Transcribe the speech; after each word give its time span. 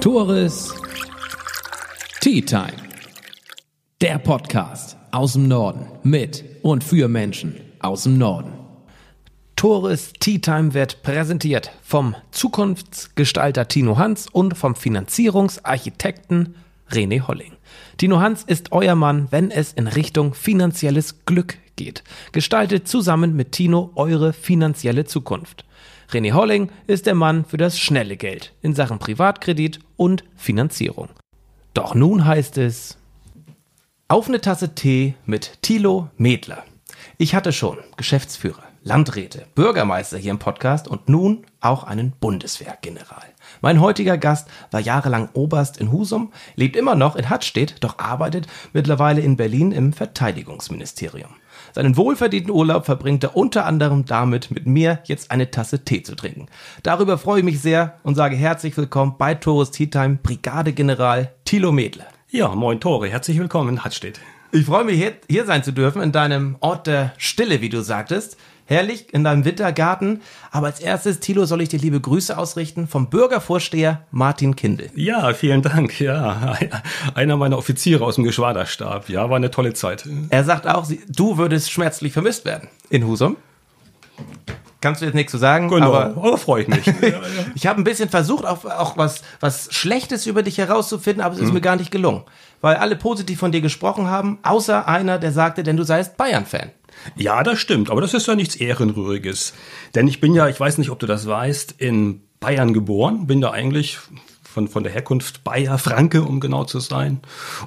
Tores 0.00 0.74
Tea 2.20 2.40
Time. 2.42 2.72
Der 4.00 4.18
Podcast 4.18 4.96
aus 5.10 5.32
dem 5.32 5.48
Norden 5.48 5.86
mit 6.02 6.44
und 6.62 6.84
für 6.84 7.08
Menschen 7.08 7.54
aus 7.80 8.04
dem 8.04 8.18
Norden. 8.18 8.52
Tores 9.56 10.12
Tea 10.20 10.38
Time 10.38 10.74
wird 10.74 11.02
präsentiert 11.02 11.72
vom 11.82 12.14
Zukunftsgestalter 12.30 13.68
Tino 13.68 13.98
Hans 13.98 14.28
und 14.28 14.56
vom 14.56 14.74
Finanzierungsarchitekten 14.74 16.54
René 16.90 17.26
Holling. 17.26 17.52
Tino 17.96 18.20
Hans 18.20 18.44
ist 18.44 18.72
euer 18.72 18.94
Mann, 18.94 19.28
wenn 19.30 19.50
es 19.50 19.72
in 19.72 19.88
Richtung 19.88 20.34
finanzielles 20.34 21.24
Glück 21.24 21.58
geht. 21.74 22.04
Gestaltet 22.32 22.86
zusammen 22.86 23.34
mit 23.34 23.52
Tino 23.52 23.90
eure 23.94 24.32
finanzielle 24.32 25.04
Zukunft. 25.04 25.64
René 26.10 26.32
Holling 26.32 26.70
ist 26.86 27.06
der 27.06 27.16
Mann 27.16 27.44
für 27.44 27.56
das 27.56 27.78
schnelle 27.78 28.16
Geld 28.16 28.52
in 28.62 28.74
Sachen 28.74 28.98
Privatkredit 28.98 29.80
und 29.96 30.24
Finanzierung. 30.36 31.08
Doch 31.74 31.94
nun 31.94 32.24
heißt 32.24 32.58
es 32.58 32.96
auf 34.08 34.28
eine 34.28 34.40
Tasse 34.40 34.74
Tee 34.74 35.14
mit 35.24 35.62
Thilo 35.62 36.10
Medler. 36.16 36.64
Ich 37.18 37.34
hatte 37.34 37.52
schon 37.52 37.78
Geschäftsführer, 37.96 38.62
Landräte, 38.84 39.46
Bürgermeister 39.56 40.16
hier 40.16 40.30
im 40.30 40.38
Podcast 40.38 40.86
und 40.86 41.08
nun 41.08 41.44
auch 41.60 41.82
einen 41.82 42.12
Bundeswehrgeneral. 42.12 43.24
Mein 43.60 43.80
heutiger 43.80 44.16
Gast 44.16 44.48
war 44.70 44.80
jahrelang 44.80 45.28
Oberst 45.32 45.78
in 45.78 45.90
Husum, 45.90 46.32
lebt 46.54 46.76
immer 46.76 46.94
noch 46.94 47.16
in 47.16 47.28
Hattstedt, 47.30 47.76
doch 47.80 47.98
arbeitet 47.98 48.46
mittlerweile 48.72 49.22
in 49.22 49.36
Berlin 49.36 49.72
im 49.72 49.92
Verteidigungsministerium. 49.92 51.34
Seinen 51.76 51.98
wohlverdienten 51.98 52.50
Urlaub 52.50 52.86
verbringt 52.86 53.22
er 53.22 53.36
unter 53.36 53.66
anderem 53.66 54.06
damit, 54.06 54.50
mit 54.50 54.66
mir 54.66 55.00
jetzt 55.04 55.30
eine 55.30 55.50
Tasse 55.50 55.84
Tee 55.84 56.02
zu 56.02 56.16
trinken. 56.16 56.46
Darüber 56.82 57.18
freue 57.18 57.40
ich 57.40 57.44
mich 57.44 57.60
sehr 57.60 57.98
und 58.02 58.14
sage 58.14 58.34
herzlich 58.34 58.74
willkommen 58.78 59.16
bei 59.18 59.34
Torus 59.34 59.72
Tea 59.72 59.88
Time 59.88 60.18
Brigadegeneral 60.22 61.34
Thilo 61.44 61.72
Medle. 61.72 62.06
Ja, 62.30 62.54
moin 62.54 62.80
Tore, 62.80 63.08
herzlich 63.08 63.38
willkommen 63.38 63.68
in 63.68 63.84
Hattstedt. 63.84 64.18
Ich 64.56 64.64
freue 64.64 64.84
mich, 64.84 64.96
hier, 64.96 65.12
hier 65.28 65.44
sein 65.44 65.62
zu 65.62 65.72
dürfen, 65.72 66.00
in 66.00 66.12
deinem 66.12 66.56
Ort 66.60 66.86
der 66.86 67.12
Stille, 67.18 67.60
wie 67.60 67.68
du 67.68 67.82
sagtest 67.82 68.38
herrlich 68.66 69.12
in 69.14 69.24
deinem 69.24 69.44
Wintergarten. 69.44 70.22
Aber 70.50 70.66
als 70.66 70.80
erstes, 70.80 71.20
Thilo, 71.20 71.44
soll 71.46 71.62
ich 71.62 71.68
dir 71.68 71.78
liebe 71.78 72.00
Grüße 72.00 72.36
ausrichten 72.36 72.86
vom 72.86 73.08
Bürgervorsteher 73.08 74.04
Martin 74.10 74.56
Kindel. 74.56 74.90
Ja, 74.94 75.32
vielen 75.34 75.62
Dank. 75.62 76.00
Ja, 76.00 76.56
einer 77.14 77.36
meiner 77.36 77.56
Offiziere 77.58 78.04
aus 78.04 78.16
dem 78.16 78.24
Geschwaderstab. 78.24 79.08
Ja, 79.08 79.30
war 79.30 79.36
eine 79.36 79.50
tolle 79.50 79.72
Zeit. 79.72 80.08
Er 80.30 80.44
sagt 80.44 80.66
auch, 80.66 80.86
du 81.08 81.38
würdest 81.38 81.70
schmerzlich 81.70 82.12
vermisst 82.12 82.44
werden 82.44 82.68
in 82.90 83.06
Husum. 83.06 83.36
Kannst 84.86 85.02
du 85.02 85.06
jetzt 85.06 85.16
nichts 85.16 85.32
zu 85.32 85.38
sagen, 85.38 85.68
genau, 85.68 85.92
aber, 85.92 86.16
aber 86.16 86.38
freut 86.38 86.68
mich. 86.68 86.86
ich 87.56 87.66
habe 87.66 87.80
ein 87.80 87.82
bisschen 87.82 88.08
versucht, 88.08 88.44
auch, 88.44 88.64
auch 88.64 88.96
was, 88.96 89.22
was 89.40 89.66
Schlechtes 89.74 90.26
über 90.26 90.44
dich 90.44 90.58
herauszufinden, 90.58 91.24
aber 91.24 91.34
es 91.34 91.40
ist 91.40 91.48
hm. 91.48 91.54
mir 91.54 91.60
gar 91.60 91.74
nicht 91.74 91.90
gelungen. 91.90 92.22
Weil 92.60 92.76
alle 92.76 92.94
positiv 92.94 93.40
von 93.40 93.50
dir 93.50 93.60
gesprochen 93.60 94.06
haben, 94.06 94.38
außer 94.44 94.86
einer, 94.86 95.18
der 95.18 95.32
sagte, 95.32 95.64
denn 95.64 95.76
du 95.76 95.82
seist 95.82 96.16
Bayern-Fan. 96.16 96.70
Ja, 97.16 97.42
das 97.42 97.58
stimmt, 97.58 97.90
aber 97.90 98.00
das 98.00 98.14
ist 98.14 98.28
ja 98.28 98.36
nichts 98.36 98.54
Ehrenrühriges. 98.54 99.54
Denn 99.96 100.06
ich 100.06 100.20
bin 100.20 100.34
ja, 100.34 100.46
ich 100.46 100.60
weiß 100.60 100.78
nicht, 100.78 100.90
ob 100.90 101.00
du 101.00 101.06
das 101.06 101.26
weißt, 101.26 101.74
in 101.78 102.22
Bayern 102.38 102.72
geboren, 102.72 103.26
bin 103.26 103.40
da 103.40 103.50
eigentlich 103.50 103.98
von, 104.44 104.68
von 104.68 104.84
der 104.84 104.92
Herkunft 104.92 105.42
Bayer, 105.42 105.78
Franke, 105.78 106.22
um 106.22 106.38
genau 106.38 106.62
zu 106.62 106.78
sein. 106.78 107.22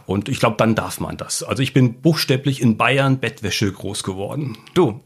Und 0.06 0.30
ich 0.30 0.40
glaube, 0.40 0.56
dann 0.56 0.74
darf 0.74 1.02
man 1.02 1.18
das. 1.18 1.44
Also 1.44 1.62
ich 1.62 1.74
bin 1.74 2.02
buchstäblich 2.02 2.62
in 2.62 2.78
Bayern 2.78 3.20
Bettwäsche 3.20 3.70
groß 3.70 4.04
geworden. 4.04 4.58
Du, 4.74 5.02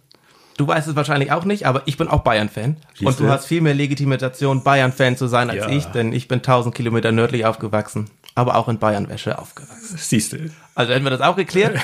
Du 0.57 0.67
weißt 0.67 0.87
es 0.87 0.95
wahrscheinlich 0.95 1.31
auch 1.31 1.45
nicht, 1.45 1.65
aber 1.65 1.81
ich 1.85 1.97
bin 1.97 2.07
auch 2.07 2.21
Bayern-Fan. 2.21 2.77
Und 3.03 3.19
du 3.19 3.27
hast 3.27 3.45
viel 3.45 3.61
mehr 3.61 3.73
Legitimation, 3.73 4.63
Bayern-Fan 4.63 5.17
zu 5.17 5.27
sein 5.27 5.49
als 5.49 5.65
ja. 5.65 5.69
ich, 5.69 5.85
denn 5.85 6.13
ich 6.13 6.27
bin 6.27 6.39
1000 6.39 6.75
Kilometer 6.75 7.11
nördlich 7.11 7.45
aufgewachsen, 7.45 8.09
aber 8.35 8.55
auch 8.55 8.69
in 8.69 8.77
Bayern-Wäsche 8.77 9.39
aufgewachsen. 9.39 9.97
Siehst 9.97 10.33
du. 10.33 10.51
Also 10.75 10.93
hätten 10.93 11.05
wir 11.05 11.11
das 11.11 11.21
auch 11.21 11.35
geklärt. 11.35 11.79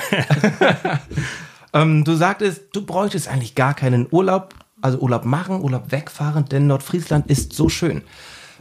Ähm, 1.72 2.04
du 2.04 2.14
sagtest, 2.14 2.62
du 2.72 2.84
bräuchtest 2.84 3.28
eigentlich 3.28 3.54
gar 3.54 3.74
keinen 3.74 4.06
Urlaub, 4.10 4.54
also 4.80 4.98
Urlaub 4.98 5.24
machen, 5.24 5.60
Urlaub 5.60 5.92
wegfahren, 5.92 6.46
denn 6.46 6.66
Nordfriesland 6.66 7.28
ist 7.28 7.52
so 7.52 7.68
schön. 7.68 8.02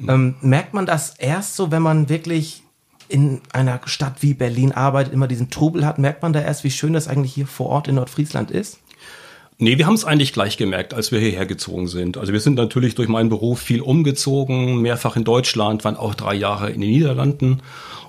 Ähm, 0.08 0.36
merkt 0.42 0.74
man 0.74 0.86
das 0.86 1.16
erst 1.18 1.56
so, 1.56 1.72
wenn 1.72 1.82
man 1.82 2.08
wirklich 2.08 2.64
in 3.10 3.42
einer 3.52 3.82
Stadt 3.86 4.22
wie 4.22 4.34
Berlin 4.34 4.72
arbeitet, 4.72 5.14
immer 5.14 5.28
diesen 5.28 5.50
Trubel 5.50 5.86
hat, 5.86 5.98
merkt 5.98 6.22
man 6.22 6.32
da 6.32 6.42
erst, 6.42 6.64
wie 6.64 6.72
schön 6.72 6.94
das 6.94 7.08
eigentlich 7.08 7.34
hier 7.34 7.48
vor 7.48 7.68
Ort 7.68 7.88
in 7.88 7.96
Nordfriesland 7.96 8.52
ist? 8.52 8.80
Nee, 9.62 9.78
wir 9.78 9.88
haben 9.88 9.96
es 9.96 10.06
eigentlich 10.06 10.32
gleich 10.32 10.56
gemerkt, 10.56 10.94
als 10.94 11.12
wir 11.12 11.20
hierher 11.20 11.46
gezogen 11.46 11.90
sind. 11.90 12.18
Also 12.18 12.32
wir 12.32 12.40
sind 12.40 12.56
natürlich 12.56 12.96
durch 12.96 13.10
meinen 13.10 13.28
Beruf 13.28 13.60
viel 13.60 13.82
umgezogen, 13.82 14.82
mehrfach 14.82 15.18
in 15.18 15.26
Deutschland, 15.26 15.84
waren 15.84 15.98
auch 15.98 16.16
drei 16.16 16.34
Jahre 16.34 16.70
in 16.70 16.80
den 16.80 16.90
Niederlanden 16.90 17.62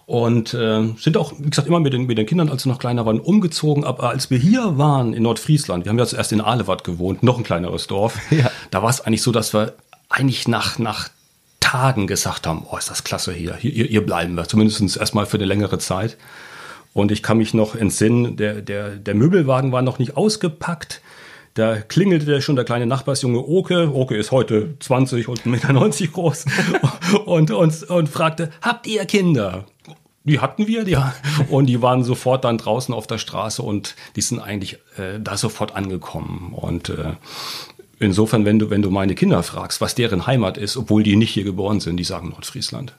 und 0.07 0.55
äh, 0.55 0.85
sind 0.97 1.17
auch, 1.17 1.33
wie 1.39 1.51
gesagt, 1.51 1.67
immer 1.67 1.81
mit 1.81 1.93
den, 1.93 2.07
mit 2.07 2.19
den 2.19 2.27
Kindern, 2.27 2.51
als 2.51 2.63
sie 2.63 2.69
noch 2.69 2.79
kleiner 2.79 3.05
waren, 3.05 3.19
umgezogen. 3.19 3.85
Aber 3.85 4.11
als 4.11 4.31
wir 4.31 4.39
hier 4.39 4.79
waren 4.79 5.13
in 5.13 5.25
Nordfriesland, 5.25 5.85
wir 5.85 5.91
haben 5.91 5.99
ja 5.99 6.07
zuerst 6.07 6.31
in 6.31 6.41
Alewatt 6.41 6.85
gewohnt, 6.85 7.25
noch 7.25 7.37
ein 7.37 7.43
kleineres 7.43 7.89
Dorf, 7.89 8.17
ja. 8.31 8.49
da 8.71 8.85
war 8.85 8.91
es 8.91 9.01
eigentlich 9.01 9.23
so, 9.23 9.33
dass 9.33 9.53
wir 9.53 9.75
eigentlich 10.09 10.47
nach, 10.47 10.79
nach 10.79 11.09
Tagen 11.59 12.07
gesagt 12.07 12.47
haben, 12.47 12.65
oh, 12.71 12.77
ist 12.77 12.91
das 12.91 13.03
klasse 13.03 13.33
hier, 13.33 13.57
hier, 13.57 13.87
hier 13.87 14.07
bleiben 14.07 14.37
wir, 14.37 14.47
zumindest 14.47 14.97
erstmal 14.97 15.27
für 15.27 15.37
eine 15.37 15.47
längere 15.47 15.79
Zeit. 15.79 16.17
Und 16.93 17.11
ich 17.11 17.25
kann 17.25 17.39
mich 17.39 17.55
noch 17.55 17.75
entsinnen, 17.75 18.37
der, 18.37 18.63
der, 18.63 18.91
der 18.91 19.15
Möbelwagen 19.17 19.73
war 19.73 19.83
noch 19.83 19.99
nicht 19.99 20.17
ausgepackt. 20.17 21.01
Da 21.55 21.81
klingelte 21.81 22.41
schon 22.43 22.57
der 22.57 22.65
kleine 22.65 22.87
Nachbarsjunge 22.87 23.41
Oke. 23.41 23.93
Oke 23.93 24.17
ist 24.17 24.31
heute 24.31 24.75
20 24.79 25.29
und 25.29 25.43
1,90 25.43 25.49
Meter 25.49 26.13
groß 26.13 26.45
und, 27.25 27.51
und, 27.51 27.83
und 27.83 28.09
fragte, 28.09 28.51
habt 28.63 28.87
ihr 28.87 29.05
Kinder? 29.05 29.67
Die 30.25 30.39
hatten 30.39 30.67
wir, 30.67 30.85
die, 30.85 30.99
und 31.49 31.67
die 31.67 31.81
waren 31.81 32.05
sofort 32.05 32.45
dann 32.45 32.59
draußen 32.59 32.95
auf 32.95 33.07
der 33.07 33.19
Straße 33.19 33.63
und 33.63 33.97
die 34.17 34.21
sind 34.21 34.39
eigentlich 34.39 34.75
äh, 34.97 35.19
da 35.19 35.37
sofort 35.37 35.75
angekommen. 35.75 36.53
Und 36.55 36.91
äh, 36.91 37.15
insofern, 37.99 38.45
wenn 38.45 38.59
du, 38.59 38.71
wenn 38.71 38.83
du 38.83 38.91
meine 38.91 39.15
Kinder 39.15 39.43
fragst, 39.43 39.81
was 39.81 39.95
deren 39.95 40.27
Heimat 40.27 40.59
ist, 40.59 40.77
obwohl 40.77 41.03
die 41.03 41.17
nicht 41.17 41.31
hier 41.31 41.45
geboren 41.45 41.81
sind, 41.81 41.97
die 41.97 42.05
sagen 42.05 42.29
Nordfriesland. 42.29 42.95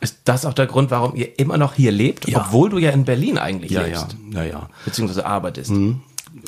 Ist 0.00 0.20
das 0.26 0.44
auch 0.44 0.54
der 0.54 0.66
Grund, 0.66 0.90
warum 0.90 1.16
ihr 1.16 1.38
immer 1.38 1.58
noch 1.58 1.74
hier 1.74 1.90
lebt, 1.90 2.28
ja. 2.28 2.38
obwohl 2.38 2.70
du 2.70 2.78
ja 2.78 2.90
in 2.90 3.04
Berlin 3.04 3.38
eigentlich 3.38 3.72
ja, 3.72 3.82
lebst? 3.82 4.16
Ja, 4.30 4.44
ja, 4.44 4.50
ja. 4.50 4.70
Beziehungsweise 4.84 5.26
arbeitest. 5.26 5.70
Mhm. 5.70 6.02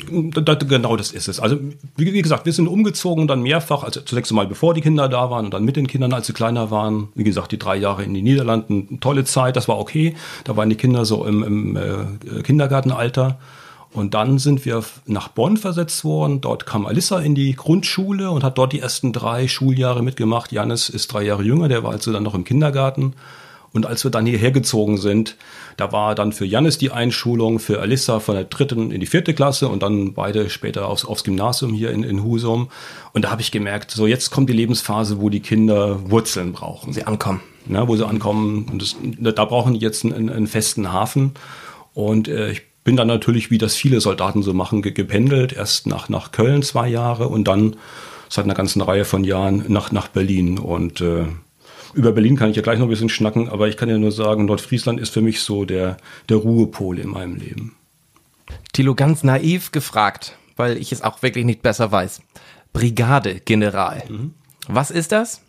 Genau 0.07 0.95
das 0.95 1.11
ist 1.11 1.27
es. 1.27 1.39
Also 1.39 1.57
wie 1.95 2.21
gesagt, 2.21 2.45
wir 2.45 2.53
sind 2.53 2.67
umgezogen 2.67 3.27
dann 3.27 3.41
mehrfach, 3.41 3.83
also 3.83 4.01
zunächst 4.01 4.31
einmal 4.31 4.47
bevor 4.47 4.73
die 4.73 4.81
Kinder 4.81 5.09
da 5.09 5.29
waren 5.29 5.45
und 5.45 5.53
dann 5.53 5.63
mit 5.63 5.75
den 5.75 5.87
Kindern, 5.87 6.13
als 6.13 6.27
sie 6.27 6.33
kleiner 6.33 6.71
waren. 6.71 7.09
Wie 7.15 7.23
gesagt, 7.23 7.51
die 7.51 7.59
drei 7.59 7.75
Jahre 7.77 8.03
in 8.03 8.13
den 8.13 8.23
Niederlanden, 8.23 8.99
tolle 8.99 9.23
Zeit, 9.23 9.55
das 9.55 9.67
war 9.67 9.79
okay. 9.79 10.15
Da 10.43 10.55
waren 10.57 10.69
die 10.69 10.75
Kinder 10.75 11.05
so 11.05 11.25
im, 11.25 11.43
im 11.43 11.75
äh, 11.75 12.41
Kindergartenalter. 12.43 13.39
Und 13.93 14.13
dann 14.13 14.39
sind 14.39 14.63
wir 14.65 14.83
nach 15.05 15.27
Bonn 15.27 15.57
versetzt 15.57 16.05
worden. 16.05 16.39
Dort 16.39 16.65
kam 16.65 16.85
Alissa 16.85 17.19
in 17.19 17.35
die 17.35 17.53
Grundschule 17.55 18.31
und 18.31 18.43
hat 18.43 18.57
dort 18.57 18.71
die 18.71 18.79
ersten 18.79 19.11
drei 19.11 19.47
Schuljahre 19.47 20.01
mitgemacht. 20.01 20.51
Janis 20.51 20.87
ist 20.87 21.11
drei 21.11 21.23
Jahre 21.23 21.43
jünger, 21.43 21.67
der 21.67 21.83
war 21.83 21.91
also 21.91 22.13
dann 22.13 22.23
noch 22.23 22.35
im 22.35 22.45
Kindergarten. 22.45 23.13
Und 23.73 23.85
als 23.85 24.03
wir 24.03 24.11
dann 24.11 24.25
hierher 24.25 24.51
gezogen 24.51 24.97
sind, 24.97 25.37
da 25.77 25.91
war 25.91 26.13
dann 26.13 26.33
für 26.33 26.45
Janis 26.45 26.77
die 26.77 26.91
Einschulung, 26.91 27.59
für 27.59 27.79
Alissa 27.79 28.19
von 28.19 28.35
der 28.35 28.43
dritten 28.43 28.91
in 28.91 28.99
die 28.99 29.05
vierte 29.05 29.33
Klasse 29.33 29.69
und 29.69 29.81
dann 29.81 30.13
beide 30.13 30.49
später 30.49 30.87
aufs, 30.87 31.05
aufs 31.05 31.23
Gymnasium 31.23 31.73
hier 31.73 31.91
in, 31.91 32.03
in 32.03 32.23
Husum. 32.23 32.69
Und 33.13 33.25
da 33.25 33.31
habe 33.31 33.41
ich 33.41 33.51
gemerkt, 33.51 33.91
so 33.91 34.07
jetzt 34.07 34.29
kommt 34.29 34.49
die 34.49 34.53
Lebensphase, 34.53 35.21
wo 35.21 35.29
die 35.29 35.39
Kinder 35.39 36.09
Wurzeln 36.09 36.51
brauchen. 36.51 36.91
Sie 36.91 37.05
ankommen. 37.05 37.41
Ja, 37.69 37.87
wo 37.87 37.95
sie 37.95 38.05
ankommen. 38.05 38.65
Und 38.71 38.81
das, 38.81 38.95
da 39.35 39.45
brauchen 39.45 39.73
die 39.73 39.79
jetzt 39.79 40.03
einen, 40.03 40.29
einen 40.29 40.47
festen 40.47 40.91
Hafen. 40.91 41.31
Und 41.93 42.27
äh, 42.27 42.51
ich 42.51 42.63
bin 42.83 42.97
dann 42.97 43.07
natürlich, 43.07 43.51
wie 43.51 43.57
das 43.57 43.75
viele 43.75 44.01
Soldaten 44.01 44.43
so 44.43 44.53
machen, 44.53 44.81
gependelt. 44.81 45.53
Erst 45.53 45.87
nach, 45.87 46.09
nach 46.09 46.31
Köln 46.31 46.63
zwei 46.63 46.89
Jahre 46.89 47.27
und 47.29 47.47
dann 47.47 47.77
seit 48.27 48.45
einer 48.45 48.53
ganzen 48.53 48.81
Reihe 48.81 49.05
von 49.05 49.23
Jahren 49.23 49.65
nach, 49.67 49.91
nach 49.91 50.07
Berlin. 50.07 50.57
Und 50.57 50.99
äh, 51.01 51.25
über 51.93 52.11
Berlin 52.11 52.35
kann 52.35 52.49
ich 52.49 52.55
ja 52.55 52.61
gleich 52.61 52.79
noch 52.79 52.87
ein 52.87 52.89
bisschen 52.89 53.09
schnacken, 53.09 53.49
aber 53.49 53.67
ich 53.67 53.77
kann 53.77 53.89
ja 53.89 53.97
nur 53.97 54.11
sagen, 54.11 54.45
Nordfriesland 54.45 54.99
ist 54.99 55.13
für 55.13 55.21
mich 55.21 55.41
so 55.41 55.65
der, 55.65 55.97
der 56.29 56.37
Ruhepol 56.37 56.99
in 56.99 57.09
meinem 57.09 57.35
Leben. 57.35 57.75
Thilo, 58.73 58.95
ganz 58.95 59.23
naiv 59.23 59.71
gefragt, 59.71 60.37
weil 60.55 60.77
ich 60.77 60.91
es 60.91 61.01
auch 61.01 61.21
wirklich 61.21 61.45
nicht 61.45 61.61
besser 61.61 61.91
weiß. 61.91 62.21
Brigadegeneral. 62.73 64.03
Mhm. 64.07 64.33
Was 64.67 64.91
ist 64.91 65.11
das? 65.11 65.41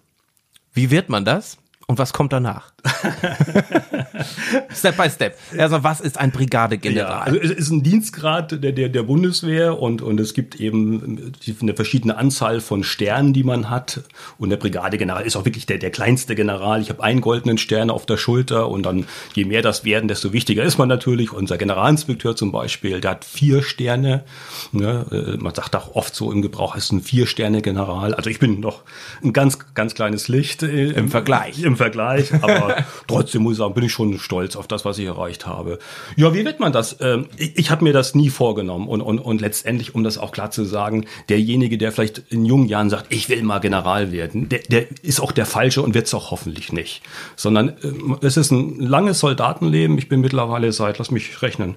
Wie 0.73 0.91
wird 0.91 1.09
man 1.09 1.25
das? 1.25 1.59
Und 1.93 1.99
was 1.99 2.15
kommt 2.15 2.33
danach? 2.33 2.73
step 4.75 4.97
by 4.97 5.11
step. 5.11 5.37
Also 5.59 5.85
was 5.85 6.01
ist 6.01 6.19
ein 6.19 6.31
Brigadegeneral? 6.31 7.11
Ja, 7.11 7.21
also 7.21 7.39
es 7.39 7.51
ist 7.51 7.71
ein 7.71 7.83
Dienstgrad 7.83 8.65
der, 8.65 8.73
der, 8.73 8.89
der 8.89 9.03
Bundeswehr 9.03 9.79
und, 9.79 10.01
und 10.01 10.19
es 10.19 10.33
gibt 10.33 10.59
eben 10.59 11.35
eine 11.61 11.75
verschiedene 11.75 12.17
Anzahl 12.17 12.63
von 12.63 12.83
Sternen, 12.83 13.35
die 13.35 13.45
man 13.45 13.69
hat. 13.69 14.05
Und 14.39 14.49
der 14.49 14.57
Brigadegeneral 14.57 15.27
ist 15.27 15.37
auch 15.37 15.45
wirklich 15.45 15.67
der, 15.67 15.77
der 15.77 15.91
kleinste 15.91 16.35
General. 16.35 16.81
Ich 16.81 16.89
habe 16.89 17.03
einen 17.03 17.21
goldenen 17.21 17.59
Stern 17.59 17.91
auf 17.91 18.07
der 18.07 18.17
Schulter 18.17 18.71
und 18.71 18.85
dann 18.85 19.05
je 19.35 19.45
mehr 19.45 19.61
das 19.61 19.85
werden, 19.85 20.09
desto 20.09 20.33
wichtiger 20.33 20.63
ist 20.63 20.79
man 20.79 20.89
natürlich. 20.89 21.35
Unser 21.35 21.59
Generalinspekteur 21.59 22.37
zum 22.37 22.53
Beispiel, 22.53 23.03
der 23.03 23.11
hat 23.11 23.27
vier 23.27 23.63
Sterne. 23.63 24.25
Ja, 24.73 25.03
äh, 25.13 25.37
man 25.37 25.55
sagt 25.55 25.77
auch 25.77 25.95
oft 25.95 26.15
so 26.15 26.33
im 26.33 26.41
Gebrauch, 26.41 26.75
ist 26.75 26.91
ein 26.91 27.03
Vier-Sterne-General. 27.03 28.15
Also 28.15 28.31
ich 28.31 28.39
bin 28.39 28.61
noch 28.61 28.81
ein 29.23 29.35
ganz, 29.35 29.59
ganz 29.75 29.95
kleines 29.95 30.29
Licht. 30.29 30.63
Im 30.63 31.11
Vergleich. 31.11 31.63
Im 31.63 31.82
Vergleich, 31.83 32.33
aber 32.43 32.85
trotzdem 33.07 33.43
muss 33.43 33.53
ich 33.53 33.59
sagen, 33.59 33.75
bin 33.75 33.85
ich 33.85 33.93
schon 33.93 34.19
stolz 34.19 34.57
auf 34.57 34.69
das, 34.69 34.85
was 34.85 34.99
ich 34.99 35.07
erreicht 35.07 35.47
habe. 35.47 35.79
Ja, 36.17 36.35
wie 36.35 36.45
wird 36.45 36.61
man 36.61 36.73
das? 36.73 36.97
Ähm, 37.01 37.27
ich 37.37 37.59
ich 37.59 37.71
habe 37.71 37.85
mir 37.85 37.93
das 37.93 38.15
nie 38.15 38.31
vorgenommen 38.31 38.89
und, 38.89 39.01
und, 39.01 39.19
und 39.19 39.41
letztendlich, 39.41 39.95
um 39.95 40.05
das 40.05 40.19
auch 40.19 40.33
klar 40.33 40.51
zu 40.51 40.65
sagen, 40.65 41.07
derjenige, 41.29 41.79
der 41.79 41.93
vielleicht 41.93 42.19
in 42.31 42.45
jungen 42.45 42.67
Jahren 42.67 42.91
sagt, 42.91 43.07
ich 43.13 43.29
will 43.29 43.43
mal 43.43 43.59
General 43.59 44.13
werden, 44.13 44.49
der, 44.49 44.61
der 44.61 44.87
ist 45.03 45.21
auch 45.21 45.33
der 45.33 45.47
Falsche 45.47 45.83
und 45.83 45.95
wird 45.95 46.07
es 46.07 46.15
auch 46.15 46.31
hoffentlich 46.31 46.73
nicht. 46.73 47.03
Sondern 47.37 47.75
ähm, 47.83 48.19
es 48.21 48.37
ist 48.37 48.51
ein 48.51 48.81
langes 48.81 49.21
Soldatenleben. 49.21 49.99
Ich 49.99 50.09
bin 50.09 50.21
mittlerweile 50.21 50.73
seit, 50.73 50.99
lass 50.99 51.11
mich 51.11 51.43
rechnen, 51.43 51.77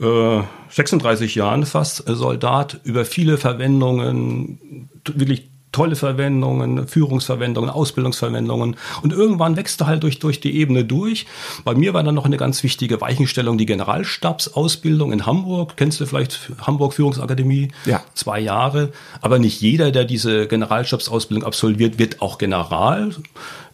36 0.00 1.36
äh, 1.36 1.38
Jahren 1.38 1.66
fast 1.66 2.04
Soldat, 2.06 2.80
über 2.84 3.04
viele 3.04 3.36
Verwendungen, 3.36 4.88
wirklich 5.04 5.49
tolle 5.72 5.96
Verwendungen, 5.96 6.88
Führungsverwendungen, 6.88 7.70
Ausbildungsverwendungen. 7.70 8.76
Und 9.02 9.12
irgendwann 9.12 9.56
wächst 9.56 9.80
du 9.80 9.86
halt 9.86 10.02
durch, 10.02 10.18
durch 10.18 10.40
die 10.40 10.56
Ebene 10.56 10.84
durch. 10.84 11.26
Bei 11.64 11.74
mir 11.74 11.94
war 11.94 12.02
dann 12.02 12.14
noch 12.14 12.24
eine 12.24 12.36
ganz 12.36 12.62
wichtige 12.62 13.00
Weichenstellung 13.00 13.58
die 13.58 13.66
Generalstabsausbildung 13.66 15.12
in 15.12 15.26
Hamburg. 15.26 15.76
Kennst 15.76 16.00
du 16.00 16.06
vielleicht 16.06 16.50
Hamburg 16.62 16.94
Führungsakademie? 16.94 17.68
Ja. 17.84 18.02
Zwei 18.14 18.40
Jahre. 18.40 18.90
Aber 19.20 19.38
nicht 19.38 19.60
jeder, 19.60 19.92
der 19.92 20.04
diese 20.04 20.48
Generalstabsausbildung 20.48 21.44
absolviert, 21.44 21.98
wird 21.98 22.20
auch 22.20 22.38
General. 22.38 23.10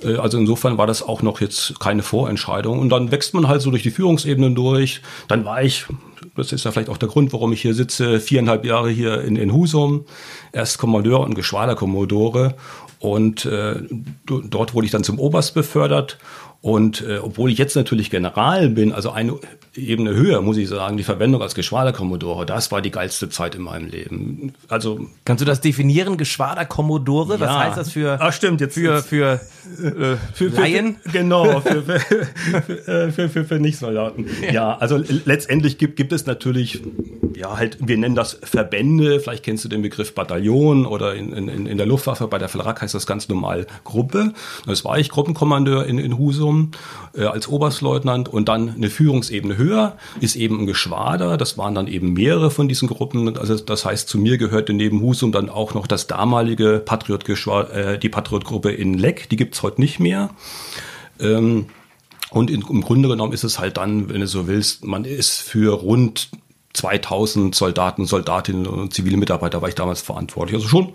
Äh, 0.02 0.16
also 0.16 0.38
insofern 0.38 0.78
war 0.78 0.86
das 0.86 1.02
auch 1.02 1.22
noch 1.22 1.40
jetzt 1.40 1.80
keine 1.80 2.02
Vorentscheidung. 2.02 2.78
Und 2.78 2.90
dann 2.90 3.10
wächst 3.10 3.34
man 3.34 3.48
halt 3.48 3.62
so 3.62 3.70
durch 3.70 3.82
die 3.82 3.90
Führungsebenen 3.90 4.54
durch. 4.54 5.00
Dann 5.28 5.44
war 5.44 5.62
ich 5.62 5.86
das 6.34 6.52
ist 6.52 6.64
ja 6.64 6.72
vielleicht 6.72 6.88
auch 6.88 6.96
der 6.96 7.08
Grund, 7.08 7.32
warum 7.32 7.52
ich 7.52 7.62
hier 7.62 7.74
sitze, 7.74 8.20
viereinhalb 8.20 8.64
Jahre 8.64 8.90
hier 8.90 9.20
in, 9.22 9.36
in 9.36 9.52
Husum, 9.52 10.04
erst 10.52 10.78
Kommandeur 10.78 11.20
und 11.20 11.34
Geschwaderkommodore. 11.34 12.54
Und 12.98 13.44
äh, 13.44 13.82
dort 14.24 14.74
wurde 14.74 14.86
ich 14.86 14.92
dann 14.92 15.04
zum 15.04 15.18
Oberst 15.18 15.54
befördert. 15.54 16.18
Und 16.62 17.02
äh, 17.02 17.18
obwohl 17.18 17.50
ich 17.50 17.58
jetzt 17.58 17.76
natürlich 17.76 18.10
General 18.10 18.68
bin, 18.68 18.92
also 18.92 19.10
eine 19.10 19.38
Ebene 19.76 20.14
höher, 20.14 20.40
muss 20.42 20.56
ich 20.56 20.68
sagen, 20.68 20.96
die 20.96 21.04
Verwendung 21.04 21.42
als 21.42 21.54
Geschwaderkommodore, 21.54 22.46
das 22.46 22.72
war 22.72 22.82
die 22.82 22.90
geilste 22.90 23.28
Zeit 23.28 23.54
in 23.54 23.62
meinem 23.62 23.88
Leben. 23.88 24.54
Also 24.68 25.06
kannst 25.24 25.42
du 25.42 25.44
das 25.44 25.60
definieren, 25.60 26.16
Geschwaderkommodore? 26.16 27.34
Ja. 27.34 27.40
Was 27.40 27.50
heißt 27.50 27.76
das 27.76 27.92
für? 27.92 28.18
Ach 28.20 28.32
stimmt, 28.32 28.60
jetzt 28.60 28.74
für 28.74 29.02
für, 29.02 29.40
äh, 29.82 30.16
für 30.34 30.48
Laien? 30.48 30.96
Für, 31.02 31.10
genau, 31.10 31.60
für, 31.60 31.82
für, 31.82 32.00
für, 33.12 33.28
für, 33.28 33.44
für, 33.44 33.58
Nichtsoldaten. 33.58 34.26
Ja. 34.42 34.52
ja, 34.52 34.76
also 34.78 35.02
letztendlich 35.24 35.78
gibt, 35.78 35.96
gibt 35.96 36.12
es 36.12 36.26
natürlich, 36.26 36.82
ja 37.34 37.56
halt, 37.56 37.78
wir 37.80 37.96
nennen 37.96 38.14
das 38.14 38.38
Verbände. 38.42 39.20
Vielleicht 39.20 39.44
kennst 39.44 39.64
du 39.64 39.68
den 39.68 39.82
Begriff 39.82 40.14
Bataillon 40.14 40.86
oder 40.86 41.14
in, 41.14 41.32
in, 41.32 41.66
in 41.66 41.76
der 41.76 41.86
Luftwaffe 41.86 42.26
bei 42.28 42.38
der 42.38 42.48
Flak 42.48 42.82
heißt 42.82 42.94
das 42.94 43.06
ganz 43.06 43.28
normal 43.28 43.66
Gruppe. 43.84 44.32
Das 44.66 44.84
war 44.84 44.98
ich 44.98 45.08
Gruppenkommandeur 45.10 45.86
in, 45.86 45.98
in 45.98 46.18
Husum 46.18 46.70
äh, 47.14 47.24
als 47.24 47.48
Oberstleutnant 47.48 48.28
und 48.28 48.48
dann 48.48 48.74
eine 48.74 48.90
Führungsebene 48.90 49.56
höher 49.56 49.65
ist 50.20 50.36
eben 50.36 50.60
ein 50.60 50.66
Geschwader. 50.66 51.36
Das 51.36 51.58
waren 51.58 51.74
dann 51.74 51.86
eben 51.86 52.12
mehrere 52.12 52.50
von 52.50 52.68
diesen 52.68 52.88
Gruppen. 52.88 53.36
Also 53.36 53.56
das 53.56 53.84
heißt, 53.84 54.08
zu 54.08 54.18
mir 54.18 54.38
gehörte 54.38 54.72
neben 54.72 55.00
Husum 55.00 55.32
dann 55.32 55.48
auch 55.48 55.74
noch 55.74 55.86
das 55.86 56.06
damalige 56.06 56.82
Patriot 56.84 57.28
äh, 57.28 57.98
die 57.98 58.08
Patriot-Gruppe 58.08 58.72
in 58.72 58.94
Leck. 58.94 59.28
Die 59.28 59.36
gibt's 59.36 59.62
heute 59.62 59.80
nicht 59.80 60.00
mehr. 60.00 60.30
Ähm, 61.20 61.66
und 62.30 62.50
in, 62.50 62.62
im 62.62 62.80
Grunde 62.82 63.08
genommen 63.08 63.32
ist 63.32 63.44
es 63.44 63.58
halt 63.58 63.76
dann, 63.76 64.08
wenn 64.08 64.20
du 64.20 64.26
so 64.26 64.46
willst, 64.46 64.84
man 64.84 65.04
ist 65.04 65.40
für 65.40 65.74
rund 65.74 66.28
2000 66.74 67.54
Soldaten, 67.54 68.06
Soldatinnen 68.06 68.66
und 68.66 68.92
zivile 68.92 69.16
Mitarbeiter 69.16 69.62
war 69.62 69.68
ich 69.68 69.74
damals 69.74 70.02
verantwortlich. 70.02 70.56
Also 70.56 70.68
schon 70.68 70.92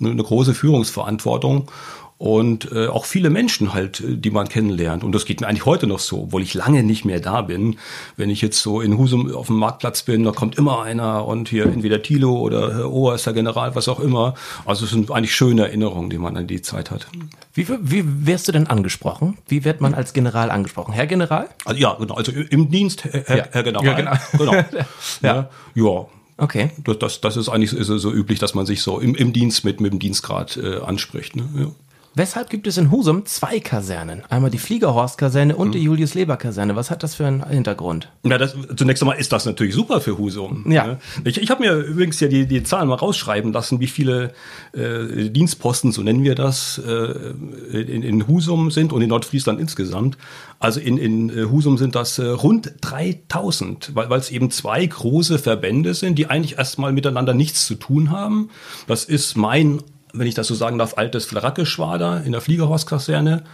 eine 0.00 0.22
große 0.22 0.54
Führungsverantwortung 0.54 1.70
und 2.18 2.72
äh, 2.72 2.88
auch 2.88 3.04
viele 3.04 3.30
Menschen 3.30 3.72
halt, 3.72 4.00
äh, 4.00 4.16
die 4.16 4.32
man 4.32 4.48
kennenlernt. 4.48 5.04
Und 5.04 5.12
das 5.14 5.24
geht 5.24 5.40
mir 5.40 5.46
eigentlich 5.46 5.66
heute 5.66 5.86
noch 5.86 6.00
so, 6.00 6.24
obwohl 6.24 6.42
ich 6.42 6.52
lange 6.52 6.82
nicht 6.82 7.04
mehr 7.04 7.20
da 7.20 7.42
bin. 7.42 7.76
Wenn 8.16 8.28
ich 8.28 8.42
jetzt 8.42 8.60
so 8.60 8.80
in 8.80 8.98
Husum 8.98 9.32
auf 9.32 9.46
dem 9.46 9.56
Marktplatz 9.56 10.02
bin, 10.02 10.24
da 10.24 10.32
kommt 10.32 10.58
immer 10.58 10.82
einer 10.82 11.26
und 11.26 11.48
hier 11.48 11.66
entweder 11.66 12.02
Thilo 12.02 12.36
oder 12.36 12.74
Herr 12.74 12.90
Ohr 12.90 13.14
ist 13.14 13.26
der 13.26 13.34
General, 13.34 13.76
was 13.76 13.86
auch 13.88 14.00
immer. 14.00 14.34
Also 14.66 14.84
es 14.84 14.90
sind 14.90 15.12
eigentlich 15.12 15.34
schöne 15.34 15.62
Erinnerungen, 15.62 16.10
die 16.10 16.18
man 16.18 16.36
an 16.36 16.48
die 16.48 16.60
Zeit 16.60 16.90
hat. 16.90 17.06
Wie, 17.54 17.68
wie 17.68 18.04
wirst 18.26 18.48
du 18.48 18.52
denn 18.52 18.66
angesprochen? 18.66 19.38
Wie 19.46 19.64
wird 19.64 19.80
man 19.80 19.94
als 19.94 20.12
General 20.12 20.50
angesprochen? 20.50 20.92
Herr 20.92 21.06
General? 21.06 21.48
Also, 21.64 21.80
ja, 21.80 21.94
genau. 21.94 22.14
Also 22.14 22.32
im 22.32 22.68
Dienst, 22.68 23.04
Herr, 23.04 23.36
ja. 23.36 23.44
Herr 23.52 23.62
General. 23.62 23.86
Ja, 23.86 23.94
genau. 23.94 24.12
genau. 24.36 24.52
ja. 25.22 25.48
ja. 25.74 26.06
Okay. 26.36 26.70
Das, 26.84 26.98
das, 26.98 27.20
das 27.20 27.36
ist 27.36 27.48
eigentlich 27.48 27.70
so, 27.70 27.98
so 27.98 28.12
üblich, 28.12 28.38
dass 28.40 28.54
man 28.54 28.66
sich 28.66 28.82
so 28.82 28.98
im, 28.98 29.14
im 29.14 29.32
Dienst 29.32 29.64
mit, 29.64 29.80
mit 29.80 29.92
dem 29.92 29.98
Dienstgrad 29.98 30.56
äh, 30.56 30.78
anspricht. 30.78 31.36
Ne? 31.36 31.48
Ja. 31.56 31.66
Weshalb 32.14 32.50
gibt 32.50 32.66
es 32.66 32.76
in 32.78 32.90
Husum 32.90 33.26
zwei 33.26 33.60
Kasernen? 33.60 34.22
Einmal 34.28 34.50
die 34.50 34.58
Fliegerhorst-Kaserne 34.58 35.54
und 35.54 35.68
mhm. 35.68 35.72
die 35.72 35.82
Julius-Leber-Kaserne. 35.82 36.74
Was 36.74 36.90
hat 36.90 37.02
das 37.02 37.14
für 37.14 37.26
einen 37.26 37.46
Hintergrund? 37.48 38.10
Ja, 38.24 38.38
das, 38.38 38.56
zunächst 38.76 39.02
einmal 39.02 39.18
ist 39.18 39.32
das 39.32 39.46
natürlich 39.46 39.74
super 39.74 40.00
für 40.00 40.18
Husum. 40.18 40.70
Ja. 40.70 40.86
Ne? 40.86 40.98
Ich, 41.24 41.40
ich 41.40 41.50
habe 41.50 41.62
mir 41.62 41.74
übrigens 41.74 42.18
ja 42.20 42.28
die, 42.28 42.46
die 42.46 42.62
Zahlen 42.62 42.88
mal 42.88 42.96
rausschreiben 42.96 43.52
lassen, 43.52 43.80
wie 43.80 43.86
viele 43.86 44.32
äh, 44.72 45.30
Dienstposten, 45.30 45.92
so 45.92 46.02
nennen 46.02 46.24
wir 46.24 46.34
das, 46.34 46.78
äh, 46.78 46.90
in, 47.72 48.02
in 48.02 48.26
Husum 48.26 48.70
sind 48.70 48.92
und 48.92 49.02
in 49.02 49.10
Nordfriesland 49.10 49.60
insgesamt. 49.60 50.18
Also 50.58 50.80
in, 50.80 50.98
in 50.98 51.30
äh, 51.30 51.44
Husum 51.44 51.78
sind 51.78 51.94
das 51.94 52.18
äh, 52.18 52.24
rund 52.24 52.72
3000, 52.80 53.92
weil 53.94 54.12
es 54.18 54.30
eben 54.30 54.50
zwei 54.50 54.84
große 54.84 55.38
Verbände 55.38 55.94
sind, 55.94 56.18
die 56.18 56.26
eigentlich 56.26 56.58
erstmal 56.58 56.92
miteinander 56.92 57.34
nichts 57.34 57.66
zu 57.66 57.76
tun 57.76 58.10
haben. 58.10 58.50
Das 58.86 59.04
ist 59.04 59.36
mein 59.36 59.82
wenn 60.12 60.26
ich 60.26 60.34
das 60.34 60.46
so 60.46 60.54
sagen 60.54 60.78
darf, 60.78 60.96
altes 60.96 61.24
Flarakeschwader 61.26 62.22
in 62.24 62.32
der 62.32 62.40
Fliegerhorst-Kaserne. 62.40 63.44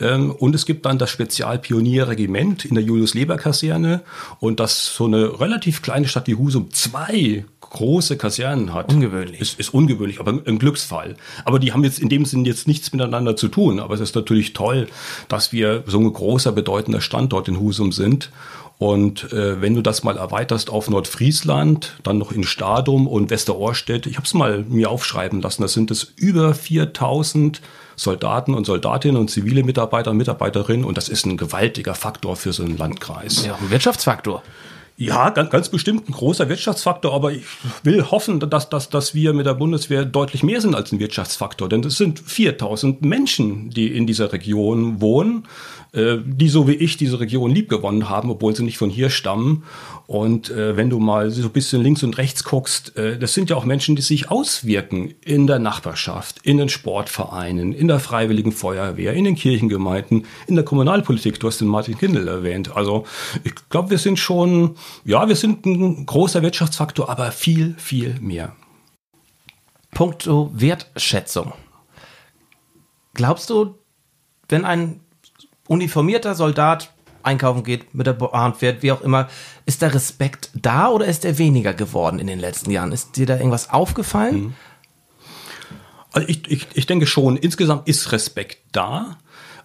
Ähm, 0.00 0.30
und 0.32 0.54
es 0.54 0.66
gibt 0.66 0.86
dann 0.86 0.98
das 0.98 1.10
Spezialpionierregiment 1.10 2.64
in 2.64 2.74
der 2.74 2.84
Julius-Leber-Kaserne. 2.84 4.02
Und 4.38 4.60
das 4.60 4.94
so 4.94 5.06
eine 5.06 5.40
relativ 5.40 5.82
kleine 5.82 6.08
Stadt 6.08 6.26
wie 6.26 6.34
Husum 6.34 6.70
zwei 6.72 7.44
große 7.60 8.16
Kasernen 8.16 8.74
hat. 8.74 8.92
Ungewöhnlich. 8.92 9.40
Ist, 9.40 9.60
ist 9.60 9.72
ungewöhnlich, 9.72 10.18
aber 10.18 10.32
ein 10.44 10.58
Glücksfall. 10.58 11.16
Aber 11.44 11.58
die 11.58 11.72
haben 11.72 11.84
jetzt 11.84 12.00
in 12.00 12.08
dem 12.08 12.24
Sinn 12.24 12.44
jetzt 12.44 12.66
nichts 12.66 12.92
miteinander 12.92 13.36
zu 13.36 13.48
tun. 13.48 13.78
Aber 13.78 13.94
es 13.94 14.00
ist 14.00 14.14
natürlich 14.14 14.52
toll, 14.52 14.88
dass 15.28 15.52
wir 15.52 15.84
so 15.86 15.98
ein 16.00 16.12
großer, 16.12 16.52
bedeutender 16.52 17.00
Standort 17.00 17.46
in 17.48 17.60
Husum 17.60 17.92
sind. 17.92 18.30
Und 18.80 19.30
äh, 19.34 19.60
wenn 19.60 19.74
du 19.74 19.82
das 19.82 20.04
mal 20.04 20.16
erweiterst 20.16 20.70
auf 20.70 20.88
Nordfriesland, 20.88 21.98
dann 22.02 22.16
noch 22.16 22.32
in 22.32 22.44
Stadum 22.44 23.06
und 23.06 23.28
Westerohrstedt, 23.28 24.06
ich 24.06 24.16
habe 24.16 24.24
es 24.24 24.32
mal 24.32 24.64
mir 24.66 24.88
aufschreiben 24.88 25.42
lassen, 25.42 25.60
das 25.60 25.74
sind 25.74 25.90
es 25.90 26.14
über 26.16 26.54
4000 26.54 27.60
Soldaten 27.96 28.54
und 28.54 28.64
Soldatinnen 28.64 29.20
und 29.20 29.30
zivile 29.30 29.64
Mitarbeiter 29.64 30.12
und 30.12 30.16
Mitarbeiterinnen 30.16 30.86
und 30.86 30.96
das 30.96 31.10
ist 31.10 31.26
ein 31.26 31.36
gewaltiger 31.36 31.94
Faktor 31.94 32.36
für 32.36 32.54
so 32.54 32.62
einen 32.62 32.78
Landkreis. 32.78 33.44
Ja, 33.44 33.56
ein 33.56 33.70
Wirtschaftsfaktor. 33.70 34.42
Ja, 34.96 35.28
ganz, 35.28 35.50
ganz 35.50 35.68
bestimmt 35.68 36.08
ein 36.08 36.12
großer 36.12 36.48
Wirtschaftsfaktor, 36.48 37.14
aber 37.14 37.32
ich 37.32 37.44
will 37.82 38.10
hoffen, 38.10 38.40
dass, 38.40 38.70
dass, 38.70 38.88
dass 38.88 39.14
wir 39.14 39.34
mit 39.34 39.44
der 39.44 39.54
Bundeswehr 39.54 40.06
deutlich 40.06 40.42
mehr 40.42 40.62
sind 40.62 40.74
als 40.74 40.90
ein 40.90 41.00
Wirtschaftsfaktor, 41.00 41.68
denn 41.68 41.84
es 41.84 41.96
sind 41.96 42.18
4000 42.18 43.02
Menschen, 43.02 43.68
die 43.68 43.94
in 43.94 44.06
dieser 44.06 44.32
Region 44.32 45.02
wohnen 45.02 45.44
äh, 45.92 46.18
die 46.24 46.48
so 46.48 46.68
wie 46.68 46.74
ich 46.74 46.96
diese 46.96 47.18
Region 47.18 47.50
liebgewonnen 47.50 48.08
haben, 48.08 48.30
obwohl 48.30 48.54
sie 48.54 48.62
nicht 48.62 48.78
von 48.78 48.90
hier 48.90 49.10
stammen. 49.10 49.64
Und 50.06 50.50
äh, 50.50 50.76
wenn 50.76 50.88
du 50.88 50.98
mal 50.98 51.30
so 51.30 51.42
ein 51.42 51.50
bisschen 51.50 51.82
links 51.82 52.02
und 52.02 52.16
rechts 52.16 52.44
guckst, 52.44 52.96
äh, 52.96 53.18
das 53.18 53.34
sind 53.34 53.50
ja 53.50 53.56
auch 53.56 53.64
Menschen, 53.64 53.96
die 53.96 54.02
sich 54.02 54.30
auswirken 54.30 55.14
in 55.24 55.46
der 55.46 55.58
Nachbarschaft, 55.58 56.40
in 56.44 56.58
den 56.58 56.68
Sportvereinen, 56.68 57.72
in 57.72 57.88
der 57.88 57.98
Freiwilligen 57.98 58.52
Feuerwehr, 58.52 59.14
in 59.14 59.24
den 59.24 59.34
Kirchengemeinden, 59.34 60.26
in 60.46 60.54
der 60.54 60.64
Kommunalpolitik. 60.64 61.40
Du 61.40 61.48
hast 61.48 61.60
den 61.60 61.68
Martin 61.68 61.98
Kindl 61.98 62.28
erwähnt. 62.28 62.76
Also 62.76 63.04
ich 63.42 63.54
glaube, 63.68 63.90
wir 63.90 63.98
sind 63.98 64.18
schon, 64.18 64.76
ja, 65.04 65.26
wir 65.26 65.36
sind 65.36 65.66
ein 65.66 66.06
großer 66.06 66.42
Wirtschaftsfaktor, 66.42 67.08
aber 67.08 67.32
viel, 67.32 67.74
viel 67.78 68.14
mehr. 68.20 68.54
Punkto 69.92 70.50
Wertschätzung. 70.54 71.52
Glaubst 73.14 73.50
du, 73.50 73.74
wenn 74.48 74.64
ein 74.64 75.00
uniformierter 75.70 76.34
Soldat 76.34 76.90
einkaufen 77.22 77.62
geht, 77.62 77.94
mit 77.94 78.06
der 78.06 78.14
Bahn 78.14 78.54
fährt, 78.54 78.82
wie 78.82 78.90
auch 78.90 79.02
immer, 79.02 79.28
ist 79.66 79.82
der 79.82 79.94
Respekt 79.94 80.50
da 80.54 80.88
oder 80.88 81.06
ist 81.06 81.24
er 81.24 81.38
weniger 81.38 81.74
geworden 81.74 82.18
in 82.18 82.26
den 82.26 82.40
letzten 82.40 82.70
Jahren? 82.70 82.92
Ist 82.92 83.16
dir 83.16 83.26
da 83.26 83.36
irgendwas 83.36 83.70
aufgefallen? 83.70 84.40
Mhm. 84.40 84.54
Also 86.12 86.28
ich, 86.28 86.50
ich, 86.50 86.66
ich 86.74 86.86
denke 86.86 87.06
schon, 87.06 87.36
insgesamt 87.36 87.86
ist 87.86 88.10
Respekt 88.10 88.58
da. 88.72 89.18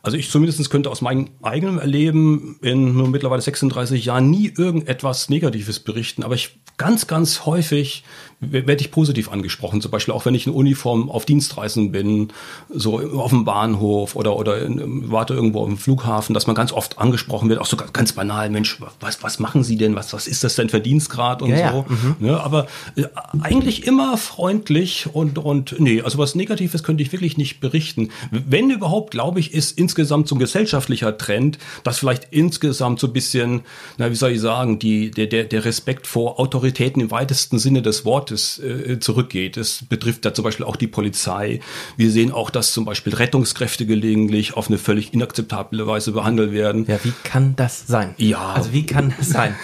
Also 0.03 0.17
ich 0.17 0.29
zumindest 0.29 0.69
könnte 0.69 0.91
aus 0.91 1.01
meinem 1.01 1.29
eigenen 1.41 1.79
Erleben 1.79 2.59
in 2.62 2.95
nur 2.95 3.07
mittlerweile 3.07 3.41
36 3.41 4.05
Jahren 4.05 4.29
nie 4.29 4.53
irgendetwas 4.55 5.29
Negatives 5.29 5.79
berichten, 5.79 6.21
aber 6.21 6.35
ich 6.35 6.59
ganz, 6.77 7.07
ganz 7.07 7.47
häufig 7.47 8.03
werde 8.51 8.81
ich 8.81 8.91
positiv 8.91 9.31
angesprochen. 9.31 9.81
Zum 9.81 9.91
Beispiel 9.91 10.13
auch 10.13 10.25
wenn 10.25 10.35
ich 10.35 10.47
in 10.47 10.53
Uniform 10.53 11.09
auf 11.09 11.25
Dienstreisen 11.25 11.91
bin, 11.91 12.29
so 12.69 12.99
auf 12.99 13.31
dem 13.31 13.45
Bahnhof 13.45 14.15
oder, 14.15 14.35
oder 14.35 14.61
in, 14.61 15.11
warte 15.11 15.33
irgendwo 15.33 15.61
auf 15.61 15.67
dem 15.67 15.77
Flughafen, 15.77 16.33
dass 16.33 16.47
man 16.47 16.55
ganz 16.55 16.71
oft 16.71 16.97
angesprochen 16.99 17.49
wird, 17.49 17.59
auch 17.59 17.65
so 17.65 17.77
ganz 17.77 18.13
banal, 18.13 18.49
Mensch, 18.49 18.79
was, 18.99 19.23
was 19.23 19.39
machen 19.39 19.63
Sie 19.63 19.77
denn? 19.77 19.95
Was, 19.95 20.13
was 20.13 20.27
ist 20.27 20.43
das 20.43 20.55
denn 20.55 20.69
für 20.69 20.79
Dienstgrad 20.79 21.41
und 21.41 21.49
Ja, 21.51 21.57
so? 21.57 21.63
ja. 21.63 21.85
Mhm. 21.87 22.15
Ne, 22.19 22.39
aber 22.39 22.67
äh, 22.95 23.03
eigentlich 23.41 23.85
immer 23.87 24.17
freundlich 24.17 25.07
und, 25.11 25.37
und 25.37 25.75
nee, 25.79 26.01
also 26.01 26.17
was 26.17 26.35
Negatives 26.35 26.83
könnte 26.83 27.03
ich 27.03 27.11
wirklich 27.11 27.37
nicht 27.37 27.59
berichten. 27.59 28.09
Wenn 28.31 28.69
überhaupt, 28.69 29.11
glaube 29.11 29.39
ich, 29.39 29.53
ist 29.53 29.77
insgesamt 29.77 30.27
so 30.27 30.35
ein 30.35 30.39
gesellschaftlicher 30.39 31.17
Trend, 31.17 31.57
dass 31.83 31.99
vielleicht 31.99 32.27
insgesamt 32.31 32.99
so 32.99 33.07
ein 33.07 33.13
bisschen, 33.13 33.61
na, 33.97 34.11
wie 34.11 34.15
soll 34.15 34.31
ich 34.31 34.41
sagen, 34.41 34.79
die, 34.79 35.11
der, 35.11 35.27
der, 35.27 35.45
der 35.45 35.65
Respekt 35.65 36.07
vor 36.07 36.39
Autoritäten 36.39 37.01
im 37.01 37.11
weitesten 37.11 37.59
Sinne 37.59 37.81
des 37.81 38.05
Wortes 38.05 38.34
äh, 38.59 38.99
zurückgeht. 38.99 39.57
Das 39.57 39.83
betrifft 39.87 40.25
ja 40.25 40.33
zum 40.33 40.43
Beispiel 40.43 40.65
auch 40.65 40.75
die 40.75 40.87
Polizei. 40.87 41.59
Wir 41.97 42.11
sehen 42.11 42.31
auch, 42.31 42.49
dass 42.49 42.73
zum 42.73 42.85
Beispiel 42.85 43.13
Rettungskräfte 43.13 43.85
gelegentlich 43.85 44.53
auf 44.55 44.67
eine 44.67 44.77
völlig 44.77 45.13
inakzeptable 45.13 45.85
Weise 45.87 46.11
behandelt 46.11 46.51
werden. 46.51 46.85
Ja, 46.87 46.99
wie 47.03 47.13
kann 47.23 47.55
das 47.55 47.87
sein? 47.87 48.13
Ja. 48.17 48.53
Also 48.53 48.73
wie 48.73 48.85
kann 48.85 49.13
das 49.17 49.29
sein? 49.29 49.55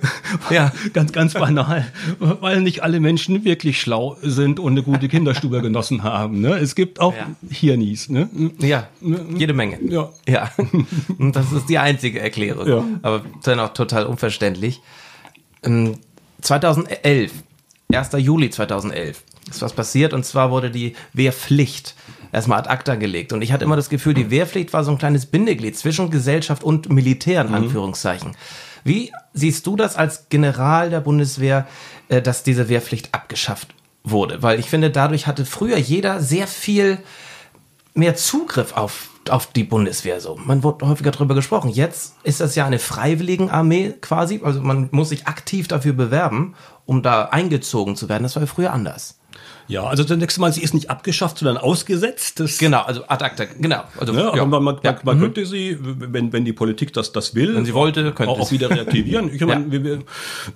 ja. 0.50 0.72
Ganz, 0.92 1.12
ganz 1.12 1.34
banal, 1.34 1.86
weil 2.18 2.60
nicht 2.60 2.82
alle 2.82 3.00
Menschen 3.00 3.44
wirklich 3.44 3.80
schlau 3.80 4.16
sind 4.22 4.60
und 4.60 4.72
eine 4.72 4.82
gute 4.82 5.08
Kinderstube 5.08 5.60
genossen 5.62 6.02
haben. 6.02 6.40
Ne? 6.40 6.58
Es 6.58 6.74
gibt 6.74 7.00
auch 7.00 7.14
Ja. 7.14 7.26
Hirnis. 7.50 8.08
Ne? 8.08 8.28
Ja, 8.58 8.88
jede 9.36 9.52
Menge. 9.52 9.78
Ja. 9.88 10.10
Ja. 10.28 10.50
Und 11.18 11.34
das 11.36 11.52
ist 11.52 11.68
die 11.68 11.78
einzige 11.78 12.20
Erklärung. 12.20 12.68
Ja. 12.68 12.84
Aber 13.02 13.22
dennoch 13.46 13.72
total 13.74 14.06
unverständlich. 14.06 14.80
Ähm, 15.62 15.96
2011, 16.42 17.32
1. 17.90 18.10
Juli 18.18 18.50
2011, 18.50 19.24
ist 19.50 19.62
was 19.62 19.72
passiert 19.72 20.12
und 20.12 20.24
zwar 20.24 20.50
wurde 20.50 20.70
die 20.70 20.94
Wehrpflicht 21.14 21.94
erstmal 22.32 22.58
ad 22.58 22.68
acta 22.68 22.96
gelegt. 22.96 23.32
Und 23.32 23.40
ich 23.40 23.50
hatte 23.50 23.64
immer 23.64 23.76
das 23.76 23.88
Gefühl, 23.88 24.12
die 24.12 24.30
Wehrpflicht 24.30 24.74
war 24.74 24.84
so 24.84 24.90
ein 24.90 24.98
kleines 24.98 25.24
Bindeglied 25.24 25.74
zwischen 25.74 26.10
Gesellschaft 26.10 26.62
und 26.62 26.90
Militär, 26.90 27.40
in 27.40 27.54
Anführungszeichen. 27.54 28.36
Wie 28.84 29.10
siehst 29.32 29.66
du 29.66 29.74
das 29.74 29.96
als 29.96 30.28
General 30.28 30.90
der 30.90 31.00
Bundeswehr, 31.00 31.66
äh, 32.08 32.20
dass 32.20 32.42
diese 32.42 32.68
Wehrpflicht 32.68 33.14
abgeschafft 33.14 33.68
wurde? 34.04 34.42
Weil 34.42 34.60
ich 34.60 34.66
finde, 34.66 34.90
dadurch 34.90 35.26
hatte 35.26 35.46
früher 35.46 35.78
jeder 35.78 36.20
sehr 36.20 36.46
viel 36.46 36.98
mehr 37.98 38.14
Zugriff 38.14 38.72
auf, 38.76 39.08
auf 39.28 39.52
die 39.52 39.64
Bundeswehr 39.64 40.20
so. 40.20 40.36
Man 40.42 40.62
wurde 40.62 40.88
häufiger 40.88 41.10
darüber 41.10 41.34
gesprochen. 41.34 41.70
Jetzt 41.70 42.14
ist 42.22 42.40
das 42.40 42.54
ja 42.54 42.64
eine 42.66 42.78
Freiwilligenarmee 42.78 43.94
quasi. 44.00 44.40
Also 44.42 44.60
man 44.60 44.88
muss 44.92 45.10
sich 45.10 45.26
aktiv 45.26 45.68
dafür 45.68 45.92
bewerben, 45.92 46.54
um 46.86 47.02
da 47.02 47.24
eingezogen 47.26 47.96
zu 47.96 48.08
werden. 48.08 48.22
Das 48.22 48.36
war 48.36 48.42
ja 48.42 48.46
früher 48.46 48.72
anders. 48.72 49.18
Ja, 49.68 49.84
also 49.84 50.02
zunächst 50.02 50.38
mal, 50.38 50.50
sie 50.50 50.62
ist 50.62 50.72
nicht 50.72 50.88
abgeschafft, 50.88 51.38
sondern 51.38 51.58
ausgesetzt. 51.58 52.40
Das, 52.40 52.56
Genau, 52.56 52.80
also 52.82 53.02
ad 53.06 53.22
acta, 53.22 53.44
genau. 53.44 53.82
Also, 53.98 54.14
Ne, 54.14 54.24
aber 54.24 54.36
ja. 54.38 54.44
man, 54.46 54.62
man, 54.62 54.76
Ja. 54.82 54.92
man, 54.92 55.00
man 55.04 55.20
könnte 55.20 55.44
sie, 55.44 55.76
wenn, 55.78 56.32
wenn 56.32 56.46
die 56.46 56.54
Politik 56.54 56.94
das, 56.94 57.12
das 57.12 57.34
will, 57.34 57.54
Wenn 57.54 57.66
sie 57.66 57.74
wollte, 57.74 58.12
könnte 58.12 58.32
auch, 58.32 58.40
auch 58.40 58.50
wieder 58.50 58.70
reaktivieren. 58.70 59.30
Ich 59.34 59.44
meine, 59.44 59.70
wir, 59.70 59.84
wir, 59.84 59.98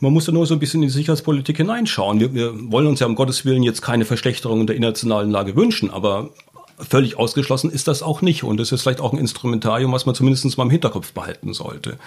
man 0.00 0.12
muss 0.14 0.26
ja 0.26 0.32
nur 0.32 0.46
so 0.46 0.54
ein 0.54 0.60
bisschen 0.60 0.82
in 0.82 0.88
die 0.88 0.92
Sicherheitspolitik 0.94 1.58
hineinschauen. 1.58 2.20
Wir, 2.20 2.32
wir 2.32 2.72
wollen 2.72 2.86
uns 2.86 3.00
ja 3.00 3.06
um 3.06 3.14
Gottes 3.14 3.44
Willen 3.44 3.62
jetzt 3.62 3.82
keine 3.82 4.06
Verschlechterung 4.06 4.66
der 4.66 4.76
internationalen 4.76 5.30
Lage 5.30 5.56
wünschen, 5.56 5.90
aber 5.90 6.30
völlig 6.78 7.18
ausgeschlossen 7.18 7.70
ist 7.70 7.88
das 7.88 8.02
auch 8.02 8.22
nicht. 8.22 8.44
Und 8.44 8.58
das 8.58 8.72
ist 8.72 8.82
vielleicht 8.82 9.00
auch 9.00 9.12
ein 9.12 9.18
Instrumentarium, 9.18 9.92
was 9.92 10.06
man 10.06 10.14
zumindest 10.14 10.56
mal 10.56 10.64
im 10.64 10.70
Hinterkopf 10.70 11.12
behalten 11.12 11.52
sollte. 11.52 11.98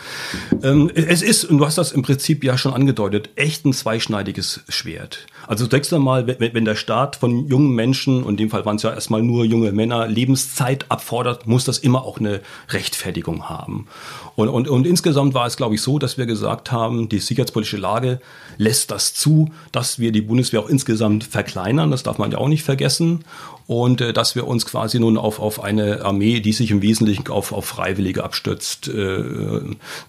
Ähm, 0.64 0.92
es 0.94 1.22
ist, 1.22 1.46
und 1.46 1.58
du 1.58 1.66
hast 1.66 1.78
das 1.78 1.92
im 1.92 2.02
Prinzip 2.02 2.44
ja 2.44 2.58
schon 2.58 2.74
angedeutet, 2.74 3.30
echt 3.36 3.66
ein 3.66 3.74
zweischneidiges 3.74 4.62
Schwert. 4.70 5.26
Also 5.48 5.68
zunächst 5.68 5.94
einmal, 5.94 6.28
wenn, 6.28 6.54
wenn 6.54 6.66
der 6.66 6.76
Staat 6.76 7.16
von 7.16 7.48
jungen 7.48 7.74
Menschen, 7.76 8.24
und 8.24 8.32
in 8.32 8.38
dem 8.38 8.50
Fall 8.50 8.66
waren 8.66 8.78
es 8.78 8.84
ja 8.84 8.94
erstmal 8.94 9.22
nur 9.22 9.46
junge 9.46 9.72
Männer, 9.72 10.08
Lebenszeit 10.08 10.86
abfordert, 10.90 11.48
muss 11.48 11.66
das 11.66 11.78
immer 11.78 12.04
auch 12.04 12.20
eine 12.20 12.42
Rechtfertigung 12.70 13.50
haben. 13.50 13.88
Und, 14.36 14.50
und, 14.50 14.68
und 14.68 14.86
insgesamt 14.86 15.34
war 15.34 15.46
es, 15.46 15.58
glaube 15.58 15.76
ich, 15.76 15.82
so, 15.82 16.00
dass 16.00 16.18
wir 16.18 16.26
gesagt 16.26 16.72
haben, 16.72 17.08
die 17.10 17.20
sicherheitspolitische 17.20 17.78
Lage 17.78 18.20
lässt 18.58 18.92
das 18.92 19.14
zu, 19.14 19.52
dass 19.72 20.00
wir 20.00 20.12
die 20.12 20.22
Bundeswehr 20.22 20.60
auch 20.62 20.70
insgesamt 20.70 21.24
verkleinern. 21.24 21.92
Das 21.92 22.04
darf 22.04 22.18
man 22.18 22.32
ja 22.32 22.38
auch 22.38 22.50
nicht 22.50 22.64
vergessen. 22.64 23.24
Und 23.68 24.00
äh, 24.02 24.14
dass 24.14 24.36
wir 24.36 24.46
uns 24.46 24.66
quasi 24.66 25.00
nun 25.00 25.18
auf, 25.18 25.40
auf 25.40 25.64
eine 25.64 26.06
Armee, 26.06 26.40
die 26.40 26.54
sich 26.54 26.70
im 26.70 26.84
Wesentlichen 26.84 27.28
auf, 27.30 27.52
auf 27.52 27.66
Freiwillige 27.66 28.24
abstützt, 28.24 28.88
äh, 28.88 29.24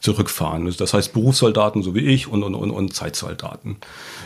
zurückfahren. 0.01 0.73
Das 0.77 0.93
heißt 0.93 1.15
Berufssoldaten, 1.15 1.83
so 1.83 1.95
wie 1.95 2.01
ich, 2.01 2.29
und, 2.29 2.43
und, 2.43 2.55
und, 2.55 2.71
und 2.71 2.95
Zeitsoldaten. 2.95 3.77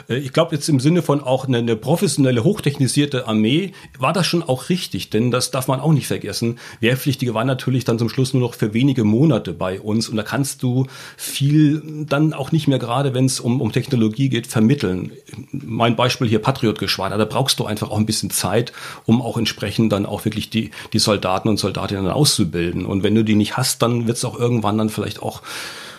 Äh, 0.08 0.16
ich 0.16 0.32
glaube 0.32 0.54
jetzt 0.54 0.68
im 0.68 0.80
Sinne 0.80 0.99
von 1.02 1.20
auch 1.20 1.46
eine, 1.46 1.58
eine 1.58 1.76
professionelle, 1.76 2.44
hochtechnisierte 2.44 3.26
Armee 3.26 3.72
war 3.98 4.12
das 4.12 4.26
schon 4.26 4.42
auch 4.42 4.68
richtig, 4.68 5.10
denn 5.10 5.30
das 5.30 5.50
darf 5.50 5.68
man 5.68 5.80
auch 5.80 5.92
nicht 5.92 6.06
vergessen. 6.06 6.58
Wehrpflichtige 6.80 7.34
waren 7.34 7.46
natürlich 7.46 7.84
dann 7.84 7.98
zum 7.98 8.08
Schluss 8.08 8.32
nur 8.32 8.42
noch 8.42 8.54
für 8.54 8.74
wenige 8.74 9.04
Monate 9.04 9.52
bei 9.52 9.80
uns 9.80 10.08
und 10.08 10.16
da 10.16 10.22
kannst 10.22 10.62
du 10.62 10.86
viel 11.16 11.82
dann 12.08 12.32
auch 12.32 12.52
nicht 12.52 12.68
mehr 12.68 12.78
gerade, 12.78 13.14
wenn 13.14 13.26
es 13.26 13.40
um, 13.40 13.60
um 13.60 13.72
Technologie 13.72 14.28
geht, 14.28 14.46
vermitteln. 14.46 15.12
Mein 15.52 15.96
Beispiel 15.96 16.28
hier 16.28 16.40
Patriot-Geschwader, 16.40 17.18
da 17.18 17.24
brauchst 17.24 17.58
du 17.60 17.66
einfach 17.66 17.90
auch 17.90 17.98
ein 17.98 18.06
bisschen 18.06 18.30
Zeit, 18.30 18.72
um 19.06 19.22
auch 19.22 19.36
entsprechend 19.36 19.92
dann 19.92 20.06
auch 20.06 20.24
wirklich 20.24 20.50
die, 20.50 20.70
die 20.92 20.98
Soldaten 20.98 21.48
und 21.48 21.58
Soldatinnen 21.58 22.08
auszubilden. 22.08 22.86
Und 22.86 23.02
wenn 23.02 23.14
du 23.14 23.24
die 23.24 23.34
nicht 23.34 23.56
hast, 23.56 23.82
dann 23.82 24.06
wird 24.06 24.16
es 24.16 24.24
auch 24.24 24.38
irgendwann 24.38 24.78
dann 24.78 24.90
vielleicht 24.90 25.22
auch 25.22 25.42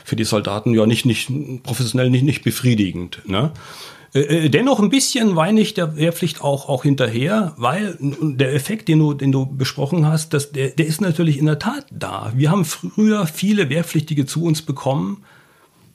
für 0.04 0.16
die 0.16 0.24
Soldaten 0.24 0.74
ja 0.74 0.86
nicht, 0.86 1.06
nicht 1.06 1.32
professionell 1.64 2.10
nicht, 2.10 2.24
nicht 2.24 2.44
befriedigend. 2.44 3.22
Ne? 3.26 3.52
Äh, 4.14 4.50
Dennoch 4.50 4.80
ein 4.80 4.90
bisschen 4.90 5.36
weine 5.36 5.62
ich 5.62 5.74
der 5.74 5.96
Wehrpflicht 5.96 6.42
auch, 6.42 6.68
auch 6.68 6.84
hinterher, 6.84 7.54
weil 7.58 7.98
der 8.00 8.54
Effekt, 8.54 8.88
den 8.88 9.00
du, 9.00 9.14
den 9.14 9.32
du 9.32 9.46
besprochen 9.46 10.06
hast, 10.06 10.34
das, 10.34 10.52
der, 10.52 10.70
der 10.70 10.86
ist 10.86 11.02
natürlich 11.02 11.38
in 11.38 11.46
der 11.46 11.60
Tat 11.60 11.86
da. 11.92 12.32
Wir 12.36 12.52
haben 12.52 12.66
früher 12.66 13.26
viele 13.26 13.70
Wehrpflichtige 13.70 14.26
zu 14.26 14.44
uns 14.44 14.62
bekommen, 14.62 15.24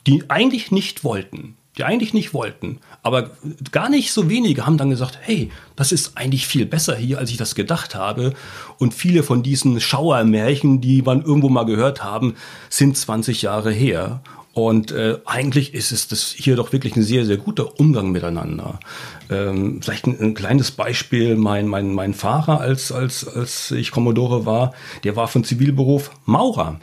die 0.07 0.25
eigentlich 0.29 0.71
nicht 0.71 1.05
wollten. 1.05 1.57
Die 1.77 1.85
eigentlich 1.85 2.15
nicht 2.15 2.33
wollten. 2.33 2.79
Aber 3.03 3.33
gar 3.71 3.91
nicht 3.91 4.11
so 4.11 4.31
wenige 4.31 4.65
haben 4.65 4.79
dann 4.79 4.89
gesagt, 4.89 5.19
hey, 5.21 5.51
das 5.75 5.93
ist 5.93 6.17
eigentlich 6.17 6.47
viel 6.47 6.65
besser 6.65 6.97
hier, 6.97 7.19
als 7.19 7.31
ich 7.31 7.37
das 7.37 7.55
gedacht 7.55 7.95
habe. 7.95 8.33
Und 8.79 8.95
viele 8.95 9.23
von 9.23 9.43
diesen 9.43 9.79
Schauermärchen, 9.79 10.81
die 10.81 11.03
man 11.03 11.23
irgendwo 11.23 11.51
mal 11.51 11.67
gehört 11.67 12.03
haben, 12.03 12.35
sind 12.71 12.97
20 12.97 13.43
Jahre 13.43 13.73
her. 13.73 14.23
Und 14.57 14.91
äh, 14.91 15.19
eigentlich 15.27 15.75
ist 15.75 15.93
es 15.93 16.09
das 16.09 16.33
hier 16.35 16.57
doch 16.57 16.73
wirklich 16.73 16.97
ein 16.97 17.03
sehr, 17.03 17.27
sehr 17.27 17.37
guter 17.37 17.79
Umgang 17.79 18.11
miteinander. 18.11 18.81
Ähm, 19.29 19.83
vielleicht 19.83 20.07
ein, 20.07 20.19
ein 20.19 20.35
kleines 20.35 20.71
Beispiel, 20.71 21.37
mein, 21.37 21.69
mein, 21.69 21.93
mein 21.93 22.15
Fahrer, 22.15 22.59
als, 22.59 22.91
als, 22.91 23.29
als 23.29 23.71
ich 23.71 23.91
Kommodore 23.91 24.47
war, 24.47 24.73
der 25.05 25.15
war 25.15 25.29
von 25.29 25.45
Zivilberuf 25.45 26.11
Maurer. 26.25 26.81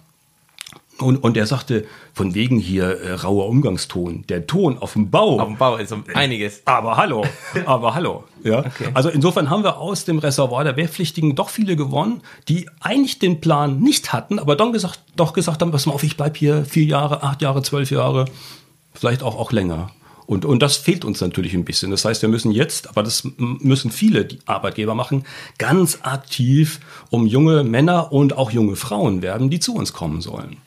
Und, 1.04 1.18
und 1.18 1.38
er 1.38 1.46
sagte, 1.46 1.86
von 2.14 2.34
wegen 2.34 2.58
hier 2.58 3.02
äh, 3.02 3.14
rauer 3.14 3.48
Umgangston, 3.48 4.26
der 4.28 4.48
Ton 4.48 4.78
auf 4.78 4.94
dem 4.94 5.10
Bau. 5.10 5.40
Auf 5.40 5.48
dem 5.48 5.58
Bau 5.58 5.76
ist 5.78 5.92
um 5.92 6.04
einiges. 6.14 6.62
Aber 6.66 6.98
hallo, 6.98 7.26
aber 7.66 7.94
hallo. 7.94 8.24
Ja. 8.44 8.60
Okay. 8.60 8.90
Also 8.94 9.10
insofern 9.10 9.50
haben 9.50 9.64
wir 9.64 9.78
aus 9.78 10.06
dem 10.06 10.20
Reservoir 10.20 10.64
der 10.64 10.76
Wehrpflichtigen 10.76 11.36
doch 11.36 11.50
viele 11.50 11.76
gewonnen, 11.76 12.22
die 12.50 12.70
eigentlich 12.80 13.20
den 13.20 13.42
Plan 13.42 13.80
nicht 13.80 14.14
hatten, 14.14 14.40
aber 14.40 14.56
dann 14.56 14.74
gesagt, 14.74 15.00
doch 15.16 15.34
gesagt 15.34 15.62
haben, 15.62 15.72
pass 15.72 15.86
mal 15.86 15.94
auf, 15.94 16.04
ich 16.04 16.18
bleib 16.18 16.38
hier 16.38 16.66
vier 16.66 16.86
Jahre, 16.86 17.24
acht 17.24 17.42
Jahre, 17.42 17.62
zwölf 17.62 17.92
Jahre, 17.92 18.26
vielleicht 18.94 19.24
auch, 19.24 19.38
auch 19.38 19.52
länger. 19.52 19.92
Und, 20.26 20.46
und 20.46 20.62
das 20.62 20.78
fehlt 20.78 21.06
uns 21.06 21.22
natürlich 21.22 21.54
ein 21.54 21.66
bisschen. 21.66 21.92
Das 21.92 22.06
heißt, 22.06 22.22
wir 22.22 22.30
müssen 22.30 22.52
jetzt, 22.52 22.90
aber 22.90 23.04
das 23.04 23.28
müssen 23.38 23.92
viele 23.92 24.26
die 24.26 24.40
Arbeitgeber 24.46 24.96
machen, 24.96 25.26
ganz 25.58 26.00
aktiv 26.04 26.80
um 27.10 27.28
junge 27.28 27.64
Männer 27.64 28.12
und 28.12 28.38
auch 28.38 28.52
junge 28.52 28.76
Frauen 28.76 29.22
werben, 29.22 29.50
die 29.50 29.60
zu 29.60 29.76
uns 29.76 29.94
kommen 29.94 30.22
sollen. 30.22 30.58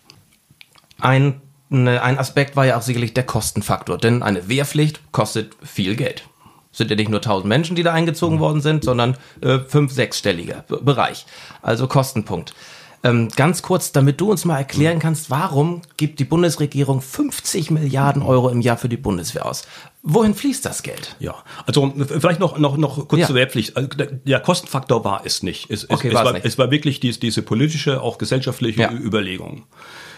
Ein, 1.00 1.40
ne, 1.68 2.02
ein 2.02 2.18
Aspekt 2.18 2.56
war 2.56 2.66
ja 2.66 2.76
auch 2.78 2.82
sicherlich 2.82 3.14
der 3.14 3.24
Kostenfaktor, 3.24 3.98
denn 3.98 4.22
eine 4.22 4.48
Wehrpflicht 4.48 5.00
kostet 5.12 5.54
viel 5.62 5.96
Geld. 5.96 6.24
Sind 6.72 6.90
ja 6.90 6.96
nicht 6.96 7.08
nur 7.08 7.20
1000 7.20 7.48
Menschen, 7.48 7.76
die 7.76 7.82
da 7.82 7.92
eingezogen 7.92 8.38
worden 8.38 8.60
sind, 8.60 8.84
sondern 8.84 9.16
äh, 9.40 9.58
fünf, 9.60 9.92
sechsstelliger 9.92 10.64
Bereich. 10.82 11.24
Also 11.62 11.86
Kostenpunkt. 11.88 12.54
Ähm, 13.02 13.28
ganz 13.36 13.62
kurz, 13.62 13.92
damit 13.92 14.20
du 14.20 14.30
uns 14.30 14.44
mal 14.44 14.58
erklären 14.58 14.98
kannst, 14.98 15.30
warum 15.30 15.82
gibt 15.96 16.18
die 16.18 16.24
Bundesregierung 16.24 17.00
50 17.00 17.70
Milliarden 17.70 18.20
Euro 18.22 18.48
im 18.48 18.60
Jahr 18.62 18.76
für 18.78 18.88
die 18.88 18.96
Bundeswehr 18.96 19.46
aus? 19.46 19.66
Wohin 20.02 20.34
fließt 20.34 20.64
das 20.64 20.82
Geld? 20.82 21.14
Ja, 21.18 21.36
also 21.66 21.92
vielleicht 22.18 22.40
noch, 22.40 22.58
noch, 22.58 22.76
noch 22.76 23.06
kurz 23.08 23.20
Ja. 23.20 23.26
zur 23.26 23.36
Wehrpflicht. 23.36 23.76
Also, 23.76 23.88
der- 23.88 24.40
Kostenfaktor 24.40 25.04
war 25.04 25.22
es 25.24 25.42
nicht. 25.42 25.70
Es, 25.70 25.88
Okay, 25.88 26.08
es, 26.08 26.14
es, 26.14 26.24
war 26.24 26.32
nicht. 26.32 26.44
es 26.46 26.58
war 26.58 26.70
wirklich 26.70 27.00
dies, 27.00 27.20
diese 27.20 27.42
politische, 27.42 28.02
auch 28.02 28.18
gesellschaftliche 28.18 28.82
Ja. 28.82 28.90
Überlegung. 28.92 29.64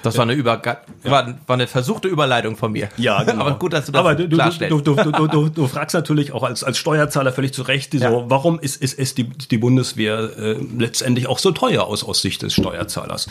Das 0.03 0.17
war 0.17 0.23
eine, 0.23 0.35
Über 0.35 0.63
war, 1.03 1.35
war 1.47 1.55
eine 1.55 1.67
versuchte 1.67 2.07
Überleitung 2.09 2.57
von 2.57 2.73
mir. 2.73 2.89
Ja, 2.97 3.23
genau. 3.25 3.43
Aber 3.43 3.59
gut, 3.59 3.73
dass 3.73 3.87
du 3.87 3.93
das 3.93 3.99
Aber 3.99 4.15
du, 4.15 4.29
klarstellst. 4.29 4.87
du, 4.87 4.95
du, 4.95 5.49
du, 5.49 5.67
fragst 5.67 5.95
natürlich 5.95 6.33
auch 6.33 6.45
als, 6.45 6.63
als 6.63 6.79
Steuerzahler 6.79 7.33
völlig 7.33 7.53
zu 7.53 7.63
Recht, 7.63 7.93
die 7.93 7.99
Ja. 7.99 8.11
so, 8.11 8.27
warum 8.29 8.61
ist, 8.61 8.81
ist, 8.81 8.99
ist 8.99 9.19
die, 9.19 9.25
die 9.25 9.59
Bundeswehr 9.59 10.31
äh, 10.39 10.57
letztendlich 10.79 11.27
auch 11.27 11.39
so 11.39 11.51
teuer 11.51 11.85
aus, 11.85 12.05
aus 12.05 12.23
Sicht 12.23 12.43
des 12.43 12.55
Steuerzahlers? 12.55 13.29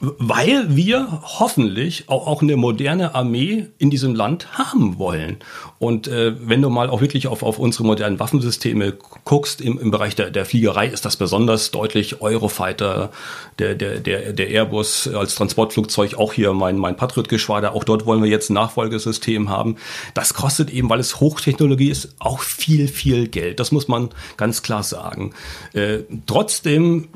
Weil 0.00 0.74
wir 0.74 1.20
hoffentlich 1.22 2.08
auch, 2.08 2.26
auch 2.26 2.40
eine 2.40 2.56
moderne 2.56 3.14
Armee 3.14 3.66
in 3.78 3.90
diesem 3.90 4.14
Land 4.14 4.58
haben 4.58 4.98
wollen. 4.98 5.38
Und 5.78 5.98
Und 5.98 6.06
äh, 6.06 6.32
wenn 6.48 6.62
du 6.62 6.70
mal 6.70 6.90
auch 6.90 7.00
wirklich 7.00 7.26
auf, 7.26 7.42
auf 7.42 7.58
unsere 7.58 7.82
modernen 7.82 8.20
Waffensysteme 8.20 8.94
guckst, 9.24 9.60
im, 9.60 9.80
im 9.80 9.90
Bereich 9.90 10.14
der, 10.14 10.30
der 10.30 10.44
Fliegerei 10.44 10.86
ist 10.86 11.04
das 11.04 11.16
besonders 11.16 11.72
deutlich. 11.72 12.20
Eurofighter, 12.20 13.10
der, 13.58 13.74
der, 13.74 13.98
der, 13.98 14.32
der 14.32 14.48
Airbus 14.48 15.08
als 15.08 15.34
Transportflugzeug, 15.34 15.97
auch 15.98 16.32
hier 16.32 16.52
mein, 16.52 16.76
mein 16.76 16.96
Patriot-Geschwader, 16.96 17.74
auch 17.74 17.84
dort 17.84 18.06
wollen 18.06 18.22
wir 18.22 18.30
jetzt 18.30 18.50
ein 18.50 18.54
Nachfolgesystem 18.54 19.48
haben. 19.48 19.76
Das 20.14 20.34
kostet 20.34 20.70
eben, 20.70 20.88
weil 20.88 21.00
es 21.00 21.20
Hochtechnologie 21.20 21.90
ist, 21.90 22.14
auch 22.18 22.40
viel, 22.40 22.88
viel 22.88 23.28
Geld. 23.28 23.60
Das 23.60 23.72
muss 23.72 23.88
man 23.88 24.10
ganz 24.36 24.62
klar 24.62 24.82
sagen. 24.82 25.32
Äh, 25.72 26.00
trotzdem 26.26 27.08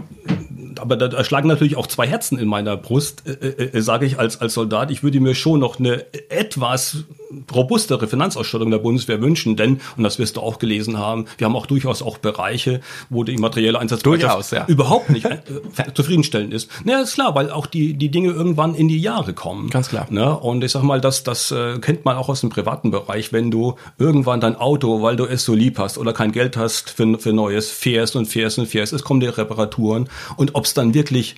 aber 0.80 0.96
da, 0.96 1.08
da 1.08 1.24
schlagen 1.24 1.48
natürlich 1.48 1.76
auch 1.76 1.86
zwei 1.86 2.06
Herzen 2.06 2.38
in 2.38 2.48
meiner 2.48 2.76
Brust, 2.76 3.26
äh, 3.26 3.32
äh, 3.32 3.78
äh 3.78 3.80
sage 3.80 4.06
ich 4.06 4.18
als, 4.18 4.40
als 4.40 4.54
Soldat. 4.54 4.90
Ich 4.90 5.02
würde 5.02 5.20
mir 5.20 5.34
schon 5.34 5.60
noch 5.60 5.78
eine 5.78 6.06
etwas 6.30 7.04
robustere 7.54 8.08
Finanzausstattung 8.08 8.70
der 8.70 8.78
Bundeswehr 8.78 9.20
wünschen, 9.20 9.56
denn, 9.56 9.80
und 9.96 10.04
das 10.04 10.18
wirst 10.18 10.36
du 10.36 10.40
auch 10.40 10.58
gelesen 10.58 10.98
haben, 10.98 11.26
wir 11.38 11.46
haben 11.46 11.56
auch 11.56 11.66
durchaus 11.66 12.02
auch 12.02 12.18
Bereiche, 12.18 12.80
wo 13.10 13.24
die 13.24 13.36
materielle 13.36 13.78
Einsatzbereitschaft 13.78 14.52
ja. 14.52 14.66
überhaupt 14.66 15.10
nicht 15.10 15.24
äh, 15.26 15.40
zufriedenstellend 15.94 16.52
ist. 16.52 16.70
Naja, 16.84 17.00
ist 17.00 17.14
klar, 17.14 17.34
weil 17.34 17.50
auch 17.50 17.66
die, 17.66 17.94
die 17.94 18.10
Dinge 18.10 18.30
irgendwann 18.30 18.74
in 18.74 18.88
die 18.88 18.98
Jahre 18.98 19.32
kommen. 19.32 19.70
Ganz 19.70 19.88
klar. 19.88 20.06
Ne? 20.10 20.36
Und 20.38 20.64
ich 20.64 20.72
sag 20.72 20.82
mal, 20.82 21.00
das, 21.00 21.22
das 21.24 21.50
äh, 21.50 21.78
kennt 21.78 22.04
man 22.04 22.16
auch 22.16 22.28
aus 22.28 22.40
dem 22.40 22.50
privaten 22.50 22.90
Bereich, 22.90 23.32
wenn 23.32 23.50
du 23.50 23.74
irgendwann 23.98 24.40
dein 24.40 24.56
Auto, 24.56 25.02
weil 25.02 25.16
du 25.16 25.24
es 25.24 25.44
so 25.44 25.54
lieb 25.54 25.78
hast 25.78 25.98
oder 25.98 26.12
kein 26.12 26.32
Geld 26.32 26.56
hast 26.56 26.90
für, 26.90 27.18
für 27.18 27.32
Neues, 27.32 27.70
fährst 27.70 28.16
und 28.16 28.26
fährst 28.26 28.58
und 28.58 28.66
fährst, 28.66 28.92
es 28.92 29.02
kommen 29.02 29.20
die 29.20 29.26
Reparaturen 29.26 30.08
und 30.36 30.54
ob 30.54 30.64
es 30.64 30.74
dann 30.74 30.94
wirklich 30.94 31.36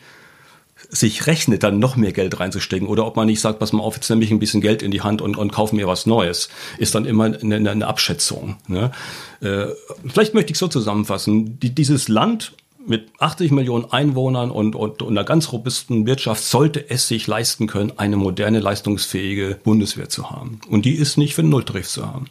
sich 0.94 1.26
rechnet, 1.26 1.62
dann 1.62 1.78
noch 1.78 1.96
mehr 1.96 2.12
Geld 2.12 2.38
reinzustecken 2.38 2.88
oder 2.88 3.06
ob 3.06 3.16
man 3.16 3.26
nicht 3.26 3.40
sagt, 3.40 3.58
pass 3.58 3.72
mal 3.72 3.82
auf, 3.82 3.96
jetzt 3.96 4.08
nehme 4.08 4.24
ich 4.24 4.30
ein 4.30 4.38
bisschen 4.38 4.60
Geld 4.60 4.82
in 4.82 4.90
die 4.90 5.02
Hand 5.02 5.20
und, 5.20 5.36
und 5.36 5.52
kaufe 5.52 5.74
mir 5.74 5.86
was 5.86 6.06
Neues, 6.06 6.48
ist 6.78 6.94
dann 6.94 7.04
immer 7.04 7.24
eine, 7.24 7.70
eine 7.70 7.86
Abschätzung. 7.86 8.56
Ne? 8.68 8.92
Äh, 9.40 9.66
vielleicht 10.06 10.34
möchte 10.34 10.52
ich 10.52 10.58
so 10.58 10.68
zusammenfassen. 10.68 11.58
Die, 11.58 11.74
dieses 11.74 12.08
Land 12.08 12.52
mit 12.86 13.08
80 13.18 13.50
Millionen 13.50 13.90
Einwohnern 13.90 14.50
und, 14.50 14.76
und, 14.76 15.02
und 15.02 15.10
einer 15.10 15.24
ganz 15.24 15.52
robusten 15.52 16.06
Wirtschaft 16.06 16.44
sollte 16.44 16.90
es 16.90 17.08
sich 17.08 17.26
leisten 17.26 17.66
können, 17.66 17.92
eine 17.96 18.16
moderne, 18.16 18.60
leistungsfähige 18.60 19.58
Bundeswehr 19.64 20.08
zu 20.08 20.30
haben. 20.30 20.60
Und 20.68 20.84
die 20.84 20.94
ist 20.94 21.16
nicht 21.16 21.34
für 21.34 21.42
den 21.42 21.50
Nulltarif 21.50 21.88
zu 21.88 22.06
haben. 22.06 22.26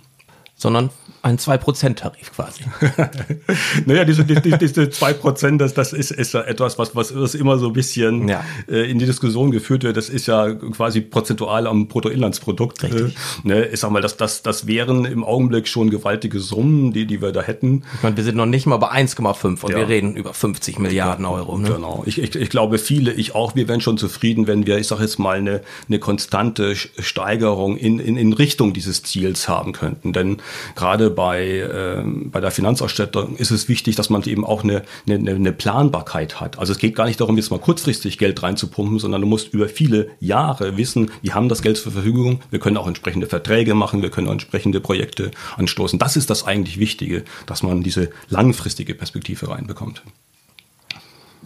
Sondern 0.56 0.92
ein 1.24 1.38
2%-Tarif 1.38 2.34
quasi. 2.36 2.66
naja, 3.86 4.04
diese, 4.04 4.26
diese, 4.26 4.42
diese 4.42 4.82
2%, 4.84 5.58
das, 5.58 5.74
das 5.74 5.94
ist, 5.94 6.12
ist 6.12 6.34
ja 6.34 6.42
etwas, 6.42 6.78
was, 6.78 6.98
was, 6.98 7.16
was 7.16 7.34
immer 7.34 7.58
so 7.58 7.68
ein 7.68 7.74
bisschen 7.74 8.28
ja. 8.28 8.44
äh, 8.68 8.92
in 8.92 9.00
die 9.00 9.06
Diskussion 9.06 9.50
geführt 9.52 9.84
wird. 9.84 9.96
Das 9.96 10.10
ist 10.10 10.28
ja 10.28 10.54
quasi 10.54 11.00
prozentual 11.00 11.66
am 11.66 11.88
Bruttoinlandsprodukt. 11.88 12.84
Richtig. 12.84 13.16
Äh, 13.46 13.48
ne, 13.48 13.66
ich 13.68 13.80
sag 13.80 13.92
mal, 13.92 14.02
das, 14.02 14.18
das, 14.18 14.44
das 14.44 14.68
wären 14.68 15.06
im 15.06 15.24
Augenblick 15.24 15.70
schon 15.70 15.90
gewaltige 15.90 16.42
Summen, 16.42 16.92
die, 16.92 17.06
die 17.06 17.22
wir 17.22 17.32
da 17.32 17.42
hätten. 17.42 17.84
Ich 17.96 18.04
meine, 18.04 18.18
wir 18.18 18.24
sind 18.26 18.36
noch 18.36 18.46
nicht 18.46 18.66
mal 18.66 18.78
bei 18.78 18.92
1,5 18.92 19.64
und 19.64 19.72
ja. 19.72 19.78
wir 19.78 19.88
reden 19.88 20.18
über 20.18 20.34
50 20.34 20.78
Milliarden 20.78 21.24
Euro. 21.24 21.58
Ne? 21.58 21.72
Genau. 21.72 22.04
Ich, 22.06 22.22
ich, 22.22 22.36
ich 22.36 22.50
glaube, 22.50 22.80
viele, 22.80 23.14
ich 23.14 23.34
auch, 23.34 23.56
wir 23.56 23.70
wären 23.70 23.80
schon 23.80 23.98
zufrieden, 23.98 24.46
wenn 24.46 24.68
wir, 24.68 24.78
ich 24.78 24.88
sage 24.88 25.04
jetzt 25.04 25.20
mal, 25.20 25.38
eine, 25.38 25.62
eine 25.88 26.00
konstante 26.00 26.76
Steigerung 26.76 27.78
in, 27.78 28.00
in, 28.00 28.18
in 28.18 28.34
Richtung 28.34 28.74
dieses 28.74 29.04
Ziels 29.04 29.48
haben 29.48 29.72
könnten. 29.72 30.12
Denn 30.12 30.42
gerade 30.76 31.13
bei, 31.14 31.46
äh, 31.48 32.04
bei 32.06 32.42
der 32.42 32.52
Finanzausstattung 32.52 33.38
ist 33.38 33.52
es 33.52 33.70
wichtig, 33.70 33.96
dass 33.96 34.10
man 34.10 34.24
eben 34.24 34.46
auch 34.46 34.64
eine, 34.64 34.84
eine, 35.08 35.32
eine 35.32 35.54
Planbarkeit 35.54 36.42
hat. 36.42 36.60
Also 36.60 36.74
es 36.74 36.80
geht 36.80 36.96
gar 36.96 37.06
nicht 37.06 37.22
darum, 37.22 37.38
jetzt 37.38 37.52
mal 37.52 37.60
kurzfristig 37.60 38.18
Geld 38.18 38.44
reinzupumpen, 38.44 39.00
sondern 39.00 39.22
du 39.22 39.28
musst 39.28 39.54
über 39.54 39.70
viele 39.70 40.10
Jahre 40.20 40.78
wissen, 40.78 41.12
wir 41.22 41.36
haben 41.36 41.50
das 41.50 41.62
Geld 41.62 41.78
zur 41.78 41.92
Verfügung, 41.92 42.42
wir 42.50 42.60
können 42.60 42.78
auch 42.78 42.88
entsprechende 42.88 43.28
Verträge 43.28 43.74
machen, 43.74 44.02
wir 44.02 44.10
können 44.10 44.28
auch 44.28 44.34
entsprechende 44.34 44.80
Projekte 44.80 45.32
anstoßen. 45.58 46.00
Das 46.00 46.18
ist 46.18 46.30
das 46.30 46.46
eigentlich 46.46 46.80
Wichtige, 46.80 47.24
dass 47.46 47.64
man 47.64 47.84
diese 47.84 48.10
langfristige 48.30 48.96
Perspektive 48.96 49.50
reinbekommt. 49.50 50.04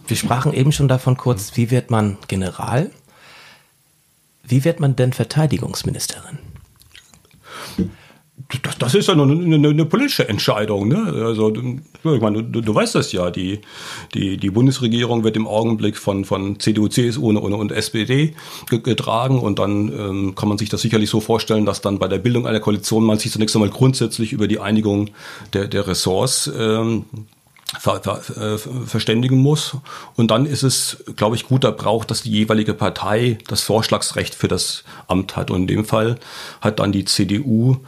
Wir 0.06 0.16
sprachen 0.16 0.54
eben 0.54 0.72
schon 0.72 0.88
davon 0.88 1.16
kurz, 1.16 1.56
wie 1.56 1.70
wird 1.70 1.90
man 1.90 2.16
General? 2.28 2.90
Wie 4.42 4.64
wird 4.64 4.80
man 4.80 4.96
denn 4.96 5.12
Verteidigungsministerin? 5.12 6.38
Das, 8.62 8.78
das 8.78 8.94
ist 8.94 9.08
ja 9.08 9.14
nur 9.14 9.26
eine, 9.26 9.54
eine, 9.54 9.68
eine 9.68 9.84
politische 9.84 10.28
Entscheidung. 10.28 10.88
Ne? 10.88 11.12
Also, 11.24 11.52
ich 11.54 12.20
meine, 12.20 12.44
du, 12.44 12.60
du 12.60 12.74
weißt 12.74 12.94
das 12.94 13.12
ja. 13.12 13.30
Die, 13.30 13.60
die, 14.14 14.36
die 14.36 14.50
Bundesregierung 14.50 15.24
wird 15.24 15.36
im 15.36 15.46
Augenblick 15.46 15.96
von, 15.96 16.24
von 16.24 16.58
CDU, 16.60 16.88
CSU 16.88 17.28
und, 17.28 17.36
und 17.36 17.72
SPD 17.72 18.34
getragen. 18.68 19.40
Und 19.40 19.58
dann 19.58 19.88
ähm, 19.88 20.34
kann 20.34 20.48
man 20.48 20.58
sich 20.58 20.68
das 20.68 20.82
sicherlich 20.82 21.10
so 21.10 21.20
vorstellen, 21.20 21.66
dass 21.66 21.80
dann 21.80 21.98
bei 21.98 22.08
der 22.08 22.18
Bildung 22.18 22.46
einer 22.46 22.60
Koalition 22.60 23.04
man 23.04 23.18
sich 23.18 23.32
zunächst 23.32 23.56
einmal 23.56 23.70
grundsätzlich 23.70 24.32
über 24.32 24.46
die 24.46 24.60
Einigung 24.60 25.10
der, 25.52 25.66
der 25.66 25.86
Ressorts 25.86 26.50
ähm, 26.56 27.04
ver, 27.78 28.00
ver, 28.02 28.54
äh, 28.54 28.58
verständigen 28.58 29.38
muss. 29.38 29.76
Und 30.16 30.30
dann 30.30 30.46
ist 30.46 30.62
es, 30.62 31.04
glaube 31.16 31.36
ich, 31.36 31.46
guter 31.46 31.72
Brauch, 31.72 32.04
dass 32.04 32.22
die 32.22 32.30
jeweilige 32.30 32.72
Partei 32.72 33.38
das 33.48 33.62
Vorschlagsrecht 33.62 34.34
für 34.34 34.48
das 34.48 34.84
Amt 35.06 35.36
hat. 35.36 35.50
Und 35.50 35.62
in 35.62 35.66
dem 35.66 35.84
Fall 35.84 36.18
hat 36.60 36.78
dann 36.78 36.92
die 36.92 37.04
CDU 37.04 37.78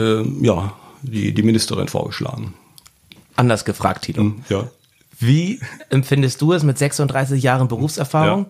äh, 0.00 0.22
ja, 0.44 0.72
die, 1.02 1.32
die 1.32 1.42
Ministerin 1.42 1.88
vorgeschlagen. 1.88 2.54
Anders 3.36 3.64
gefragt, 3.64 4.04
Tito. 4.04 4.20
Hm, 4.22 4.44
ja. 4.48 4.68
Wie 5.18 5.60
empfindest 5.90 6.40
du 6.40 6.52
es 6.52 6.62
mit 6.62 6.78
36 6.78 7.42
Jahren 7.42 7.68
Berufserfahrung, 7.68 8.46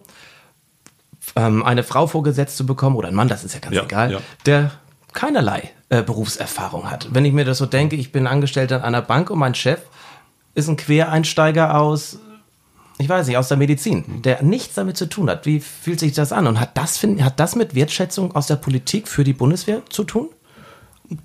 ja. 1.36 1.46
ähm, 1.46 1.64
eine 1.64 1.82
Frau 1.82 2.06
vorgesetzt 2.06 2.56
zu 2.56 2.66
bekommen, 2.66 2.96
oder 2.96 3.08
ein 3.08 3.14
Mann, 3.14 3.28
das 3.28 3.44
ist 3.44 3.54
ja 3.54 3.60
ganz 3.60 3.74
ja, 3.74 3.82
egal, 3.82 4.12
ja. 4.12 4.20
der 4.46 4.70
keinerlei 5.12 5.70
äh, 5.88 6.02
Berufserfahrung 6.02 6.90
hat? 6.90 7.08
Wenn 7.12 7.24
ich 7.24 7.32
mir 7.32 7.44
das 7.44 7.58
so 7.58 7.66
denke, 7.66 7.96
ich 7.96 8.12
bin 8.12 8.26
Angestellter 8.26 8.76
in 8.76 8.82
einer 8.82 9.02
Bank 9.02 9.30
und 9.30 9.38
mein 9.38 9.54
Chef 9.54 9.80
ist 10.54 10.68
ein 10.68 10.76
Quereinsteiger 10.76 11.76
aus, 11.76 12.18
ich 12.98 13.08
weiß 13.08 13.26
nicht, 13.26 13.36
aus 13.36 13.48
der 13.48 13.56
Medizin, 13.56 14.22
der 14.22 14.42
nichts 14.42 14.74
damit 14.74 14.96
zu 14.96 15.06
tun 15.06 15.30
hat. 15.30 15.46
Wie 15.46 15.60
fühlt 15.60 15.98
sich 15.98 16.12
das 16.12 16.32
an? 16.32 16.46
Und 16.46 16.60
hat 16.60 16.76
das, 16.76 17.02
hat 17.02 17.40
das 17.40 17.56
mit 17.56 17.74
Wertschätzung 17.74 18.36
aus 18.36 18.46
der 18.46 18.56
Politik 18.56 19.08
für 19.08 19.24
die 19.24 19.32
Bundeswehr 19.32 19.82
zu 19.88 20.04
tun? 20.04 20.28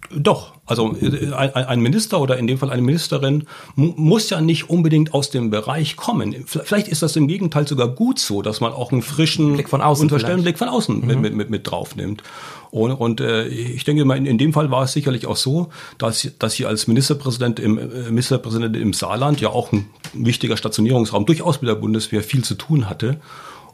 Doch, 0.09 0.53
also 0.65 0.95
äh, 0.99 1.31
ein 1.33 1.79
Minister 1.79 2.19
oder 2.19 2.37
in 2.37 2.47
dem 2.47 2.57
Fall 2.57 2.71
eine 2.71 2.81
Ministerin 2.81 3.45
muss 3.75 4.31
ja 4.31 4.41
nicht 4.41 4.69
unbedingt 4.69 5.13
aus 5.13 5.29
dem 5.29 5.51
Bereich 5.51 5.95
kommen. 5.95 6.35
Vielleicht 6.47 6.87
ist 6.87 7.03
das 7.03 7.15
im 7.15 7.27
Gegenteil 7.27 7.67
sogar 7.67 7.89
gut 7.89 8.17
so, 8.17 8.41
dass 8.41 8.61
man 8.61 8.73
auch 8.73 8.91
einen 8.91 9.03
frischen 9.03 9.53
Blick 9.53 9.69
von 9.69 9.81
außen, 9.81 10.07
Blick 10.07 10.57
von 10.57 10.69
außen 10.69 11.01
mhm. 11.01 11.21
mit, 11.21 11.35
mit, 11.35 11.49
mit 11.51 11.69
drauf 11.69 11.95
nimmt. 11.95 12.23
Und, 12.71 12.93
und 12.93 13.21
äh, 13.21 13.47
ich 13.47 13.83
denke 13.83 14.05
mal, 14.05 14.17
in, 14.17 14.25
in 14.25 14.37
dem 14.39 14.53
Fall 14.53 14.71
war 14.71 14.83
es 14.83 14.93
sicherlich 14.93 15.27
auch 15.27 15.37
so, 15.37 15.69
dass, 15.99 16.31
dass 16.39 16.53
sie 16.53 16.65
als 16.65 16.87
Ministerpräsident 16.87 17.59
im, 17.59 17.77
äh, 17.77 18.09
Ministerpräsident 18.09 18.75
im 18.75 18.93
Saarland 18.93 19.39
ja 19.41 19.49
auch 19.49 19.71
ein 19.71 19.87
wichtiger 20.13 20.57
Stationierungsraum 20.57 21.27
durchaus 21.27 21.61
mit 21.61 21.69
der 21.69 21.75
Bundeswehr 21.75 22.23
viel 22.23 22.43
zu 22.43 22.55
tun 22.55 22.89
hatte. 22.89 23.19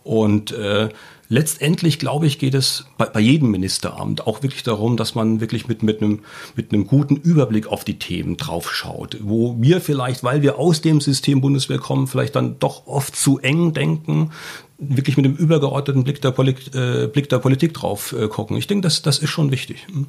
Und 0.04 0.52
äh, 0.52 0.89
letztendlich, 1.32 1.98
glaube 1.98 2.28
ich, 2.28 2.38
geht 2.39 2.54
es 2.54 2.86
bei, 2.98 3.06
bei 3.06 3.22
jedem 3.22 3.52
Ministeramt 3.52 4.28
auch 4.28 4.44
wirklich 4.44 4.63
darum, 4.63 4.98
dass 4.98 5.15
man 5.15 5.39
wirklich 5.39 5.67
mit, 5.67 5.82
mit, 5.82 6.02
einem, 6.02 6.20
mit 6.56 6.74
einem 6.74 6.86
guten 6.86 7.15
Überblick 7.15 7.67
auf 7.67 7.86
die 7.86 7.98
Themen 7.98 8.36
draufschaut. 8.36 9.17
Wo 9.22 9.56
wir 9.58 9.80
vielleicht, 9.80 10.24
weil 10.24 10.41
wir 10.41 10.60
aus 10.60 10.82
dem 10.82 11.00
System 11.00 11.39
Bundeswehr 11.39 11.80
kommen, 11.80 12.08
vielleicht 12.08 12.36
dann 12.36 12.60
doch 12.60 12.86
oft 12.86 13.15
zu 13.15 13.39
eng 13.39 13.74
denken, 13.74 14.32
wirklich 14.78 15.15
mit 15.15 15.26
einem 15.26 15.36
übergeordneten 15.36 16.04
Blick 16.04 16.22
der, 16.22 16.32
Poli 16.32 16.56
äh, 16.74 17.08
Blick 17.08 17.30
der 17.30 17.39
Politik 17.39 17.74
drauf 17.74 18.13
äh, 18.13 18.28
gucken. 18.28 18.58
Ich 18.58 18.67
denke, 18.67 18.84
das, 18.84 19.02
das 19.02 19.20
ist 19.20 19.30
schon 19.30 19.52
wichtig. 19.52 19.88
Hm? 19.89 20.08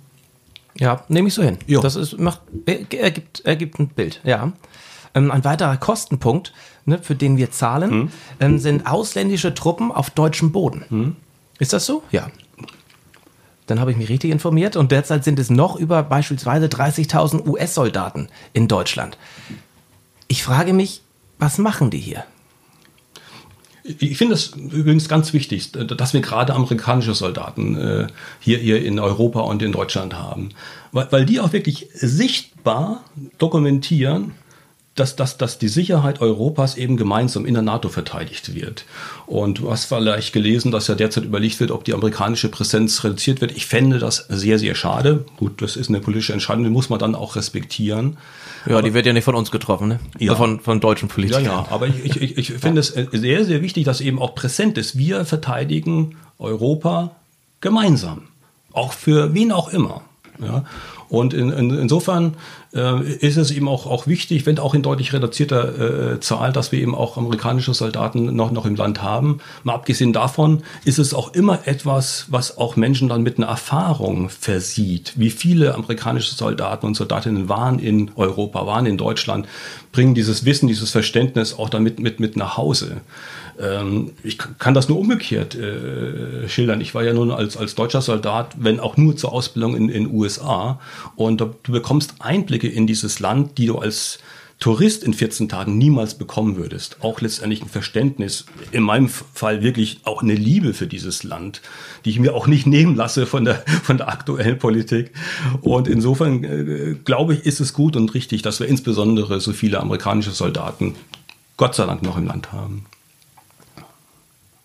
Ja, 0.74 1.04
nehme 1.08 1.28
ich 1.28 1.34
so 1.34 1.42
hin. 1.42 1.58
Ja. 1.68 1.80
Das 1.80 1.94
ist, 1.94 2.18
macht, 2.18 2.40
ergibt, 2.66 3.44
ergibt 3.44 3.78
ein 3.78 3.88
Bild, 3.88 4.20
ja. 4.24 4.52
Ähm, 5.14 5.30
ein 5.30 5.44
weiterer 5.44 5.76
Kostenpunkt, 5.76 6.52
ne, 6.84 6.98
für 6.98 7.14
den 7.14 7.36
wir 7.36 7.50
zahlen, 7.50 7.90
hm. 7.90 8.10
ähm, 8.40 8.58
sind 8.58 8.86
ausländische 8.86 9.54
Truppen 9.54 9.92
auf 9.92 10.10
deutschem 10.10 10.52
Boden. 10.52 10.84
Hm. 10.88 11.16
Ist 11.58 11.72
das 11.72 11.86
so? 11.86 12.02
Ja. 12.10 12.30
Dann 13.66 13.78
habe 13.78 13.90
ich 13.90 13.96
mich 13.96 14.08
richtig 14.08 14.30
informiert 14.30 14.76
und 14.76 14.90
derzeit 14.90 15.24
sind 15.24 15.38
es 15.38 15.48
noch 15.48 15.76
über 15.76 16.02
beispielsweise 16.02 16.66
30.000 16.66 17.46
US-Soldaten 17.46 18.28
in 18.52 18.68
Deutschland. 18.68 19.16
Ich 20.28 20.42
frage 20.42 20.72
mich, 20.72 21.02
was 21.38 21.58
machen 21.58 21.90
die 21.90 21.98
hier? 21.98 22.24
Ich 23.84 24.16
finde 24.16 24.34
es 24.34 24.52
übrigens 24.54 25.08
ganz 25.08 25.32
wichtig, 25.32 25.72
dass 25.72 26.12
wir 26.14 26.20
gerade 26.20 26.54
amerikanische 26.54 27.14
Soldaten 27.14 27.76
äh, 27.76 28.06
hier, 28.38 28.58
hier 28.58 28.84
in 28.84 29.00
Europa 29.00 29.40
und 29.40 29.60
in 29.60 29.72
Deutschland 29.72 30.14
haben, 30.14 30.50
weil, 30.92 31.10
weil 31.10 31.26
die 31.26 31.40
auch 31.40 31.52
wirklich 31.52 31.88
sichtbar 31.94 33.02
dokumentieren, 33.38 34.32
dass, 34.94 35.16
dass, 35.16 35.38
dass 35.38 35.58
die 35.58 35.68
Sicherheit 35.68 36.20
Europas 36.20 36.76
eben 36.76 36.98
gemeinsam 36.98 37.46
in 37.46 37.54
der 37.54 37.62
NATO 37.62 37.88
verteidigt 37.88 38.54
wird. 38.54 38.84
Und 39.26 39.58
du 39.58 39.70
hast 39.70 39.86
vielleicht 39.86 40.34
gelesen, 40.34 40.70
dass 40.70 40.86
ja 40.86 40.94
derzeit 40.94 41.24
überlegt 41.24 41.60
wird, 41.60 41.70
ob 41.70 41.84
die 41.84 41.94
amerikanische 41.94 42.50
Präsenz 42.50 43.02
reduziert 43.02 43.40
wird. 43.40 43.52
Ich 43.52 43.64
fände 43.64 43.98
das 43.98 44.26
sehr, 44.28 44.58
sehr 44.58 44.74
schade. 44.74 45.24
Gut, 45.38 45.62
das 45.62 45.76
ist 45.76 45.88
eine 45.88 46.00
politische 46.00 46.34
Entscheidung, 46.34 46.64
die 46.64 46.70
muss 46.70 46.90
man 46.90 46.98
dann 46.98 47.14
auch 47.14 47.36
respektieren. 47.36 48.18
Ja, 48.66 48.74
aber, 48.74 48.82
die 48.82 48.92
wird 48.92 49.06
ja 49.06 49.14
nicht 49.14 49.24
von 49.24 49.34
uns 49.34 49.50
getroffen, 49.50 49.88
ne? 49.88 50.00
Ja. 50.18 50.34
Von, 50.34 50.60
von 50.60 50.80
deutschen 50.80 51.08
Politikern. 51.08 51.44
Ja, 51.44 51.62
ja, 51.62 51.66
aber 51.70 51.88
ich, 51.88 52.20
ich, 52.20 52.36
ich 52.36 52.52
finde 52.52 52.80
es 52.80 52.88
sehr, 52.88 53.44
sehr 53.44 53.62
wichtig, 53.62 53.84
dass 53.84 54.02
eben 54.02 54.18
auch 54.18 54.34
präsent 54.34 54.76
ist. 54.76 54.98
Wir 54.98 55.24
verteidigen 55.24 56.16
Europa 56.38 57.16
gemeinsam. 57.60 58.28
Auch 58.72 58.92
für 58.92 59.32
wen 59.34 59.52
auch 59.52 59.68
immer. 59.70 60.02
Ja? 60.38 60.64
Und 61.12 61.34
in, 61.34 61.50
in, 61.50 61.78
insofern 61.78 62.38
äh, 62.74 63.02
ist 63.02 63.36
es 63.36 63.50
eben 63.50 63.68
auch, 63.68 63.84
auch 63.84 64.06
wichtig, 64.06 64.46
wenn 64.46 64.58
auch 64.58 64.72
in 64.72 64.80
deutlich 64.80 65.12
reduzierter 65.12 66.14
äh, 66.14 66.20
Zahl, 66.20 66.54
dass 66.54 66.72
wir 66.72 66.80
eben 66.80 66.94
auch 66.94 67.18
amerikanische 67.18 67.74
Soldaten 67.74 68.34
noch, 68.34 68.50
noch 68.50 68.64
im 68.64 68.76
Land 68.76 69.02
haben. 69.02 69.40
Mal 69.62 69.74
abgesehen 69.74 70.14
davon 70.14 70.62
ist 70.86 70.98
es 70.98 71.12
auch 71.12 71.34
immer 71.34 71.68
etwas, 71.68 72.28
was 72.30 72.56
auch 72.56 72.76
Menschen 72.76 73.10
dann 73.10 73.22
mit 73.22 73.36
einer 73.36 73.48
Erfahrung 73.48 74.30
versieht. 74.30 75.12
Wie 75.16 75.28
viele 75.28 75.74
amerikanische 75.74 76.34
Soldaten 76.34 76.86
und 76.86 76.94
Soldatinnen 76.94 77.46
waren 77.46 77.78
in 77.78 78.12
Europa, 78.16 78.66
waren 78.66 78.86
in 78.86 78.96
Deutschland, 78.96 79.46
bringen 79.92 80.14
dieses 80.14 80.46
Wissen, 80.46 80.66
dieses 80.66 80.92
Verständnis 80.92 81.58
auch 81.58 81.68
damit 81.68 82.00
mit, 82.00 82.20
mit 82.20 82.38
nach 82.38 82.56
Hause. 82.56 83.02
Ähm, 83.62 84.12
ich 84.22 84.38
kann 84.58 84.74
das 84.74 84.88
nur 84.88 84.98
umgekehrt 84.98 85.54
äh, 85.54 86.48
schildern. 86.48 86.80
Ich 86.80 86.94
war 86.94 87.04
ja 87.04 87.12
nun 87.12 87.30
als, 87.30 87.56
als 87.56 87.74
deutscher 87.74 88.02
Soldat, 88.02 88.56
wenn 88.58 88.80
auch 88.80 88.96
nur 88.96 89.16
zur 89.16 89.32
Ausbildung 89.32 89.76
in 89.76 89.88
den 89.88 90.12
USA. 90.12 90.80
Und 91.16 91.40
du 91.40 91.54
bekommst 91.68 92.16
Einblicke 92.18 92.68
in 92.68 92.86
dieses 92.86 93.20
Land, 93.20 93.56
die 93.58 93.66
du 93.66 93.78
als 93.78 94.18
Tourist 94.58 95.02
in 95.02 95.12
14 95.12 95.48
Tagen 95.48 95.76
niemals 95.76 96.14
bekommen 96.16 96.56
würdest. 96.56 96.98
Auch 97.00 97.20
letztendlich 97.20 97.62
ein 97.62 97.68
Verständnis, 97.68 98.46
in 98.70 98.84
meinem 98.84 99.08
Fall 99.08 99.62
wirklich 99.62 100.00
auch 100.04 100.22
eine 100.22 100.34
Liebe 100.34 100.72
für 100.72 100.86
dieses 100.86 101.24
Land, 101.24 101.62
die 102.04 102.10
ich 102.10 102.20
mir 102.20 102.34
auch 102.34 102.46
nicht 102.46 102.66
nehmen 102.66 102.94
lasse 102.94 103.26
von 103.26 103.44
der, 103.44 103.64
von 103.82 103.96
der 103.96 104.08
aktuellen 104.08 104.58
Politik. 104.58 105.12
Und 105.62 105.88
insofern 105.88 106.44
äh, 106.44 106.94
glaube 107.04 107.34
ich, 107.34 107.44
ist 107.44 107.60
es 107.60 107.72
gut 107.72 107.96
und 107.96 108.14
richtig, 108.14 108.42
dass 108.42 108.60
wir 108.60 108.68
insbesondere 108.68 109.40
so 109.40 109.52
viele 109.52 109.80
amerikanische 109.80 110.30
Soldaten 110.30 110.94
Gott 111.56 111.74
sei 111.74 111.86
Dank 111.86 112.02
noch 112.02 112.16
im 112.16 112.26
Land 112.26 112.52
haben 112.52 112.86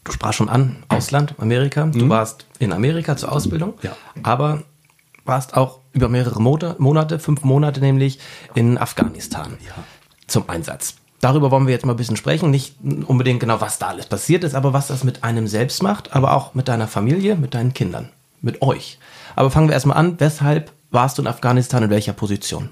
du 0.07 0.13
sprachst 0.13 0.37
schon 0.37 0.49
an, 0.49 0.77
Ausland, 0.87 1.35
Amerika. 1.37 1.85
Du 1.85 2.05
mhm. 2.05 2.09
warst 2.09 2.45
in 2.59 2.71
Amerika 2.71 3.17
zur 3.17 3.31
Ausbildung, 3.31 3.73
ja. 3.81 3.95
aber 4.23 4.63
warst 5.25 5.55
auch 5.55 5.79
über 5.93 6.09
mehrere 6.09 6.41
Monate, 6.41 7.19
fünf 7.19 7.43
Monate 7.43 7.81
nämlich, 7.81 8.19
in 8.55 8.77
Afghanistan 8.77 9.57
ja. 9.65 9.73
zum 10.27 10.49
Einsatz. 10.49 10.95
Darüber 11.19 11.51
wollen 11.51 11.67
wir 11.67 11.73
jetzt 11.73 11.85
mal 11.85 11.93
ein 11.93 11.97
bisschen 11.97 12.15
sprechen. 12.15 12.51
Nicht 12.51 12.75
unbedingt 13.07 13.39
genau, 13.39 13.59
was 13.59 13.79
da 13.79 13.87
alles 13.87 14.05
passiert 14.05 14.43
ist, 14.43 14.55
aber 14.55 14.71
was 14.71 14.87
das 14.87 15.03
mit 15.03 15.23
einem 15.23 15.47
selbst 15.47 15.81
macht, 15.83 16.15
aber 16.15 16.33
auch 16.33 16.53
mit 16.53 16.67
deiner 16.67 16.87
Familie, 16.87 17.35
mit 17.35 17.55
deinen 17.55 17.73
Kindern, 17.73 18.09
mit 18.41 18.61
euch. 18.61 18.99
Aber 19.35 19.51
fangen 19.51 19.67
wir 19.67 19.73
erstmal 19.73 19.97
an. 19.97 20.19
Weshalb 20.19 20.71
warst 20.91 21.17
du 21.17 21.23
in 21.23 21.27
Afghanistan 21.27 21.83
in 21.83 21.89
welcher 21.89 22.13
Position? 22.13 22.69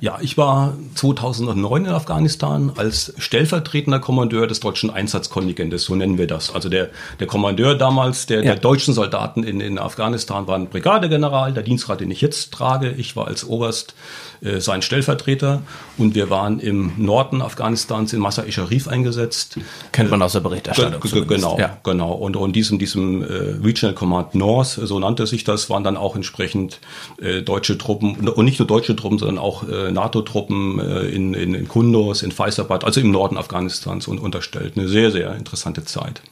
Ja, 0.00 0.18
ich 0.20 0.38
war 0.38 0.74
2009 0.94 1.84
in 1.84 1.90
Afghanistan 1.90 2.72
als 2.76 3.12
stellvertretender 3.18 3.98
Kommandeur 3.98 4.46
des 4.46 4.60
deutschen 4.60 4.88
Einsatzkontingentes, 4.90 5.84
so 5.84 5.94
nennen 5.94 6.16
wir 6.16 6.26
das. 6.26 6.54
Also 6.54 6.70
der, 6.70 6.88
der 7.18 7.26
Kommandeur 7.26 7.74
damals 7.74 8.24
der, 8.24 8.38
ja. 8.38 8.52
der 8.52 8.56
deutschen 8.56 8.94
Soldaten 8.94 9.42
in, 9.42 9.60
in 9.60 9.78
Afghanistan 9.78 10.46
war 10.46 10.56
ein 10.56 10.68
Brigadegeneral, 10.68 11.52
der 11.52 11.62
Dienstgrad, 11.62 12.00
den 12.00 12.10
ich 12.10 12.22
jetzt 12.22 12.52
trage. 12.52 12.92
Ich 12.92 13.14
war 13.14 13.26
als 13.26 13.44
Oberst 13.46 13.94
äh, 14.40 14.60
sein 14.60 14.80
Stellvertreter 14.80 15.62
und 15.98 16.14
wir 16.14 16.30
waren 16.30 16.60
im 16.60 16.92
Norden 16.96 17.42
Afghanistans 17.42 18.14
in 18.14 18.20
Masa 18.20 18.50
Sharif 18.50 18.88
eingesetzt. 18.88 19.58
Kennt 19.92 20.10
man 20.10 20.22
aus 20.22 20.32
der 20.32 20.40
Berichterstattung. 20.40 21.00
G 21.02 21.24
genau, 21.26 21.58
ja. 21.58 21.76
genau. 21.82 22.12
Und, 22.12 22.36
und 22.36 22.56
diesem, 22.56 22.78
diesem 22.78 23.22
äh, 23.22 23.26
Regional 23.62 23.94
Command 23.94 24.34
North, 24.34 24.80
so 24.82 24.98
nannte 24.98 25.26
sich 25.26 25.44
das, 25.44 25.68
waren 25.68 25.84
dann 25.84 25.98
auch 25.98 26.16
entsprechend 26.16 26.80
äh, 27.20 27.42
deutsche 27.42 27.76
Truppen 27.76 28.28
und 28.30 28.44
nicht 28.46 28.58
nur 28.58 28.66
deutsche 28.66 28.96
Truppen, 28.96 29.18
sondern 29.18 29.38
auch 29.38 29.68
äh, 29.68 29.89
NATO-Truppen 29.92 30.78
äh, 30.78 31.00
in, 31.08 31.34
in, 31.34 31.54
in 31.54 31.68
Kunduz, 31.68 32.22
in 32.22 32.32
Faisabad, 32.32 32.84
also 32.84 33.00
im 33.00 33.10
Norden 33.10 33.36
Afghanistans 33.36 34.08
und 34.08 34.18
unterstellt. 34.18 34.76
Eine 34.76 34.88
sehr, 34.88 35.10
sehr 35.10 35.34
interessante 35.34 35.84
Zeit. 35.84 36.22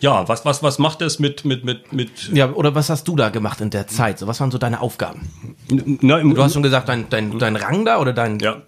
Ja, 0.00 0.28
was, 0.28 0.44
was, 0.44 0.62
was 0.62 0.78
macht 0.78 1.02
es 1.02 1.18
mit, 1.18 1.44
mit, 1.44 1.64
mit, 1.64 1.92
mit. 1.92 2.30
Ja, 2.32 2.52
oder 2.52 2.74
was 2.74 2.88
hast 2.88 3.08
du 3.08 3.16
da 3.16 3.30
gemacht 3.30 3.60
in 3.60 3.70
der 3.70 3.88
Zeit? 3.88 4.18
So, 4.18 4.26
was 4.26 4.40
waren 4.40 4.50
so 4.50 4.58
deine 4.58 4.80
Aufgaben? 4.80 5.28
Na, 5.68 6.20
du 6.20 6.42
hast 6.42 6.52
schon 6.52 6.62
gesagt, 6.62 6.88
dein, 6.88 7.08
dein, 7.08 7.38
dein 7.38 7.56
Rang 7.56 7.84
da 7.84 7.98
oder 7.98 8.12
dein, 8.12 8.38
ja 8.38 8.62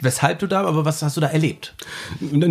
weshalb 0.00 0.38
du 0.38 0.46
da, 0.46 0.64
aber 0.64 0.84
was 0.84 1.02
hast 1.02 1.16
du 1.16 1.20
da 1.20 1.28
erlebt? 1.28 1.74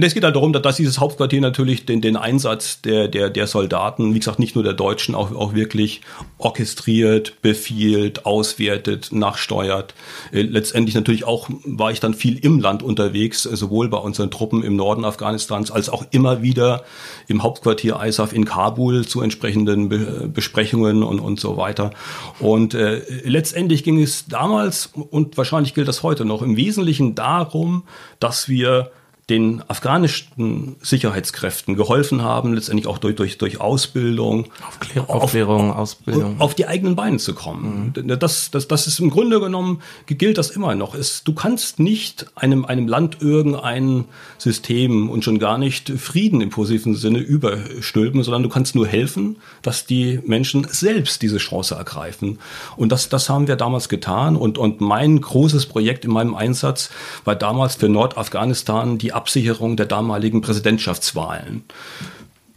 Es 0.01 0.13
geht 0.13 0.23
halt 0.23 0.35
darum, 0.35 0.53
dass 0.53 0.77
dieses 0.77 0.99
Hauptquartier 0.99 1.41
natürlich 1.41 1.85
den, 1.85 2.01
den 2.01 2.15
Einsatz 2.15 2.81
der, 2.81 3.07
der, 3.07 3.29
der 3.29 3.47
Soldaten, 3.47 4.13
wie 4.13 4.19
gesagt, 4.19 4.39
nicht 4.39 4.55
nur 4.55 4.63
der 4.63 4.73
Deutschen, 4.73 5.15
auch, 5.15 5.31
auch 5.31 5.53
wirklich 5.53 6.01
orchestriert, 6.37 7.41
befiehlt, 7.41 8.25
auswertet, 8.25 9.09
nachsteuert. 9.11 9.93
Äh, 10.31 10.43
letztendlich 10.43 10.95
natürlich 10.95 11.23
auch 11.23 11.49
war 11.65 11.91
ich 11.91 11.99
dann 11.99 12.13
viel 12.13 12.37
im 12.37 12.59
Land 12.59 12.83
unterwegs, 12.83 13.43
sowohl 13.43 13.89
bei 13.89 13.97
unseren 13.97 14.31
Truppen 14.31 14.63
im 14.63 14.75
Norden 14.75 15.03
Afghanistans 15.03 15.71
als 15.71 15.89
auch 15.89 16.05
immer 16.11 16.41
wieder 16.41 16.83
im 17.27 17.43
Hauptquartier 17.43 17.99
ISAF 18.01 18.33
in 18.33 18.45
Kabul 18.45 19.05
zu 19.05 19.21
entsprechenden 19.21 19.89
Be 19.89 20.29
Besprechungen 20.33 21.03
und, 21.03 21.19
und 21.19 21.39
so 21.39 21.57
weiter. 21.57 21.91
Und 22.39 22.73
äh, 22.73 23.01
letztendlich 23.23 23.83
ging 23.83 24.01
es 24.01 24.27
damals 24.27 24.91
und 24.93 25.37
wahrscheinlich 25.37 25.73
gilt 25.73 25.87
das 25.87 26.03
heute 26.03 26.25
noch 26.25 26.41
im 26.41 26.55
Wesentlichen 26.55 27.15
darum, 27.15 27.38
darum, 27.45 27.83
dass 28.19 28.47
wir 28.49 28.91
den 29.29 29.63
afghanischen 29.67 30.75
Sicherheitskräften 30.81 31.75
geholfen 31.75 32.23
haben, 32.23 32.53
letztendlich 32.53 32.87
auch 32.87 32.97
durch, 32.97 33.15
durch, 33.15 33.37
durch 33.37 33.61
Ausbildung, 33.61 34.47
Aufklärung, 34.67 35.09
Aufklärung 35.09 35.71
auf, 35.71 35.77
Ausbildung. 35.77 36.35
auf 36.39 36.55
die 36.55 36.67
eigenen 36.67 36.95
Beine 36.95 37.17
zu 37.17 37.33
kommen. 37.33 37.93
Mhm. 37.95 38.19
Das, 38.19 38.49
das, 38.51 38.67
das 38.67 38.87
ist 38.87 38.99
im 38.99 39.09
Grunde 39.09 39.39
genommen, 39.39 39.81
gilt 40.07 40.37
das 40.37 40.49
immer 40.49 40.73
noch. 40.75 40.95
Es, 40.95 41.23
du 41.23 41.33
kannst 41.33 41.79
nicht 41.79 42.25
einem, 42.35 42.65
einem 42.65 42.87
Land 42.87 43.17
irgendein 43.21 44.05
System 44.37 45.09
und 45.09 45.23
schon 45.23 45.39
gar 45.39 45.57
nicht 45.57 45.89
Frieden 45.89 46.41
im 46.41 46.49
positiven 46.49 46.95
Sinne 46.95 47.19
überstülpen, 47.19 48.23
sondern 48.23 48.43
du 48.43 48.49
kannst 48.49 48.75
nur 48.75 48.87
helfen, 48.87 49.37
dass 49.61 49.85
die 49.85 50.19
Menschen 50.25 50.67
selbst 50.69 51.21
diese 51.21 51.37
Chance 51.37 51.75
ergreifen. 51.75 52.39
Und 52.75 52.91
das, 52.91 53.09
das 53.09 53.29
haben 53.29 53.47
wir 53.47 53.55
damals 53.55 53.89
getan. 53.89 54.35
Und, 54.35 54.57
und 54.57 54.81
mein 54.81 55.21
großes 55.21 55.67
Projekt 55.67 56.05
in 56.05 56.11
meinem 56.11 56.35
Einsatz 56.35 56.89
war 57.25 57.35
damals 57.35 57.75
für 57.75 57.89
Nordafghanistan 57.89 58.97
die 58.97 59.13
Absicherung 59.19 59.75
der 59.77 59.85
damaligen 59.85 60.41
Präsidentschaftswahlen. 60.41 61.63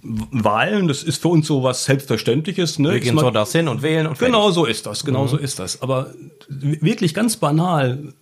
Wahlen, 0.05 0.89
das 0.89 1.03
ist 1.03 1.23
für 1.23 1.29
uns 1.29 1.47
so 1.47 1.63
was 1.63 1.85
Selbstverständliches. 1.85 2.79
Ne? 2.79 2.93
Wir 2.93 3.01
gehen 3.01 3.19
so 3.19 3.31
das 3.31 3.53
hin 3.53 3.69
und 3.69 3.83
wählen 3.83 4.07
und 4.07 4.19
Genau 4.19 4.51
so 4.51 4.65
ist 4.65 4.87
das, 4.87 5.05
genau 5.05 5.25
mhm. 5.25 5.29
so 5.29 5.37
ist 5.37 5.59
das. 5.59 5.81
Aber 5.81 6.13
wirklich 6.49 7.15
ganz 7.15 7.37
banal, 7.37 8.13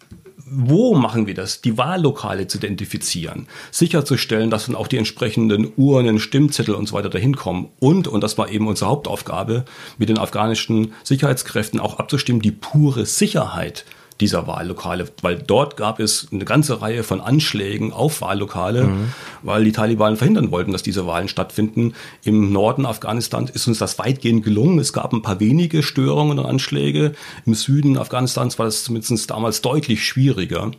wo 0.51 0.95
machen 0.95 1.27
wir 1.27 1.35
das? 1.35 1.61
Die 1.61 1.79
Wahllokale 1.79 2.49
zu 2.49 2.59
identifizieren, 2.59 3.47
sicherzustellen, 3.71 4.51
dass 4.51 4.67
dann 4.67 4.75
auch 4.75 4.89
die 4.89 4.99
entsprechenden 4.99 5.73
Urnen, 5.77 6.19
Stimmzettel 6.19 6.75
und 6.75 6.89
so 6.89 6.95
weiter 6.95 7.09
dahin 7.09 7.37
kommen 7.37 7.69
und, 7.79 8.09
und 8.09 8.21
das 8.23 8.37
war 8.37 8.51
eben 8.51 8.67
unsere 8.67 8.91
Hauptaufgabe, 8.91 9.65
mit 9.97 10.09
den 10.09 10.19
afghanischen 10.19 10.93
Sicherheitskräften 11.05 11.79
auch 11.79 11.99
abzustimmen, 11.99 12.43
die 12.43 12.51
pure 12.51 13.07
Sicherheit 13.07 13.85
dieser 14.21 14.47
Wahllokale, 14.47 15.07
weil 15.23 15.39
dort 15.39 15.77
gab 15.77 16.01
es 16.01 16.29
eine 16.33 16.45
ganze 16.45 16.83
Reihe 16.83 17.03
von 17.03 17.21
Anschlägen 17.21 17.93
auf 17.93 18.21
Wahllokale, 18.21 18.85
mhm. 18.85 19.13
weil 19.43 19.65
die 19.65 19.73
Taliban 19.73 20.17
verhindern 20.17 20.51
wollten, 20.51 20.73
dass 20.73 20.83
diese 20.83 21.07
Wahlen 21.07 21.29
stattfinden. 21.29 21.95
Im 22.25 22.53
Norden 22.53 22.87
Afghanistans 22.87 23.51
ist 23.51 23.67
uns 23.67 23.79
das 23.79 23.99
weitgehend 23.99 24.45
gelungen. 24.45 24.79
Es 24.79 24.93
gab 24.93 25.13
ein 25.13 25.23
paar 25.23 25.41
wenige 25.41 25.83
Störungen 25.83 26.39
und 26.39 26.47
Anschläge. 26.47 27.15
Im 27.47 27.55
Süden 27.55 27.99
Afghanistans 27.99 28.59
war 28.59 28.67
das 28.67 28.85
zumindest 28.85 29.31
damals 29.31 29.63
deutlich 29.63 30.05
schwieriger. 30.05 30.71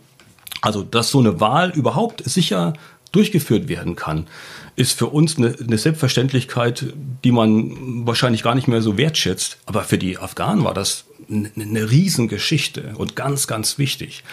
Also, 0.62 0.84
dass 0.84 1.10
so 1.10 1.20
eine 1.20 1.40
Wahl 1.40 1.72
überhaupt 1.72 2.24
sicher 2.24 2.74
durchgeführt 3.12 3.68
werden 3.68 3.96
kann, 3.96 4.28
ist 4.76 4.98
für 4.98 5.08
uns 5.08 5.38
eine, 5.38 5.56
eine, 5.60 5.78
Selbstverständlichkeit, 5.78 6.94
die 7.24 7.32
man 7.32 8.06
wahrscheinlich 8.06 8.42
gar 8.42 8.56
nicht 8.56 8.68
mehr 8.68 8.82
so 8.82 8.98
wertschätzt. 8.98 9.58
Aber 9.66 9.84
für 9.84 9.98
die 9.98 10.18
Afghanen 10.18 10.64
war 10.64 10.74
das 10.74 11.06
eine, 11.32 11.90
Riesengeschichte 11.90 12.94
und 12.98 13.16
ganz, 13.16 13.48
ganz 13.48 13.78
wichtig. 13.78 14.24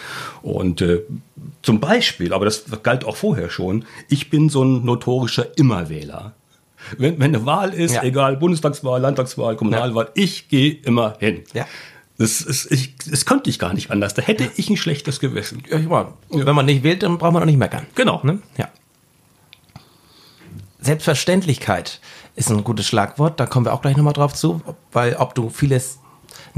Und 0.41 0.81
äh, 0.81 1.01
zum 1.61 1.79
Beispiel, 1.79 2.33
aber 2.33 2.45
das 2.45 2.65
galt 2.83 3.05
auch 3.05 3.15
vorher 3.15 3.49
schon, 3.49 3.85
ich 4.09 4.29
bin 4.29 4.49
so 4.49 4.63
ein 4.63 4.85
notorischer 4.85 5.57
Immerwähler. 5.57 6.33
Wenn, 6.97 7.19
wenn 7.19 7.35
eine 7.35 7.45
Wahl 7.45 7.73
ist, 7.73 7.95
ja. 7.95 8.03
egal 8.03 8.37
Bundestagswahl, 8.37 9.01
Landtagswahl, 9.01 9.55
Kommunalwahl, 9.55 10.05
ja. 10.05 10.11
ich 10.23 10.47
gehe 10.47 10.73
immer 10.73 11.15
hin. 11.19 11.43
Ja. 11.53 11.65
Das, 12.17 12.41
ist, 12.41 12.71
ich, 12.71 12.95
das 12.97 13.25
konnte 13.25 13.49
ich 13.49 13.59
gar 13.59 13.73
nicht 13.73 13.91
anders. 13.91 14.13
Da 14.13 14.21
hätte 14.21 14.49
ich 14.57 14.69
ein 14.69 14.77
schlechtes 14.77 15.19
Gewissen. 15.19 15.63
Ja, 15.69 15.79
ich 15.79 15.87
meine, 15.87 16.13
Wenn 16.29 16.55
man 16.55 16.65
nicht 16.65 16.83
wählt, 16.83 17.03
dann 17.03 17.17
braucht 17.17 17.33
man 17.33 17.43
auch 17.43 17.47
nicht 17.47 17.57
meckern. 17.57 17.85
Genau. 17.95 18.19
Ne? 18.23 18.39
Ja. 18.57 18.69
Selbstverständlichkeit 20.81 22.01
ist 22.35 22.49
ein 22.49 22.63
gutes 22.63 22.87
Schlagwort. 22.87 23.39
Da 23.39 23.45
kommen 23.45 23.65
wir 23.65 23.73
auch 23.73 23.81
gleich 23.81 23.97
nochmal 23.97 24.13
drauf 24.13 24.33
zu, 24.33 24.61
weil 24.91 25.15
ob 25.15 25.35
du 25.35 25.49
vieles 25.49 25.99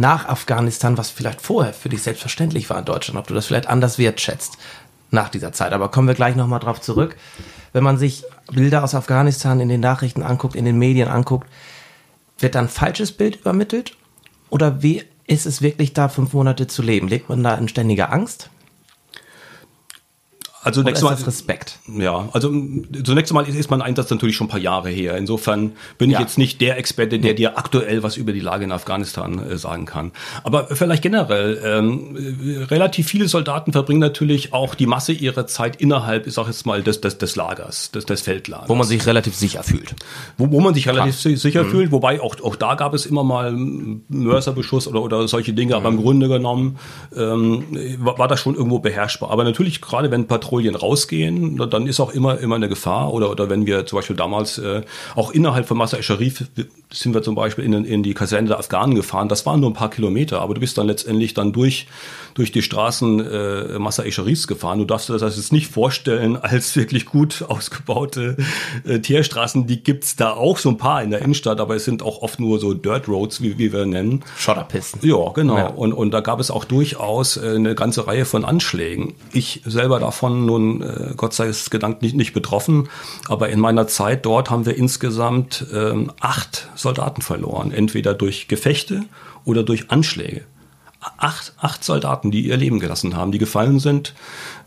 nach 0.01 0.27
Afghanistan, 0.27 0.97
was 0.97 1.09
vielleicht 1.09 1.41
vorher 1.41 1.73
für 1.73 1.87
dich 1.87 2.03
selbstverständlich 2.03 2.69
war 2.69 2.79
in 2.79 2.85
Deutschland, 2.85 3.17
ob 3.17 3.27
du 3.27 3.33
das 3.33 3.45
vielleicht 3.45 3.67
anders 3.67 3.97
wertschätzt 3.97 4.57
nach 5.11 5.29
dieser 5.29 5.53
Zeit. 5.53 5.71
Aber 5.71 5.89
kommen 5.89 6.09
wir 6.09 6.15
gleich 6.15 6.35
nochmal 6.35 6.59
drauf 6.59 6.81
zurück. 6.81 7.15
Wenn 7.71 7.83
man 7.83 7.97
sich 7.97 8.25
Bilder 8.51 8.83
aus 8.83 8.95
Afghanistan 8.95 9.61
in 9.61 9.69
den 9.69 9.79
Nachrichten 9.79 10.23
anguckt, 10.23 10.55
in 10.55 10.65
den 10.65 10.77
Medien 10.77 11.07
anguckt, 11.07 11.47
wird 12.39 12.55
dann 12.55 12.65
ein 12.65 12.69
falsches 12.69 13.13
Bild 13.13 13.37
übermittelt? 13.37 13.95
Oder 14.49 14.83
wie 14.83 15.03
ist 15.27 15.45
es 15.45 15.61
wirklich 15.61 15.93
da, 15.93 16.09
fünf 16.09 16.33
Monate 16.33 16.67
zu 16.67 16.81
leben? 16.81 17.07
Lebt 17.07 17.29
man 17.29 17.43
da 17.43 17.55
in 17.55 17.69
ständiger 17.69 18.11
Angst? 18.11 18.49
Also 20.63 20.81
Oder 20.81 20.89
nächstes 20.91 21.09
Mal 21.09 21.15
Respekt? 21.15 21.79
Ja, 21.97 22.29
also 22.33 22.51
zunächst 23.03 23.31
einmal 23.31 23.47
ist, 23.49 23.71
mein 23.71 23.81
Einsatz 23.81 24.11
natürlich 24.11 24.35
schon 24.35 24.45
ein 24.45 24.49
paar 24.51 24.59
Jahre 24.59 24.89
her. 24.89 25.17
Insofern 25.17 25.71
bin 25.97 26.11
Ja. 26.11 26.19
ich 26.19 26.25
jetzt 26.25 26.37
nicht 26.37 26.61
der 26.61 26.77
Experte, 26.77 27.17
der 27.17 27.33
dir 27.33 27.57
aktuell 27.57 28.03
was 28.03 28.15
über 28.15 28.31
die 28.31 28.39
Lage 28.41 28.65
in 28.65 28.71
Afghanistan 28.71 29.39
äh, 29.39 29.57
sagen 29.57 29.85
kann. 29.85 30.11
Aber 30.43 30.67
vielleicht 30.67 31.01
generell, 31.01 31.59
ähm, 31.65 32.15
äh, 32.43 32.63
relativ 32.65 33.07
viele 33.07 33.27
Soldaten 33.27 33.71
verbringen 33.71 33.99
natürlich 34.01 34.53
auch 34.53 34.75
die 34.75 34.85
Masse 34.85 35.13
ihrer 35.13 35.47
Zeit 35.47 35.77
innerhalb, 35.81 36.27
ich 36.27 36.33
sag 36.35 36.45
jetzt 36.45 36.65
mal, 36.67 36.83
des, 36.83 37.01
des, 37.01 37.17
des 37.17 37.35
Lagers, 37.35 37.89
des, 37.89 38.05
des 38.05 38.21
Feldlagers. 38.21 38.69
Wo 38.69 38.75
man 38.75 38.85
sich 38.85 39.03
relativ 39.07 39.33
sicher 39.35 39.63
fühlt. 39.63 39.95
Wo, 40.37 40.51
wo 40.51 40.59
man 40.61 40.75
sich 40.75 40.87
relativ 40.87 41.15
si- 41.19 41.37
sicher 41.37 41.63
Mhm. 41.63 41.69
fühlt, 41.69 41.91
wobei 41.91 42.21
auch, 42.21 42.35
auch 42.43 42.55
da 42.55 42.75
gab 42.75 42.93
es 42.93 43.07
immer 43.07 43.23
mal 43.23 43.51
Mörserbeschuss 44.09 44.87
oder, 44.87 45.01
oder 45.01 45.27
solche 45.27 45.53
Dinge, 45.53 45.75
aber 45.75 45.89
im 45.89 45.95
Mhm. 45.95 46.01
Grunde 46.01 46.27
genommen 46.27 46.77
ähm, 47.15 47.65
war, 47.99 48.17
war 48.19 48.27
das 48.27 48.39
schon 48.39 48.55
irgendwo 48.55 48.79
beherrschbar. 48.79 49.31
Aber 49.31 49.43
natürlich, 49.43 49.81
gerade 49.81 50.11
wenn 50.11 50.27
Patrouillen 50.51 50.75
rausgehen, 50.75 51.57
da- 51.57 51.65
dann 51.65 51.87
ist 51.87 51.99
auch 51.99 52.11
immer, 52.13 52.37
immer 52.39 52.55
eine 52.55 52.67
Gefahr. 52.67 53.13
Oder, 53.13 53.31
oder 53.31 53.49
wenn 53.49 53.65
wir 53.65 53.85
zum 53.85 53.97
Beispiel 53.99 54.15
damals 54.17 54.57
äh, 54.57 54.81
auch 55.15 55.31
innerhalb 55.31 55.65
von 55.67 55.77
Massa 55.77 56.01
Sharif 56.01 56.43
sind 56.91 57.13
wir 57.13 57.21
zum 57.23 57.35
Beispiel 57.35 57.63
in, 57.63 57.85
in 57.85 58.03
die 58.03 58.13
Kaserne 58.13 58.49
der 58.49 58.59
Afghanen 58.59 58.95
gefahren. 58.95 59.29
Das 59.29 59.45
waren 59.45 59.61
nur 59.61 59.69
ein 59.69 59.73
paar 59.73 59.89
Kilometer, 59.89 60.41
aber 60.41 60.53
du 60.53 60.59
bist 60.59 60.77
dann 60.77 60.87
letztendlich 60.87 61.33
dann 61.33 61.53
durch, 61.53 61.87
durch 62.33 62.51
die 62.51 62.61
Straßen 62.61 63.19
äh, 63.25 63.79
Massa 63.79 64.03
Sharifs 64.11 64.45
gefahren. 64.47 64.79
Du 64.79 64.85
darfst 64.85 65.07
dir 65.07 65.17
das 65.17 65.37
jetzt 65.37 65.53
nicht 65.53 65.71
vorstellen 65.71 66.35
als 66.35 66.75
wirklich 66.75 67.05
gut 67.05 67.45
ausgebaute 67.47 68.35
äh, 68.85 68.99
Teerstraßen. 68.99 69.67
Die 69.67 69.81
gibt's 69.81 70.17
da 70.17 70.33
auch 70.33 70.57
so 70.57 70.67
ein 70.69 70.77
paar 70.77 71.01
in 71.01 71.11
der 71.11 71.21
Innenstadt, 71.21 71.61
aber 71.61 71.75
es 71.77 71.85
sind 71.85 72.03
auch 72.03 72.21
oft 72.21 72.41
nur 72.41 72.59
so 72.59 72.73
Dirt 72.73 73.07
Roads, 73.07 73.41
wie, 73.41 73.57
wie 73.57 73.71
wir 73.71 73.85
nennen. 73.85 74.23
Schotterpisten. 74.37 74.99
Ja, 75.07 75.29
genau. 75.33 75.57
Ja. 75.57 75.67
Und, 75.67 75.93
und 75.93 76.11
da 76.11 76.19
gab 76.19 76.41
es 76.41 76.51
auch 76.51 76.65
durchaus 76.65 77.37
äh, 77.37 77.55
eine 77.55 77.73
ganze 77.73 78.05
Reihe 78.05 78.25
von 78.25 78.43
Anschlägen. 78.43 79.13
Ich 79.31 79.61
selber 79.65 79.99
davon 79.99 80.40
nun, 80.45 80.81
äh, 80.81 81.13
Gott 81.15 81.33
sei 81.33 81.51
Dank, 81.79 82.01
nicht, 82.01 82.15
nicht 82.15 82.33
betroffen. 82.33 82.89
Aber 83.27 83.49
in 83.49 83.59
meiner 83.59 83.87
Zeit 83.87 84.25
dort 84.25 84.49
haben 84.49 84.65
wir 84.65 84.75
insgesamt 84.75 85.65
ähm, 85.73 86.11
acht 86.19 86.69
Soldaten 86.75 87.21
verloren. 87.21 87.71
Entweder 87.71 88.13
durch 88.13 88.47
Gefechte 88.47 89.03
oder 89.45 89.63
durch 89.63 89.91
Anschläge. 89.91 90.43
Acht, 91.17 91.53
acht 91.59 91.83
Soldaten, 91.83 92.29
die 92.29 92.41
ihr 92.41 92.57
Leben 92.57 92.79
gelassen 92.79 93.15
haben, 93.15 93.31
die 93.31 93.39
gefallen 93.39 93.79
sind 93.79 94.13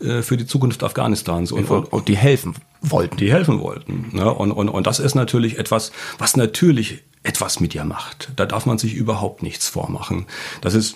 äh, 0.01 0.21
für 0.21 0.35
die 0.35 0.45
Zukunft 0.45 0.83
Afghanistans. 0.83 1.53
Und, 1.53 1.69
und, 1.69 1.93
Und 1.93 2.07
die 2.09 2.17
helfen 2.17 2.55
wollten. 2.81 3.15
die 3.17 3.31
helfen 3.31 3.61
wollten. 3.61 4.09
Ne? 4.11 4.33
Und, 4.33 4.51
und, 4.51 4.67
und 4.67 4.85
das 4.85 4.99
ist 4.99 5.15
natürlich 5.15 5.57
etwas, 5.57 5.93
was 6.17 6.35
natürlich 6.35 7.03
etwas 7.23 7.59
mit 7.59 7.73
dir 7.73 7.85
macht. 7.85 8.31
Da 8.35 8.45
darf 8.45 8.65
man 8.65 8.77
sich 8.77 8.93
überhaupt 8.93 9.43
nichts 9.43 9.67
vormachen. 9.67 10.25
Das 10.61 10.73
ist, 10.73 10.95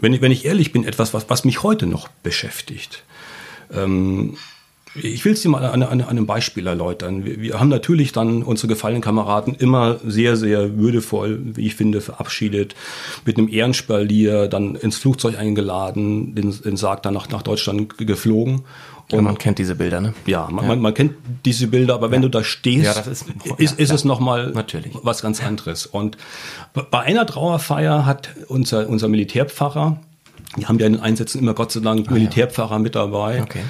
wenn 0.00 0.12
ich, 0.12 0.20
wenn 0.22 0.32
ich 0.32 0.44
ehrlich 0.44 0.72
bin, 0.72 0.84
etwas, 0.84 1.12
was, 1.12 1.28
was 1.28 1.44
mich 1.44 1.62
heute 1.62 1.86
noch 1.86 2.08
beschäftigt. 2.22 3.04
Ähm, 3.72 4.36
ich 4.94 5.22
will 5.26 5.34
es 5.34 5.42
dir 5.42 5.50
mal 5.50 5.62
an, 5.62 5.82
an, 5.82 6.00
an 6.00 6.08
einem 6.08 6.24
Beispiel 6.26 6.66
erläutern. 6.66 7.24
Wir, 7.26 7.38
wir 7.40 7.60
haben 7.60 7.68
natürlich 7.68 8.12
dann 8.12 8.42
unsere 8.42 8.68
gefallenen 8.68 9.02
Kameraden 9.02 9.54
immer 9.54 9.98
sehr, 10.06 10.36
sehr 10.36 10.78
würdevoll, 10.78 11.38
wie 11.54 11.66
ich 11.66 11.74
finde, 11.74 12.00
verabschiedet, 12.00 12.74
mit 13.26 13.36
einem 13.36 13.48
Ehrenspalier 13.48 14.48
dann 14.48 14.74
ins 14.74 14.96
Flugzeug 14.96 15.38
eingeladen, 15.38 16.34
den, 16.34 16.50
den 16.62 16.76
Sarg 16.78 17.02
dann 17.02 17.12
nach, 17.12 17.28
nach 17.28 17.42
Deutschland 17.42 17.98
geflogen. 17.98 18.62
Ja, 19.12 19.20
man 19.22 19.38
kennt 19.38 19.58
diese 19.58 19.76
Bilder, 19.76 20.00
ne? 20.00 20.14
Ja, 20.26 20.48
man, 20.50 20.66
Man, 20.66 20.80
man 20.80 20.94
kennt 20.94 21.12
diese 21.44 21.68
Bilder, 21.68 21.94
aber 21.94 22.10
wenn 22.10 22.22
du 22.22 22.28
da 22.30 22.42
stehst, 22.42 22.86
Ja, 22.96 23.00
ist- 23.02 23.26
ist, 23.58 23.72
ja, 23.72 23.76
ist 23.78 23.92
es 23.92 24.04
nochmal 24.04 24.52
was 25.02 25.22
ganz 25.22 25.44
anderes. 25.44 25.86
Und 25.86 26.16
bei 26.90 27.00
einer 27.00 27.24
Trauerfeier 27.26 28.04
hat 28.06 28.30
unser, 28.48 28.88
unser 28.88 29.06
Militärpfarrer, 29.08 30.00
die 30.56 30.66
haben 30.66 30.78
ja 30.78 30.86
in 30.86 30.94
den 30.94 31.02
Einsätzen 31.02 31.38
immer 31.38 31.54
Gott 31.54 31.72
sei 31.72 31.80
Dank 31.80 32.10
Militärpfarrer 32.10 32.78
mit 32.78 32.94
dabei, 32.94 33.40
Ah, 33.40 33.42
Okay. 33.42 33.62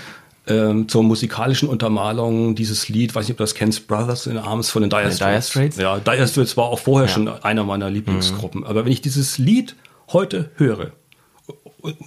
ähm, 0.49 0.89
zur 0.89 1.03
musikalischen 1.03 1.69
Untermalung 1.69 2.55
dieses 2.55 2.89
Lied, 2.89 3.15
weiß 3.15 3.25
nicht, 3.27 3.33
ob 3.33 3.39
du 3.39 3.43
das 3.45 3.55
kennst, 3.55 3.89
Brothers 3.89 4.27
in 4.27 4.37
Arms 4.39 4.71
von 4.71 4.83
den 4.83 4.91
Dire 4.91 5.03
Dire 5.05 5.13
Straits. 5.15 5.49
Straits? 5.51 5.77
Ja, 5.79 5.99
Dire 5.99 6.29
Straits 6.29 6.57
war 6.57 6.67
auch 6.67 6.79
vorher 6.79 7.09
schon 7.09 7.27
einer 7.29 7.65
meiner 7.65 7.91
Lieblingsgruppen. 7.91 8.61
Mhm. 8.63 8.67
Aber 8.67 8.85
wenn 8.85 8.93
ich 8.93 9.01
dieses 9.01 9.39
Lied 9.39 9.75
heute 10.13 10.51
höre, 10.57 10.93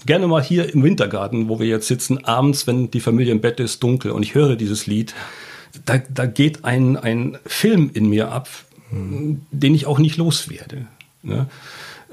gerne 0.05 0.27
mal 0.27 0.41
hier 0.43 0.73
im 0.73 0.83
Wintergarten, 0.83 1.49
wo 1.49 1.59
wir 1.59 1.67
jetzt 1.67 1.87
sitzen, 1.87 2.23
abends, 2.25 2.67
wenn 2.67 2.91
die 2.91 2.99
Familie 2.99 3.31
im 3.31 3.41
Bett 3.41 3.59
ist, 3.59 3.81
dunkel 3.83 4.11
und 4.11 4.23
ich 4.23 4.35
höre 4.35 4.55
dieses 4.55 4.87
Lied, 4.87 5.13
da, 5.85 5.97
da 6.09 6.25
geht 6.25 6.65
ein, 6.65 6.97
ein 6.97 7.37
Film 7.45 7.89
in 7.93 8.09
mir 8.09 8.31
ab, 8.31 8.47
den 8.91 9.75
ich 9.75 9.85
auch 9.85 9.99
nicht 9.99 10.17
loswerde. 10.17 10.87
Ne? 11.21 11.45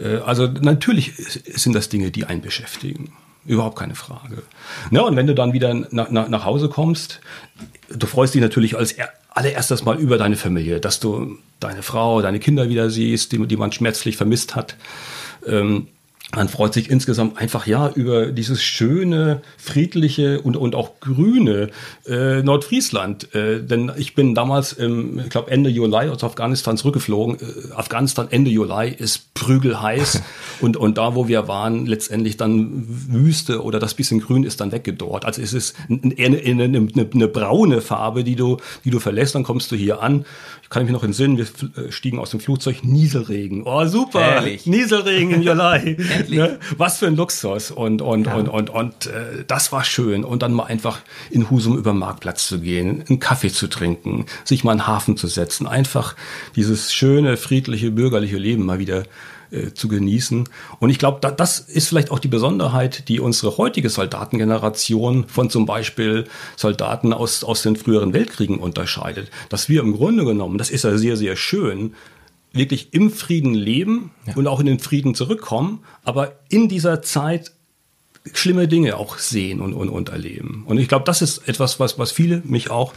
Äh, 0.00 0.18
Also 0.18 0.46
natürlich 0.46 1.12
sind 1.16 1.74
das 1.74 1.88
Dinge, 1.88 2.10
die 2.10 2.24
einen 2.24 2.42
beschäftigen. 2.42 3.12
Überhaupt 3.44 3.78
keine 3.78 3.94
Frage. 3.94 4.42
Na, 4.90 5.02
und 5.02 5.14
wenn 5.14 5.28
du 5.28 5.34
dann 5.34 5.52
wieder 5.52 5.72
nach, 5.72 6.10
nach, 6.10 6.28
nach 6.28 6.44
Hause 6.44 6.68
kommst, 6.68 7.20
du 7.88 8.06
freust 8.06 8.34
dich 8.34 8.42
natürlich 8.42 8.76
als 8.76 8.90
er, 8.92 9.08
allererstes 9.30 9.84
Mal 9.84 9.98
über 9.98 10.18
deine 10.18 10.36
Familie, 10.36 10.80
dass 10.80 10.98
du 10.98 11.38
deine 11.60 11.82
Frau, 11.82 12.22
deine 12.22 12.40
Kinder 12.40 12.68
wieder 12.68 12.90
siehst, 12.90 13.32
die, 13.32 13.46
die 13.46 13.56
man 13.56 13.70
schmerzlich 13.70 14.16
vermisst 14.16 14.56
hat. 14.56 14.76
Ähm, 15.46 15.88
man 16.34 16.48
freut 16.48 16.74
sich 16.74 16.90
insgesamt 16.90 17.38
einfach 17.38 17.66
ja 17.68 17.88
über 17.88 18.26
dieses 18.26 18.60
schöne, 18.60 19.42
friedliche 19.58 20.40
und, 20.40 20.56
und 20.56 20.74
auch 20.74 20.98
grüne 20.98 21.70
äh, 22.06 22.42
Nordfriesland. 22.42 23.32
Äh, 23.32 23.62
denn 23.62 23.92
ich 23.96 24.16
bin 24.16 24.34
damals, 24.34 24.72
im, 24.72 25.20
ich 25.20 25.30
glaube 25.30 25.52
Ende 25.52 25.70
Juli 25.70 26.08
aus 26.08 26.24
Afghanistan 26.24 26.76
zurückgeflogen. 26.76 27.36
Äh, 27.36 27.72
Afghanistan 27.74 28.26
Ende 28.28 28.50
Juli 28.50 28.92
ist 28.98 29.34
prügelheiß 29.34 30.20
und, 30.60 30.76
und 30.76 30.98
da, 30.98 31.14
wo 31.14 31.28
wir 31.28 31.46
waren, 31.46 31.86
letztendlich 31.86 32.36
dann 32.36 32.84
Wüste 32.86 33.62
oder 33.62 33.78
das 33.78 33.94
bisschen 33.94 34.20
Grün 34.20 34.42
ist 34.42 34.60
dann 34.60 34.72
weggedorrt. 34.72 35.24
Also 35.24 35.40
es 35.40 35.52
ist 35.52 35.76
eher 35.88 36.26
eine, 36.26 36.38
eine, 36.38 36.64
eine, 36.64 37.08
eine 37.14 37.28
braune 37.28 37.80
Farbe, 37.80 38.24
die 38.24 38.34
du, 38.34 38.56
die 38.84 38.90
du 38.90 38.98
verlässt. 38.98 39.36
Dann 39.36 39.44
kommst 39.44 39.70
du 39.70 39.76
hier 39.76 40.02
an. 40.02 40.24
Ich 40.64 40.70
kann 40.70 40.82
mich 40.82 40.92
noch 40.92 41.04
entsinnen, 41.04 41.38
wir 41.38 41.44
äh, 41.44 41.92
stiegen 41.92 42.18
aus 42.18 42.30
dem 42.30 42.40
Flugzeug, 42.40 42.82
Nieselregen. 42.82 43.62
Oh, 43.64 43.86
super! 43.86 44.20
Herrlich. 44.20 44.66
Nieselregen 44.66 45.30
in 45.30 45.42
Juli. 45.42 45.96
Endlich. 46.20 46.38
Ne? 46.38 46.58
Was 46.76 46.98
für 46.98 47.06
ein 47.06 47.16
Luxus. 47.16 47.70
Und, 47.70 48.02
und, 48.02 48.26
und, 48.26 48.48
und, 48.48 48.70
und 48.70 49.06
äh, 49.06 49.44
das 49.46 49.72
war 49.72 49.84
schön. 49.84 50.24
Und 50.24 50.42
dann 50.42 50.52
mal 50.52 50.64
einfach 50.64 51.00
in 51.30 51.50
Husum 51.50 51.76
über 51.76 51.92
den 51.92 51.98
Marktplatz 51.98 52.46
zu 52.46 52.60
gehen, 52.60 53.04
einen 53.08 53.20
Kaffee 53.20 53.50
zu 53.50 53.68
trinken, 53.68 54.26
sich 54.44 54.64
mal 54.64 54.72
in 54.72 54.78
den 54.78 54.86
Hafen 54.86 55.16
zu 55.16 55.26
setzen, 55.26 55.66
einfach 55.66 56.16
dieses 56.54 56.92
schöne, 56.92 57.36
friedliche, 57.36 57.90
bürgerliche 57.90 58.38
Leben 58.38 58.64
mal 58.64 58.78
wieder 58.78 59.04
äh, 59.50 59.72
zu 59.72 59.86
genießen. 59.86 60.48
Und 60.80 60.90
ich 60.90 60.98
glaube, 60.98 61.18
da, 61.20 61.30
das 61.30 61.60
ist 61.60 61.88
vielleicht 61.88 62.10
auch 62.10 62.18
die 62.18 62.28
Besonderheit, 62.28 63.08
die 63.08 63.20
unsere 63.20 63.56
heutige 63.56 63.90
Soldatengeneration 63.90 65.28
von 65.28 65.50
zum 65.50 65.66
Beispiel 65.66 66.24
Soldaten 66.56 67.12
aus, 67.12 67.44
aus 67.44 67.62
den 67.62 67.76
früheren 67.76 68.12
Weltkriegen 68.12 68.58
unterscheidet. 68.58 69.30
Dass 69.48 69.68
wir 69.68 69.82
im 69.82 69.94
Grunde 69.94 70.24
genommen, 70.24 70.58
das 70.58 70.70
ist 70.70 70.82
ja 70.82 70.98
sehr, 70.98 71.16
sehr 71.16 71.36
schön, 71.36 71.94
wirklich 72.56 72.94
im 72.94 73.10
Frieden 73.10 73.54
leben 73.54 74.10
und 74.34 74.46
auch 74.46 74.60
in 74.60 74.66
den 74.66 74.78
Frieden 74.78 75.14
zurückkommen, 75.14 75.80
aber 76.04 76.32
in 76.48 76.68
dieser 76.68 77.02
Zeit 77.02 77.52
schlimme 78.32 78.68
Dinge 78.68 78.96
auch 78.96 79.18
sehen 79.18 79.60
und, 79.60 79.72
und, 79.72 79.88
und 79.88 80.08
erleben. 80.08 80.64
Und 80.66 80.78
ich 80.78 80.88
glaube, 80.88 81.04
das 81.04 81.22
ist 81.22 81.48
etwas, 81.48 81.78
was, 81.78 81.98
was 81.98 82.12
viele 82.12 82.42
mich 82.44 82.70
auch 82.70 82.92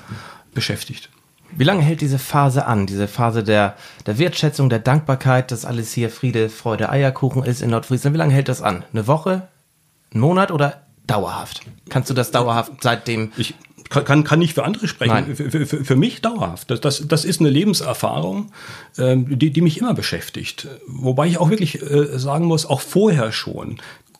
beschäftigt. 0.53 1.09
Wie 1.51 1.63
lange 1.63 1.81
hält 1.81 2.01
diese 2.01 2.19
Phase 2.19 2.65
an? 2.65 2.85
Diese 2.85 3.07
Phase 3.07 3.43
der, 3.43 3.75
der 4.05 4.19
Wertschätzung, 4.19 4.69
der 4.69 4.79
Dankbarkeit, 4.79 5.51
dass 5.51 5.65
alles 5.65 5.93
hier 5.93 6.09
Friede, 6.09 6.49
Freude, 6.49 6.89
Eierkuchen 6.89 7.43
ist 7.43 7.61
in 7.61 7.71
Nordfriesland. 7.71 8.13
Wie 8.13 8.19
lange 8.19 8.33
hält 8.33 8.49
das 8.49 8.61
an? 8.61 8.83
Eine 8.93 9.07
Woche? 9.07 9.47
Ein 10.13 10.19
Monat 10.19 10.51
oder 10.51 10.83
dauerhaft? 11.07 11.61
Kannst 11.89 12.09
du 12.09 12.13
das 12.13 12.31
dauerhaft 12.31 12.73
seitdem? 12.81 13.31
Ich 13.35 13.55
kann, 13.89 14.23
kann, 14.23 14.39
nicht 14.39 14.53
für 14.53 14.63
andere 14.63 14.87
sprechen. 14.87 15.35
Für, 15.35 15.65
für 15.65 15.83
für 15.85 15.95
mich 15.95 16.21
dauerhaft. 16.21 16.69
Das, 16.71 16.81
das, 16.81 17.07
das 17.07 17.25
ist 17.25 17.39
eine 17.39 17.49
Lebenserfahrung, 17.49 18.51
ähm, 18.97 19.37
die, 19.37 19.51
die 19.51 19.61
mich 19.61 19.77
immer 19.79 19.93
beschäftigt. 19.93 20.67
Wobei 20.87 21.27
ich 21.27 21.37
auch 21.37 21.49
wirklich 21.49 21.81
äh, 21.81 22.17
sagen 22.17 22.45
muss, 22.45 22.65
auch 22.65 22.81
vorher 22.81 23.31
schon 23.31 23.79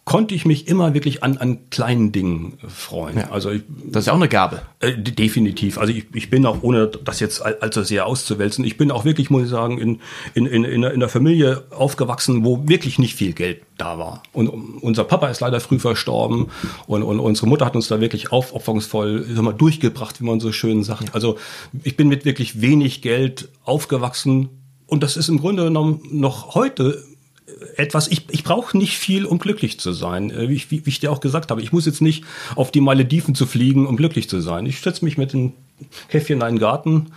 konnte 0.10 0.34
ich 0.34 0.44
mich 0.44 0.68
immer 0.68 0.96
wirklich 0.96 1.22
an, 1.24 1.38
an 1.38 1.70
kleinen 1.70 2.12
Dingen 2.12 2.58
freuen. 2.68 3.20
Also 3.30 3.52
ich, 3.52 3.62
Das 3.86 4.02
ist 4.02 4.08
ja 4.08 4.14
auch 4.14 4.18
eine 4.18 4.28
Gabe. 4.28 4.64
Äh, 4.80 4.94
de- 4.98 5.14
definitiv. 5.14 5.78
Also 5.78 5.94
ich, 5.94 6.06
ich 6.16 6.32
bin 6.32 6.48
auch, 6.48 6.64
ohne 6.64 6.88
das 6.88 7.20
jetzt 7.20 7.44
all- 7.46 7.60
allzu 7.62 7.84
sehr 7.84 8.08
auszuwälzen, 8.08 8.66
ich 8.66 8.76
bin 8.76 8.90
auch 8.90 9.06
wirklich, 9.06 9.30
muss 9.30 9.44
ich 9.44 9.50
sagen, 9.50 9.78
in, 9.78 10.02
in, 10.34 10.48
in, 10.48 10.64
in, 10.64 10.82
der, 10.82 10.94
in 10.94 11.00
der 11.00 11.10
Familie 11.10 11.64
aufgewachsen, 11.70 12.44
wo 12.44 12.68
wirklich 12.68 12.98
nicht 12.98 13.14
viel 13.14 13.34
Geld 13.34 13.62
da 13.78 14.00
war. 14.00 14.24
Und 14.34 14.48
unser 14.50 15.04
Papa 15.04 15.28
ist 15.28 15.42
leider 15.42 15.60
früh 15.60 15.78
verstorben 15.78 16.48
und, 16.88 17.04
und 17.04 17.20
unsere 17.20 17.46
Mutter 17.48 17.66
hat 17.68 17.76
uns 17.76 17.88
da 17.88 18.02
wirklich 18.02 18.32
aufopferungsvoll 18.32 19.28
sag 19.32 19.44
mal, 19.44 19.54
durchgebracht, 19.54 20.20
wie 20.22 20.26
man 20.26 20.40
so 20.40 20.52
schön 20.52 20.84
sagt. 20.84 21.14
Also 21.14 21.38
ich 21.84 21.96
bin 21.96 22.08
mit 22.08 22.26
wirklich 22.26 22.62
wenig 22.62 23.04
Geld 23.04 23.50
aufgewachsen 23.64 24.50
und 24.88 25.04
das 25.04 25.18
ist 25.18 25.30
im 25.30 25.40
Grunde 25.40 25.66
genommen 25.66 26.02
noch 26.12 26.56
heute 26.56 27.04
etwas, 27.76 28.08
ich, 28.08 28.26
ich 28.30 28.44
brauche 28.44 28.78
nicht 28.78 28.98
viel, 28.98 29.26
um 29.26 29.40
glücklich 29.40 29.80
zu 29.80 29.94
sein. 29.94 30.32
Äh, 30.32 30.50
Wie 30.50 30.56
ich, 30.56 30.72
wie, 30.72 30.86
wie 30.86 30.90
ich 30.90 31.00
dir 31.00 31.12
auch 31.12 31.20
gesagt 31.20 31.52
habe, 31.52 31.62
ich 31.62 31.72
muss 31.72 31.86
jetzt 31.86 32.02
nicht 32.02 32.24
auf 32.56 32.72
die 32.72 32.82
Malediven 32.82 33.36
zu 33.36 33.46
fliegen, 33.46 33.88
um 33.88 33.96
glücklich 33.98 34.30
zu 34.30 34.42
sein. 34.42 34.66
Ich 34.66 34.82
setze 34.82 35.06
mich 35.06 35.18
mit 35.18 35.34
den 35.34 35.54
Käffchen 36.10 36.38
in 36.38 36.44
einen 36.44 36.60
Garten 36.60 37.12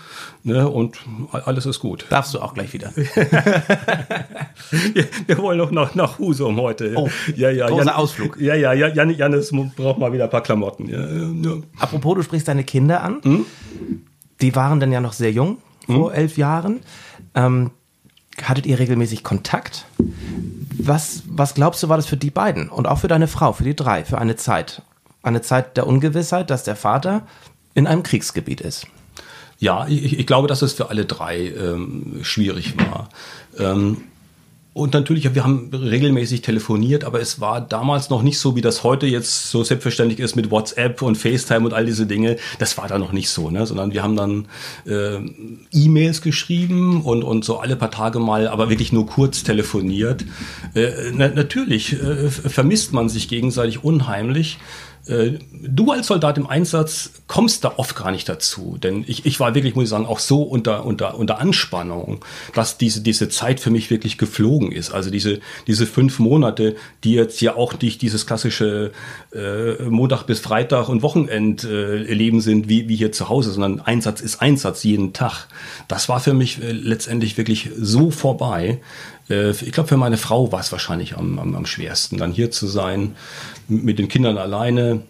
ne, 0.45 0.68
und 0.68 0.99
alles 1.33 1.66
ist 1.66 1.81
gut. 1.81 2.07
Darfst 2.11 2.35
du 2.35 2.40
auch 2.40 2.55
gleich 2.55 2.73
wieder. 2.73 2.92
wir, 2.97 3.09
wir 5.27 5.38
wollen 5.38 5.59
noch 5.59 5.73
nach, 5.73 5.95
nach 5.95 6.18
Husum 6.18 6.61
heute. 6.61 6.95
Oh, 6.97 7.09
ja, 7.35 7.51
ja, 7.51 7.66
großer 7.66 7.87
Jan, 7.87 7.95
Ausflug. 7.95 8.40
Ja, 8.40 8.55
ja, 8.55 8.73
ja 8.73 8.88
Jan, 8.88 9.11
Janis 9.11 9.53
braucht 9.77 9.99
mal 9.99 10.12
wieder 10.12 10.25
ein 10.25 10.31
paar 10.31 10.42
Klamotten. 10.42 10.88
Ja, 10.88 11.01
ja. 11.01 11.57
Apropos, 11.79 12.16
du 12.16 12.23
sprichst 12.23 12.49
deine 12.49 12.64
Kinder 12.64 13.03
an. 13.03 13.45
Die 14.40 14.55
waren 14.55 14.81
dann 14.81 14.92
ja 14.92 15.01
noch 15.01 15.12
sehr 15.12 15.33
jung, 15.33 15.59
vor 15.87 16.14
elf 16.14 16.37
Jahren. 16.37 16.81
Ähm, 17.35 17.71
hattet 18.42 18.66
ihr 18.66 18.79
regelmäßig 18.79 19.23
Kontakt? 19.23 19.87
Was, 20.79 21.23
was 21.27 21.55
glaubst 21.55 21.83
du, 21.83 21.88
war 21.88 21.97
das 21.97 22.07
für 22.07 22.16
die 22.16 22.31
beiden 22.31 22.68
und 22.68 22.87
auch 22.87 22.99
für 22.99 23.09
deine 23.09 23.29
Frau, 23.29 23.53
für 23.53 23.64
die 23.64 23.77
drei, 23.77 24.05
für 24.05 24.18
eine 24.18 24.37
Zeit? 24.37 24.83
Eine 25.23 25.42
Zeit 25.42 25.77
der 25.77 25.87
Ungewissheit, 25.87 26.51
dass 26.51 26.64
der 26.64 26.77
Vater 26.77 27.27
in 27.75 27.87
einem 27.87 28.03
Kriegsgebiet 28.03 28.61
ist. 28.61 28.87
Ja, 29.59 29.87
ich, 29.87 30.18
ich 30.18 30.27
glaube, 30.27 30.49
dass 30.49 30.62
es 30.62 30.73
für 30.73 30.90
alle 30.90 31.05
drei 31.05 31.49
ähm, 31.49 32.18
schwierig 32.23 32.75
war. 32.79 33.09
Ähm, 33.59 33.99
und 34.74 34.94
natürlich, 34.94 35.35
wir 35.35 35.44
haben 35.44 35.70
regelmäßig 35.70 36.40
telefoniert, 36.40 37.04
aber 37.04 37.20
es 37.20 37.40
war 37.40 37.61
damals 37.61 38.08
noch 38.08 38.22
nicht 38.22 38.38
so, 38.38 38.56
wie 38.56 38.62
das 38.62 38.82
heute 38.82 39.06
jetzt 39.06 39.50
so 39.50 39.62
selbstverständlich 39.62 40.18
ist 40.18 40.35
mit 40.35 40.50
WhatsApp 40.50 41.02
und 41.02 41.16
FaceTime 41.16 41.66
und 41.66 41.74
all 41.74 41.85
diese 41.85 42.06
Dinge. 42.06 42.38
Das 42.58 42.78
war 42.78 42.88
da 42.88 42.98
noch 42.98 43.12
nicht 43.12 43.28
so, 43.28 43.50
ne? 43.50 43.66
sondern 43.66 43.92
wir 43.92 44.02
haben 44.02 44.16
dann 44.16 44.46
äh, 44.87 45.18
E-Mails 45.72 46.22
geschrieben 46.22 47.02
und, 47.02 47.22
und 47.22 47.44
so 47.44 47.58
alle 47.58 47.76
paar 47.76 47.90
Tage 47.90 48.18
mal, 48.18 48.48
aber 48.48 48.70
wirklich 48.70 48.92
nur 48.92 49.06
kurz 49.06 49.42
telefoniert. 49.42 50.24
Äh, 50.74 50.90
na, 51.12 51.28
natürlich 51.28 51.92
äh, 51.92 52.30
vermisst 52.30 52.94
man 52.94 53.11
sich 53.11 53.28
gegenseitig 53.28 53.85
unheimlich. 53.85 54.58
Äh, 55.06 55.38
du 55.50 55.90
als 55.90 56.06
Soldat 56.06 56.38
im 56.38 56.46
Einsatz 56.46 57.11
kommst 57.26 57.64
da 57.64 57.72
oft 57.76 57.96
gar 57.96 58.12
nicht 58.12 58.28
dazu, 58.28 58.78
denn 58.80 59.04
ich, 59.06 59.26
ich 59.26 59.40
war 59.40 59.54
wirklich, 59.54 59.74
muss 59.74 59.85
ich 59.85 59.90
sagen, 59.90 60.06
auch 60.06 60.20
so 60.20 60.42
unter, 60.42 60.85
unter, 60.85 61.18
unter 61.18 61.38
Anspannung, 61.38 62.24
dass 62.54 62.78
diese, 62.78 63.00
diese 63.00 63.28
Zeit 63.28 63.58
für 63.58 63.70
mich 63.70 63.90
wirklich 63.90 64.16
geflogen 64.16 64.62
ist. 64.70 64.92
Also 64.92 65.11
diese, 65.11 65.40
diese 65.66 65.87
fünf 65.87 66.18
Monate, 66.18 66.77
die 67.03 67.14
jetzt 67.14 67.40
ja 67.40 67.57
auch 67.57 67.81
nicht 67.81 68.03
dieses 68.03 68.27
klassische 68.27 68.92
äh, 69.35 69.83
Montag 69.85 70.25
bis 70.25 70.40
Freitag 70.40 70.88
und 70.88 71.03
Wochenendleben 71.03 72.38
äh, 72.38 72.42
sind 72.42 72.68
wie, 72.68 72.88
wie 72.88 72.96
hier 72.96 73.12
zu 73.12 73.29
Hause, 73.29 73.51
sondern 73.51 73.81
Einsatz 73.81 74.20
ist 74.20 74.40
Einsatz 74.40 74.85
jeden 74.85 75.12
Tag. 75.12 75.48
Das 75.88 76.09
war 76.09 76.20
für 76.20 76.35
mich 76.35 76.62
äh, 76.62 76.72
letztendlich 76.72 77.37
wirklich 77.37 77.70
so 77.77 78.11
vorbei. 78.11 78.81
Äh, 79.29 79.51
ich 79.51 79.72
glaube, 79.72 79.88
für 79.88 79.96
meine 79.96 80.18
Frau 80.18 80.53
war 80.53 80.61
es 80.61 80.70
wahrscheinlich 80.70 81.16
am, 81.16 81.38
am, 81.38 81.55
am 81.55 81.66
schwersten, 81.66 82.18
dann 82.18 82.33
hier 82.33 82.51
zu 82.51 82.66
sein, 82.66 83.16
mit 83.68 83.98
den 83.98 84.09
Kindern 84.09 84.38
alleine. 84.38 85.03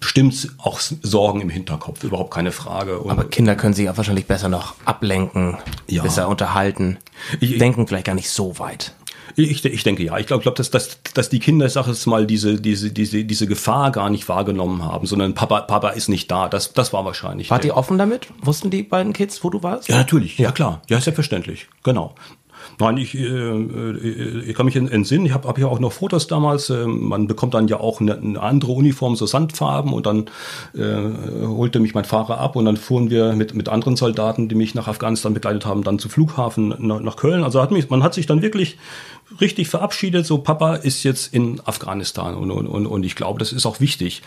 Bestimmt 0.00 0.48
auch 0.58 0.80
Sorgen 0.80 1.40
im 1.40 1.50
Hinterkopf, 1.50 2.02
überhaupt 2.02 2.32
keine 2.32 2.50
Frage. 2.52 2.98
Und 2.98 3.10
Aber 3.10 3.24
Kinder 3.24 3.54
können 3.56 3.74
sich 3.74 3.88
auch 3.90 3.96
wahrscheinlich 3.96 4.26
besser 4.26 4.48
noch 4.48 4.74
ablenken, 4.84 5.58
Ja. 5.86 6.02
besser 6.02 6.28
unterhalten, 6.28 6.98
Ich- 7.40 7.58
denken 7.58 7.86
vielleicht 7.86 8.06
gar 8.06 8.14
nicht 8.14 8.30
so 8.30 8.58
weit. 8.58 8.92
Ich, 9.38 9.62
ich 9.66 9.82
denke 9.82 10.02
ja. 10.02 10.16
Ich 10.16 10.26
glaube, 10.26 10.42
glaub, 10.42 10.54
dass, 10.54 10.70
dass, 10.70 10.98
dass 11.12 11.28
die 11.28 11.40
Kinder, 11.40 11.68
sag 11.68 11.88
es 11.88 12.06
mal, 12.06 12.26
diese, 12.26 12.58
diese, 12.58 12.90
diese, 12.90 13.24
diese 13.24 13.46
Gefahr 13.46 13.90
gar 13.92 14.08
nicht 14.08 14.26
wahrgenommen 14.30 14.82
haben, 14.82 15.06
sondern 15.06 15.34
Papa, 15.34 15.60
Papa 15.62 15.90
ist 15.90 16.08
nicht 16.08 16.30
da. 16.30 16.48
Das, 16.48 16.72
das 16.72 16.94
war 16.94 17.04
wahrscheinlich. 17.04 17.50
Wart 17.50 17.64
ihr 17.66 17.76
offen 17.76 17.98
damit? 17.98 18.28
Wussten 18.40 18.70
die 18.70 18.82
beiden 18.82 19.12
Kids, 19.12 19.44
wo 19.44 19.50
du 19.50 19.62
warst? 19.62 19.88
Ja, 19.90 19.96
natürlich. 19.96 20.38
Ja, 20.38 20.52
klar. 20.52 20.80
Ja, 20.88 20.98
selbstverständlich. 21.00 21.66
Genau. 21.82 22.14
Nein, 22.78 22.98
ich, 22.98 23.14
äh, 23.14 23.22
äh, 23.24 24.42
ich 24.46 24.54
kann 24.54 24.66
mich 24.66 24.76
en- 24.76 24.88
entsinnen, 24.88 25.24
ich 25.24 25.32
habe 25.32 25.48
hab 25.48 25.58
ja 25.58 25.66
auch 25.66 25.78
noch 25.78 25.92
Fotos 25.92 26.26
damals. 26.26 26.68
Äh, 26.68 26.86
man 26.86 27.26
bekommt 27.26 27.54
dann 27.54 27.68
ja 27.68 27.80
auch 27.80 28.00
eine, 28.00 28.18
eine 28.18 28.40
andere 28.40 28.72
Uniform, 28.72 29.16
so 29.16 29.24
Sandfarben 29.24 29.94
und 29.94 30.04
dann 30.04 30.26
äh, 30.74 31.46
holte 31.46 31.80
mich 31.80 31.94
mein 31.94 32.04
Fahrer 32.04 32.38
ab 32.38 32.54
und 32.54 32.66
dann 32.66 32.76
fuhren 32.76 33.08
wir 33.08 33.32
mit, 33.34 33.54
mit 33.54 33.70
anderen 33.70 33.96
Soldaten, 33.96 34.48
die 34.48 34.54
mich 34.54 34.74
nach 34.74 34.88
Afghanistan 34.88 35.32
begleitet 35.32 35.64
haben, 35.64 35.84
dann 35.84 35.98
zum 35.98 36.10
Flughafen 36.10 36.74
nach, 36.78 37.00
nach 37.00 37.16
Köln. 37.16 37.44
Also 37.44 37.62
hat 37.62 37.70
mich, 37.70 37.88
man 37.88 38.02
hat 38.02 38.12
sich 38.12 38.26
dann 38.26 38.42
wirklich 38.42 38.76
richtig 39.40 39.68
verabschiedet, 39.68 40.26
so 40.26 40.38
Papa 40.38 40.74
ist 40.74 41.02
jetzt 41.02 41.32
in 41.32 41.60
Afghanistan 41.64 42.34
und, 42.34 42.50
und, 42.50 42.86
und, 42.86 43.04
ich 43.04 43.16
glaube, 43.16 43.38
das 43.38 43.52
ist 43.52 43.64
auch 43.64 43.80
wichtig. 43.80 44.22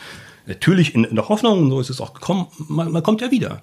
Natürlich 0.47 0.95
in, 0.95 1.03
in 1.03 1.15
der 1.15 1.29
Hoffnung, 1.29 1.69
so 1.69 1.79
ist 1.79 1.91
es 1.91 2.01
auch 2.01 2.13
gekommen, 2.15 2.47
man, 2.67 2.91
man 2.91 3.03
kommt 3.03 3.21
ja 3.21 3.29
wieder. 3.29 3.61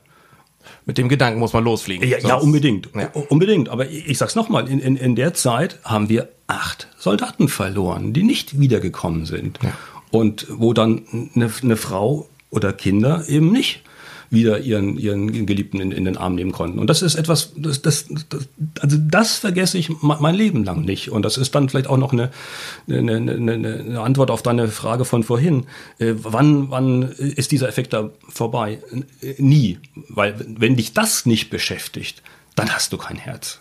Mit 0.85 0.99
dem 0.99 1.09
Gedanken 1.09 1.41
muss 1.41 1.53
man 1.53 1.65
losfliegen. 1.65 2.09
Ja, 2.09 2.19
ja 2.19 2.35
unbedingt. 2.37 2.89
Ja. 2.95 3.11
Unbedingt. 3.29 3.69
Aber 3.69 3.89
ich, 3.89 4.09
ich 4.09 4.19
sag's 4.19 4.35
nochmal, 4.35 4.69
in, 4.69 4.81
in, 4.81 4.97
in 4.97 5.17
der 5.17 5.35
Zeit 5.35 5.79
haben 5.85 6.09
wir 6.09 6.29
acht 6.47 6.89
Soldaten 6.99 7.49
verloren, 7.49 8.13
die 8.13 8.23
nicht 8.23 8.59
wiedergekommen 8.59 9.27
sind. 9.27 9.59
Und 10.11 10.47
wo 10.49 10.73
dann 10.73 11.03
eine, 11.35 11.51
eine 11.63 11.77
Frau 11.77 12.29
oder 12.51 12.73
Kinder 12.73 13.25
eben 13.29 13.51
nicht 13.53 13.83
wieder 14.31 14.59
ihren, 14.61 14.99
ihren 14.99 15.47
Geliebten 15.47 15.81
in, 15.81 15.93
in 15.93 16.05
den 16.05 16.17
Arm 16.17 16.35
nehmen 16.35 16.53
konnten. 16.53 16.79
Und 16.79 16.89
das 16.89 17.03
ist 17.03 17.15
etwas, 17.15 17.53
das, 17.57 17.83
das, 17.83 18.07
das, 18.29 18.49
also 18.81 18.97
das 18.99 19.39
vergesse 19.39 19.79
ich 19.79 19.89
me- 19.89 20.19
mein 20.21 20.35
Leben 20.35 20.65
lang 20.65 20.85
nicht. 20.85 21.11
Und 21.11 21.23
das 21.23 21.37
ist 21.37 21.55
dann 21.55 21.69
vielleicht 21.69 21.89
auch 21.89 21.97
noch 21.97 22.13
eine, 22.13 22.31
eine, 22.89 23.17
eine, 23.17 23.53
eine 23.53 24.01
Antwort 24.01 24.31
auf 24.31 24.43
deine 24.43 24.69
Frage 24.69 25.05
von 25.05 25.23
vorhin. 25.23 25.67
Äh, 25.99 26.15
wann, 26.17 26.71
wann 26.71 27.03
ist 27.03 27.53
dieser 27.53 27.69
Effekt 27.69 27.93
da 27.93 28.11
vorbei? 28.29 28.81
Äh, 29.21 29.35
Nie. 29.39 29.79
Weil 30.09 30.35
wenn 30.59 30.77
dich 30.77 30.93
das 30.95 31.27
nicht 31.27 31.51
beschäftigt, 31.51 32.23
dann 32.55 32.71
hast 32.75 32.93
du 32.93 32.97
kein 32.99 33.17
Herz. 33.17 33.61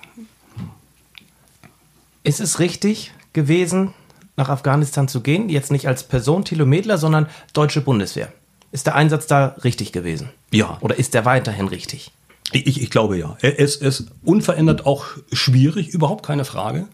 Ist 2.24 2.40
es 2.40 2.60
richtig 2.60 3.12
gewesen, 3.34 3.94
nach 4.36 4.50
Afghanistan 4.50 5.08
zu 5.08 5.22
gehen? 5.22 5.50
Jetzt 5.50 5.72
nicht 5.72 5.88
als 5.88 6.04
Person 6.08 6.44
Thilo 6.44 6.66
Medler, 6.66 6.98
sondern 6.98 7.28
deutsche 7.54 7.82
Bundeswehr. 7.82 8.32
Ist 8.72 8.88
der 8.88 8.96
Einsatz 8.96 9.28
da 9.28 9.56
richtig 9.64 9.92
gewesen? 9.92 10.30
Ja. 10.56 10.78
Oder 10.82 10.98
ist 10.98 11.14
der 11.14 11.26
weiterhin 11.26 11.68
richtig? 11.68 12.12
Ich, 12.52 12.82
ich, 12.82 12.90
glaube 12.90 13.18
ja. 13.18 13.38
Er 13.42 13.58
ist, 13.60 14.06
unverändert 14.24 14.86
auch 14.86 15.06
schwierig, 15.32 15.90
überhaupt 15.90 16.26
keine 16.26 16.46
Frage. 16.46 16.88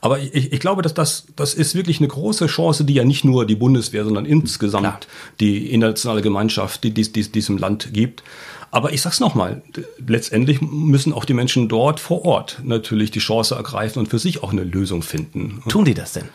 Aber 0.00 0.20
ich, 0.20 0.52
ich 0.52 0.60
glaube, 0.60 0.82
dass 0.82 0.94
das, 0.94 1.26
das 1.34 1.54
ist 1.54 1.74
wirklich 1.74 1.98
eine 1.98 2.08
große 2.08 2.46
Chance, 2.46 2.84
die 2.84 2.94
ja 2.94 3.04
nicht 3.04 3.24
nur 3.24 3.46
die 3.46 3.56
Bundeswehr, 3.56 4.04
sondern 4.04 4.26
insgesamt 4.26 4.82
Klar. 4.82 5.00
die 5.40 5.72
internationale 5.72 6.22
Gemeinschaft, 6.22 6.84
die 6.84 6.92
dies, 6.92 7.12
dies, 7.12 7.32
diesem 7.32 7.58
Land 7.58 7.92
gibt. 7.92 8.22
Aber 8.70 8.92
ich 8.92 9.00
sag's 9.00 9.18
nochmal, 9.18 9.62
letztendlich 10.06 10.60
müssen 10.60 11.12
auch 11.12 11.24
die 11.24 11.34
Menschen 11.34 11.68
dort 11.68 12.00
vor 12.00 12.24
Ort 12.24 12.60
natürlich 12.62 13.10
die 13.10 13.18
Chance 13.18 13.54
ergreifen 13.54 14.00
und 14.00 14.08
für 14.08 14.18
sich 14.18 14.42
auch 14.42 14.52
eine 14.52 14.62
Lösung 14.62 15.02
finden. 15.02 15.62
Tun 15.68 15.84
die 15.84 15.94
das 15.94 16.12
denn? 16.12 16.28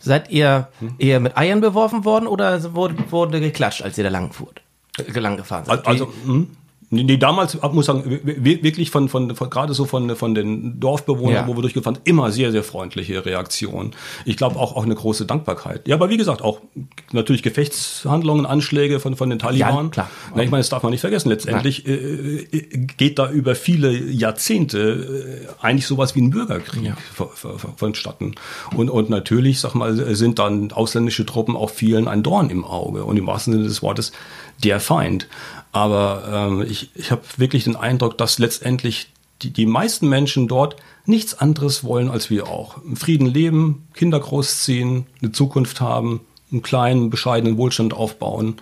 Seid 0.00 0.30
ihr 0.30 0.68
Hm? 0.80 0.94
eher 0.98 1.20
mit 1.20 1.36
Eiern 1.36 1.60
beworfen 1.60 2.04
worden 2.04 2.26
oder 2.26 2.74
wurde, 2.74 2.96
wurde 3.10 3.40
geklatscht, 3.40 3.82
als 3.82 3.96
ihr 3.96 4.04
da 4.04 4.10
lang 4.10 4.32
fuhrt? 4.32 4.60
Äh, 4.98 5.18
lang 5.20 5.36
gefahren 5.36 5.64
seid? 5.66 5.86
Also, 5.86 6.12
hm? 6.24 6.48
Nee, 6.90 7.18
damals, 7.18 7.52
ich 7.54 7.62
muss 7.72 7.84
sagen, 7.84 8.02
wi- 8.06 8.22
wi- 8.42 8.62
wirklich 8.62 8.90
von, 8.90 9.10
von, 9.10 9.36
von 9.36 9.50
gerade 9.50 9.74
so 9.74 9.84
von, 9.84 10.16
von 10.16 10.34
den 10.34 10.80
Dorfbewohnern, 10.80 11.34
Ja. 11.34 11.46
wo 11.46 11.54
wir 11.54 11.60
durchgefahren 11.60 11.96
sind, 11.96 12.08
immer 12.08 12.32
sehr, 12.32 12.50
sehr 12.50 12.62
freundliche 12.64 13.26
Reaktion. 13.26 13.90
Ich 14.24 14.38
glaube 14.38 14.56
auch, 14.58 14.74
auch 14.74 14.84
eine 14.86 14.94
große 14.94 15.26
Dankbarkeit. 15.26 15.86
Ja, 15.86 15.96
aber 15.96 16.08
wie 16.08 16.16
gesagt, 16.16 16.40
auch 16.40 16.60
natürlich 17.12 17.42
Gefechtshandlungen, 17.42 18.46
Anschläge 18.46 19.00
von, 19.00 19.16
von 19.16 19.28
den 19.28 19.38
Taliban. 19.38 19.84
Ja, 19.84 19.90
klar. 19.90 20.10
Na, 20.34 20.42
ich 20.42 20.50
meine, 20.50 20.60
das 20.62 20.70
darf 20.70 20.82
man 20.82 20.90
nicht 20.92 21.02
vergessen. 21.02 21.28
Letztendlich 21.28 21.86
äh, 21.86 21.92
äh, 21.92 22.86
geht 22.96 23.18
da 23.18 23.30
über 23.30 23.54
viele 23.54 23.92
Jahrzehnte 23.92 25.46
äh, 25.60 25.62
eigentlich 25.62 25.86
sowas 25.86 26.14
wie 26.14 26.22
ein 26.22 26.30
Bürgerkrieg 26.30 26.82
Ja. 26.84 26.96
vonstatten. 27.76 28.34
Und, 28.74 28.88
und 28.88 29.10
natürlich, 29.10 29.60
sag 29.60 29.74
mal, 29.74 29.94
sind 30.16 30.38
dann 30.38 30.72
ausländische 30.72 31.26
Truppen 31.26 31.54
auch 31.54 31.68
vielen 31.68 32.08
ein 32.08 32.22
Dorn 32.22 32.48
im 32.48 32.64
Auge 32.64 33.04
und 33.04 33.18
im 33.18 33.26
wahrsten 33.26 33.52
Sinne 33.52 33.64
des 33.66 33.82
Wortes 33.82 34.12
der 34.64 34.80
Feind. 34.80 35.28
Aber 35.72 36.48
ähm, 36.50 36.66
ich, 36.68 36.90
ich 36.94 37.10
habe 37.10 37.22
wirklich 37.36 37.64
den 37.64 37.76
Eindruck, 37.76 38.18
dass 38.18 38.38
letztendlich 38.38 39.12
die, 39.42 39.50
die 39.52 39.66
meisten 39.66 40.08
Menschen 40.08 40.48
dort 40.48 40.76
nichts 41.06 41.38
anderes 41.38 41.84
wollen 41.84 42.10
als 42.10 42.30
wir 42.30 42.48
auch. 42.48 42.82
Im 42.82 42.96
Frieden 42.96 43.26
leben, 43.26 43.86
Kinder 43.94 44.18
großziehen, 44.18 45.06
eine 45.22 45.32
Zukunft 45.32 45.80
haben, 45.80 46.20
einen 46.50 46.62
kleinen, 46.62 47.10
bescheidenen 47.10 47.56
Wohlstand 47.56 47.94
aufbauen 47.94 48.60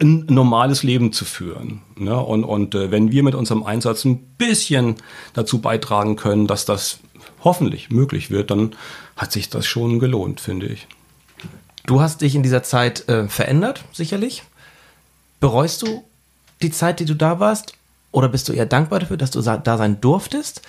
ein 0.00 0.26
normales 0.28 0.82
Leben 0.82 1.12
zu 1.12 1.24
führen. 1.24 1.82
Ne? 1.96 2.18
Und, 2.18 2.44
und 2.44 2.74
äh, 2.74 2.90
wenn 2.90 3.12
wir 3.12 3.22
mit 3.22 3.34
unserem 3.34 3.62
Einsatz 3.62 4.04
ein 4.04 4.18
bisschen 4.36 4.96
dazu 5.34 5.60
beitragen 5.60 6.16
können, 6.16 6.46
dass 6.46 6.64
das 6.64 6.98
hoffentlich 7.44 7.90
möglich 7.90 8.30
wird, 8.30 8.50
dann 8.50 8.74
hat 9.16 9.32
sich 9.32 9.50
das 9.50 9.66
schon 9.66 9.98
gelohnt, 10.00 10.40
finde 10.40 10.66
ich. 10.66 10.86
Du 11.86 12.00
hast 12.00 12.20
dich 12.20 12.34
in 12.34 12.42
dieser 12.42 12.62
Zeit 12.62 13.08
äh, 13.08 13.28
verändert, 13.28 13.84
sicherlich. 13.92 14.42
Bereust 15.40 15.82
du 15.82 16.02
die 16.62 16.70
Zeit, 16.70 17.00
die 17.00 17.04
du 17.04 17.14
da 17.14 17.40
warst? 17.40 17.74
Oder 18.10 18.28
bist 18.28 18.48
du 18.48 18.52
eher 18.52 18.66
dankbar 18.66 19.00
dafür, 19.00 19.16
dass 19.16 19.30
du 19.30 19.40
da 19.42 19.76
sein 19.78 20.00
durftest? 20.00 20.62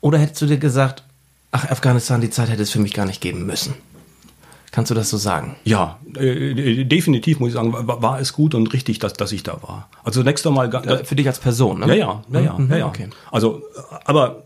Oder 0.00 0.18
hättest 0.18 0.40
du 0.42 0.46
dir 0.46 0.58
gesagt, 0.58 1.02
ach, 1.50 1.68
Afghanistan, 1.70 2.20
die 2.20 2.30
Zeit 2.30 2.48
hätte 2.48 2.62
es 2.62 2.70
für 2.70 2.78
mich 2.78 2.94
gar 2.94 3.06
nicht 3.06 3.20
geben 3.20 3.44
müssen? 3.44 3.74
Kannst 4.70 4.90
du 4.90 4.94
das 4.94 5.08
so 5.10 5.16
sagen? 5.16 5.56
Ja, 5.64 5.98
äh, 6.16 6.84
definitiv 6.84 7.40
muss 7.40 7.48
ich 7.48 7.54
sagen, 7.54 7.72
war, 7.72 8.02
war 8.02 8.20
es 8.20 8.32
gut 8.34 8.54
und 8.54 8.72
richtig, 8.72 8.98
dass, 8.98 9.14
dass 9.14 9.32
ich 9.32 9.42
da 9.42 9.54
war. 9.62 9.88
Also 10.04 10.20
zunächst 10.20 10.46
einmal, 10.46 10.68
ga- 10.68 10.82
Äh, 10.82 11.04
Für 11.04 11.16
dich 11.16 11.26
als 11.26 11.38
Person, 11.38 11.80
ne? 11.80 11.86
Ja, 11.88 11.94
ja, 11.94 12.22
ja, 12.30 12.40
ja, 12.40 12.58
Mhm, 12.58 12.70
ja, 12.70 12.76
ja. 12.78 12.86
okay. 12.86 13.08
Also, 13.32 13.62
aber 14.04 14.42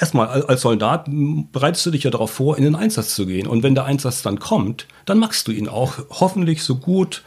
erstmal 0.00 0.28
al- 0.28 0.46
als 0.46 0.62
Soldat 0.62 1.06
bereitest 1.52 1.84
du 1.86 1.90
dich 1.90 2.04
ja 2.04 2.10
darauf 2.10 2.30
vor, 2.30 2.56
in 2.56 2.64
den 2.64 2.76
Einsatz 2.76 3.14
zu 3.14 3.26
gehen. 3.26 3.46
Und 3.46 3.62
wenn 3.62 3.74
der 3.74 3.84
Einsatz 3.84 4.22
dann 4.22 4.38
kommt, 4.40 4.86
dann 5.04 5.18
machst 5.18 5.48
du 5.48 5.52
ihn 5.52 5.68
auch 5.68 5.94
hoffentlich 6.10 6.62
so 6.62 6.76
gut 6.76 7.22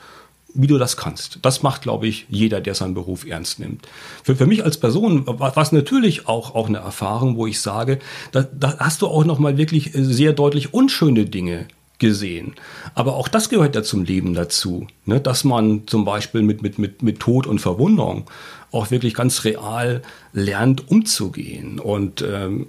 wie 0.58 0.68
du 0.68 0.78
das 0.78 0.98
kannst. 0.98 1.40
Das 1.44 1.64
macht, 1.64 1.84
glaube 1.84 2.08
ich, 2.08 2.26
jeder, 2.30 2.60
der 2.60 2.74
seinen 2.74 2.94
Beruf 2.94 3.26
ernst 3.26 3.60
nimmt. 3.60 3.88
Für, 4.24 4.36
für 4.36 4.48
mich 4.48 4.64
als 4.64 4.78
Person 4.78 5.26
war 5.26 5.56
es 5.56 5.72
natürlich 5.72 6.28
auch, 6.28 6.56
auch 6.56 6.68
eine 6.68 6.80
Erfahrung, 6.80 7.38
wo 7.38 7.48
ich 7.48 7.62
sage, 7.62 8.00
da, 8.32 8.44
da 8.44 8.78
hast 8.80 9.02
du 9.02 9.08
auch 9.08 9.24
noch 9.24 9.40
mal 9.40 9.58
wirklich 9.58 9.92
sehr 9.94 10.34
deutlich 10.34 10.74
unschöne 10.74 11.26
Dinge 11.26 11.68
gesehen. 12.00 12.54
Aber 12.96 13.16
auch 13.16 13.28
das 13.28 13.50
gehört 13.50 13.76
ja 13.76 13.84
zum 13.84 14.04
Leben 14.04 14.34
dazu, 14.34 14.88
ne? 15.06 15.20
dass 15.20 15.44
man 15.44 15.88
zum 15.88 16.06
Beispiel 16.06 16.42
mit, 16.42 16.62
mit, 16.62 16.78
mit, 16.80 17.02
mit 17.02 17.20
Tod 17.20 17.48
und 17.48 17.60
Verwunderung 17.60 18.30
auch 18.72 18.92
wirklich 18.92 19.14
ganz 19.14 19.46
real 19.46 20.02
lernt 20.34 20.90
umzugehen. 20.92 21.80
Und 21.80 22.22
ähm, 22.22 22.68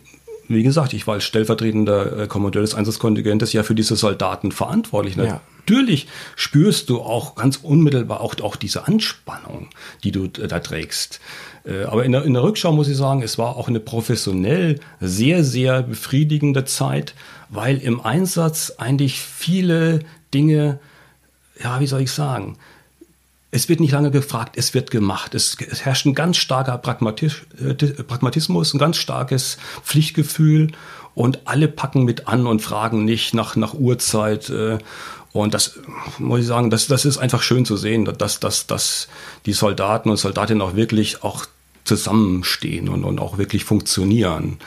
wie 0.49 0.63
gesagt, 0.63 0.95
ich 0.95 1.07
war 1.07 1.15
als 1.15 1.25
stellvertretender 1.25 2.21
äh, 2.21 2.27
Kommandeur 2.27 2.63
des 2.63 2.75
Einsatzkontingentes 2.75 3.53
ja 3.53 3.63
für 3.63 3.75
diese 3.75 3.97
Soldaten 3.97 4.53
verantwortlich. 4.53 5.17
Ja. 5.17 5.41
Natürlich 5.69 6.07
spürst 6.35 6.89
du 6.89 7.03
auch 7.03 7.35
ganz 7.35 7.59
unmittelbar 7.59 8.23
auch, 8.23 8.35
auch 8.41 8.57
diese 8.57 8.89
Anspannung, 8.89 9.69
die 10.03 10.13
du 10.13 10.27
da 10.27 10.61
trägst. 10.61 11.21
Äh, 11.67 11.85
aber 11.85 12.07
in 12.07 12.13
der, 12.13 12.25
in 12.25 12.33
der 12.33 12.43
Rückschau 12.43 12.73
muss 12.73 12.89
ich 12.89 12.97
sagen, 12.97 13.23
es 13.23 13.37
war 13.37 13.57
auch 13.57 13.69
eine 13.69 13.79
professionell 13.79 14.81
sehr, 14.99 15.45
sehr 15.45 15.83
befriedigende 15.83 16.65
Zeit, 16.65 17.15
weil 17.51 17.77
im 17.77 18.01
Einsatz 18.01 18.73
eigentlich 18.79 19.21
viele 19.21 20.01
Dinge, 20.33 20.79
ja, 21.63 21.81
wie 21.81 21.87
soll 21.87 22.01
ich 22.01 22.13
sagen, 22.13 22.57
es 23.51 23.69
wird 23.69 23.81
nicht 23.81 23.93
lange 23.93 24.11
gefragt, 24.11 24.57
es 24.57 24.73
wird 24.73 24.91
gemacht. 24.91 25.35
Es, 25.35 25.57
es 25.71 25.85
herrscht 25.85 26.07
ein 26.07 26.15
ganz 26.15 26.39
starker 26.39 26.75
äh, 26.75 27.75
Pragmatismus, 28.05 28.73
ein 28.73 28.79
ganz 28.79 28.97
starkes 28.97 29.59
Pflichtgefühl 29.85 30.73
und 31.15 31.41
alle 31.47 31.69
packen 31.69 32.05
mit 32.05 32.29
an 32.29 32.47
und 32.47 32.61
fragen 32.63 33.05
nicht 33.05 33.35
nach, 33.35 33.57
nach 33.57 33.75
Uhrzeit. 33.75 34.51
Äh, 34.51 34.79
und 35.33 35.55
das 35.55 35.79
muss 36.19 36.41
ich 36.41 36.47
sagen, 36.47 36.71
das, 36.71 36.87
das 36.87 37.05
ist 37.05 37.19
einfach 37.19 37.43
schön 37.43 37.65
zu 37.65 37.77
sehen, 37.77 38.05
dass, 38.05 38.41
dass, 38.41 38.67
dass 38.67 39.09
die 39.47 39.53
Soldaten 39.53 40.11
und 40.11 40.17
Soldatinnen 40.17 40.63
auch 40.63 40.75
wirklich 40.75 41.23
auch 41.23 41.47
zusammenstehen 41.85 42.89
und, 42.89 43.05
und 43.05 43.21
auch 43.21 43.39
wirklich 43.39 43.65
funktionieren. 43.65 44.59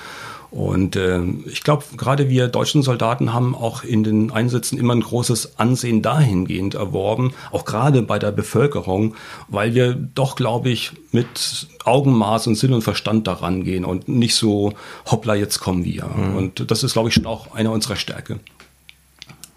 Und 0.51 0.97
äh, 0.97 1.21
ich 1.45 1.63
glaube, 1.63 1.85
gerade 1.95 2.27
wir 2.27 2.49
deutschen 2.49 2.83
Soldaten 2.83 3.33
haben 3.33 3.55
auch 3.55 3.85
in 3.85 4.03
den 4.03 4.31
Einsätzen 4.31 4.77
immer 4.77 4.93
ein 4.93 5.01
großes 5.01 5.57
Ansehen 5.57 6.01
dahingehend 6.01 6.75
erworben, 6.75 7.33
auch 7.51 7.63
gerade 7.63 8.01
bei 8.01 8.19
der 8.19 8.33
Bevölkerung, 8.33 9.15
weil 9.47 9.73
wir 9.75 9.93
doch, 9.93 10.35
glaube 10.35 10.69
ich, 10.69 10.91
mit 11.13 11.67
Augenmaß 11.85 12.47
und 12.47 12.55
Sinn 12.55 12.73
und 12.73 12.81
Verstand 12.81 13.27
daran 13.27 13.63
gehen 13.63 13.85
und 13.85 14.09
nicht 14.09 14.35
so, 14.35 14.73
hoppla, 15.09 15.35
jetzt 15.35 15.59
kommen 15.61 15.85
wir. 15.85 16.05
Mhm. 16.05 16.35
Und 16.35 16.69
das 16.69 16.83
ist, 16.83 16.93
glaube 16.93 17.07
ich, 17.07 17.15
schon 17.15 17.27
auch 17.27 17.55
eine 17.55 17.71
unserer 17.71 17.95
Stärke. 17.95 18.41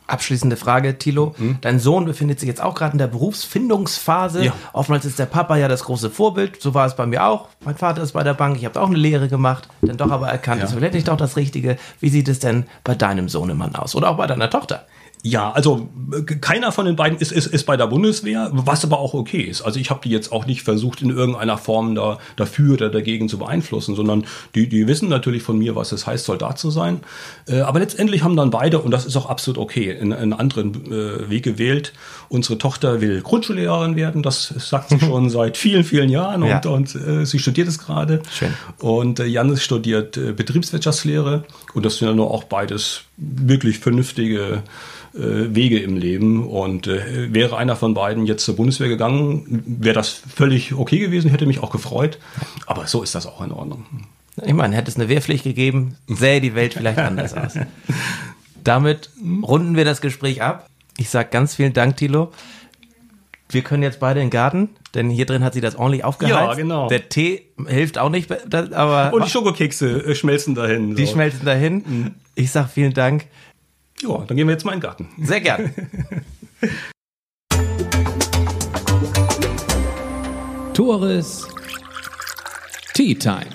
Abschließende 0.07 0.57
Frage, 0.57 0.99
Thilo. 0.99 1.35
Mhm. 1.39 1.59
Dein 1.63 1.79
Sohn 1.79 2.05
befindet 2.05 2.39
sich 2.39 2.47
jetzt 2.47 2.63
auch 2.63 2.75
gerade 2.75 2.93
in 2.93 2.99
der 2.99 3.07
Berufsfindungsphase. 3.07 4.45
Ja. 4.45 4.53
Oftmals 4.75 5.07
ist 5.07 5.19
der 5.19 5.27
Papa 5.27 5.57
ja 5.57 5.67
das 5.67 5.85
große 5.85 6.11
Vorbild. 6.11 6.61
So 6.61 6.75
war 6.75 6.87
es 6.87 6.95
bei 6.95 7.07
mir 7.07 7.25
auch. 7.25 7.49
Mein 7.65 7.77
Vater 7.77 8.03
ist 8.03 8.13
bei 8.13 8.23
der 8.23 8.35
Bank. 8.35 8.59
Ich 8.59 8.67
habe 8.67 8.81
auch 8.81 8.89
eine 8.89 8.99
Lehre 8.99 9.29
gemacht, 9.29 9.69
dann 9.81 9.97
doch 9.97 10.11
aber 10.11 10.29
erkannt, 10.29 10.59
ja. 10.59 10.63
das 10.63 10.73
ist 10.73 10.77
vielleicht 10.77 10.95
nicht 10.95 11.09
doch 11.09 11.17
das 11.17 11.37
Richtige. 11.37 11.79
Wie 12.01 12.11
sieht 12.11 12.29
es 12.29 12.39
denn 12.39 12.67
bei 12.85 12.95
deinem 12.95 13.31
Sohnemann 13.31 13.75
aus? 13.77 13.95
Oder 13.95 14.11
auch 14.11 14.17
bei 14.19 14.27
deiner 14.27 14.51
Tochter? 14.51 14.87
Ja, 15.27 15.53
also 15.53 15.89
äh, 16.13 16.23
keiner 16.23 16.71
von 16.71 16.85
den 16.85 16.97
beiden 16.97 17.19
ist, 17.19 17.33
ist, 17.33 17.47
ist 17.47 17.65
bei 17.65 17.79
der 17.79 17.87
Bundeswehr, 17.87 18.51
was 18.53 18.85
aber 18.85 18.99
auch 18.99 19.15
okay 19.15 19.41
ist. 19.41 19.63
Also 19.63 19.81
ich 19.81 19.89
habe 19.89 20.01
die 20.05 20.11
jetzt 20.11 20.31
auch 20.31 20.45
nicht 20.45 20.63
versucht, 20.63 21.01
in 21.01 21.09
irgendeiner 21.09 21.57
Form 21.57 21.95
da, 21.95 22.19
dafür 22.37 22.75
oder 22.75 22.91
dagegen 22.91 23.31
zu 23.31 23.39
beeinflussen, 23.39 23.95
sondern 23.95 24.27
die, 24.55 24.69
die 24.69 24.87
wissen 24.87 25.09
natürlich 25.09 25.43
von 25.43 25.59
mir, 25.59 25.75
was 25.77 25.93
es 25.93 26.07
heißt, 26.07 26.27
Soldat 26.27 26.59
zu 26.59 26.71
sein. 26.71 27.01
Äh, 27.49 27.61
aber 27.61 27.79
letztendlich 27.79 28.23
haben 28.23 28.37
dann 28.37 28.51
beide, 28.51 28.81
und 28.81 28.91
das 28.91 29.07
ist 29.07 29.17
auch 29.17 29.25
absolut 29.25 29.57
okay, 29.57 29.99
einen 29.99 30.35
anderen 30.35 30.93
äh, 30.93 31.31
Weg 31.31 31.45
gewählt. 31.45 31.95
Unsere 32.29 32.59
Tochter 32.59 33.01
will 33.01 33.23
Grundschullehrerin 33.23 33.97
werden, 33.97 34.23
das 34.23 34.49
sagt 34.59 34.91
sie 34.91 35.01
schon 35.07 35.31
seit 35.31 35.57
vielen, 35.57 35.85
vielen 35.85 36.11
Jahren 36.11 36.43
und, 36.43 36.51
ja. 36.51 36.61
und 36.69 36.95
äh, 36.95 37.25
sie 37.25 37.39
studiert 37.39 37.69
es 37.69 37.79
gerade. 37.79 38.21
Schön. 38.31 38.53
Und 38.79 39.21
äh, 39.21 39.25
Janis 39.25 39.63
studiert 39.63 40.19
äh, 40.19 40.33
Betriebswirtschaftslehre 40.33 41.45
und 41.73 41.87
das 41.87 41.97
sind 41.97 42.09
ja 42.09 42.15
nur 42.15 42.31
auch 42.31 42.45
beides 42.45 43.05
wirklich 43.17 43.79
vernünftige 43.79 44.63
äh, 45.15 45.19
Wege 45.55 45.81
im 45.81 45.97
Leben. 45.97 46.47
Und 46.47 46.87
äh, 46.87 47.33
wäre 47.33 47.57
einer 47.57 47.77
von 47.77 47.95
beiden 47.95 48.27
jetzt 48.27 48.45
zur 48.45 48.57
Bundeswehr 48.57 48.89
gegangen, 48.89 49.63
wäre 49.67 49.95
das 49.95 50.11
völlig 50.11 50.75
okay 50.75 50.99
gewesen, 50.99 51.31
hätte 51.31 51.47
mich 51.47 51.63
auch 51.63 51.71
gefreut. 51.71 52.19
Aber 52.67 52.87
so 52.87 53.03
ist 53.03 53.15
das 53.15 53.27
auch 53.27 53.41
in 53.43 53.53
Ordnung. 53.53 53.87
Ich 54.43 54.55
meine, 54.55 54.75
hätte 54.75 54.91
es 54.91 54.97
eine 54.97 55.09
Wehrpflicht 55.09 55.45
gegeben, 55.45 55.97
sähe 56.09 56.41
die 56.41 56.55
Welt 56.55 56.75
vielleicht 56.75 56.99
anders 56.99 57.35
aus. 57.35 57.53
Damit 58.65 59.11
runden 59.23 59.77
wir 59.77 59.85
das 59.85 60.01
Gespräch 60.01 60.43
ab. 60.43 60.69
Ich 60.97 61.11
sage 61.11 61.29
ganz 61.31 61.55
vielen 61.55 61.73
Dank, 61.73 61.97
Thilo. 61.97 62.33
Wir 63.51 63.63
können 63.63 63.83
jetzt 63.83 64.01
beide 64.01 64.21
in 64.21 64.27
den 64.27 64.31
Garten, 64.33 64.71
denn 64.95 65.11
hier 65.11 65.27
drin 65.27 65.45
hat 65.45 65.55
sie 65.55 65.61
das 65.61 65.77
ordentlich 65.77 66.03
aufgeheizt. 66.03 66.35
Ja, 66.35 66.55
genau. 66.55 66.89
Der 66.89 67.09
Tee 67.09 67.43
hilft 67.67 67.99
auch 67.99 68.09
nicht, 68.09 68.33
aber. 68.53 69.13
Und 69.13 69.25
die 69.25 69.31
Schokokekse 69.31 70.05
äh, 70.05 70.15
schmelzen 70.15 70.55
dahin. 70.55 70.97
Die 70.97 71.07
so. 71.07 71.13
schmelzen 71.13 71.45
dahin. 71.45 71.75
Mhm. 71.87 72.15
Ich 72.35 72.51
sage 72.51 72.69
vielen 72.69 72.93
Dank. 72.93 73.29
Ja, 74.03 74.25
dann 74.27 74.37
gehen 74.37 74.49
wir 74.49 74.53
jetzt 74.53 74.65
mal 74.65 74.73
in 74.73 74.81
den 74.81 74.83
Garten. 74.83 75.09
Sehr 75.23 75.41
gern. 75.41 75.73
Tores 80.75 81.47
Tea 82.95 83.15
Time. 83.15 83.47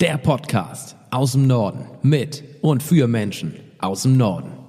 Der 0.00 0.16
Podcast 0.16 0.96
aus 1.10 1.32
dem 1.32 1.46
Norden 1.46 1.84
mit 2.00 2.42
und 2.62 2.82
für 2.82 3.06
Menschen 3.06 3.54
aus 3.78 4.04
dem 4.04 4.16
Norden. 4.16 4.59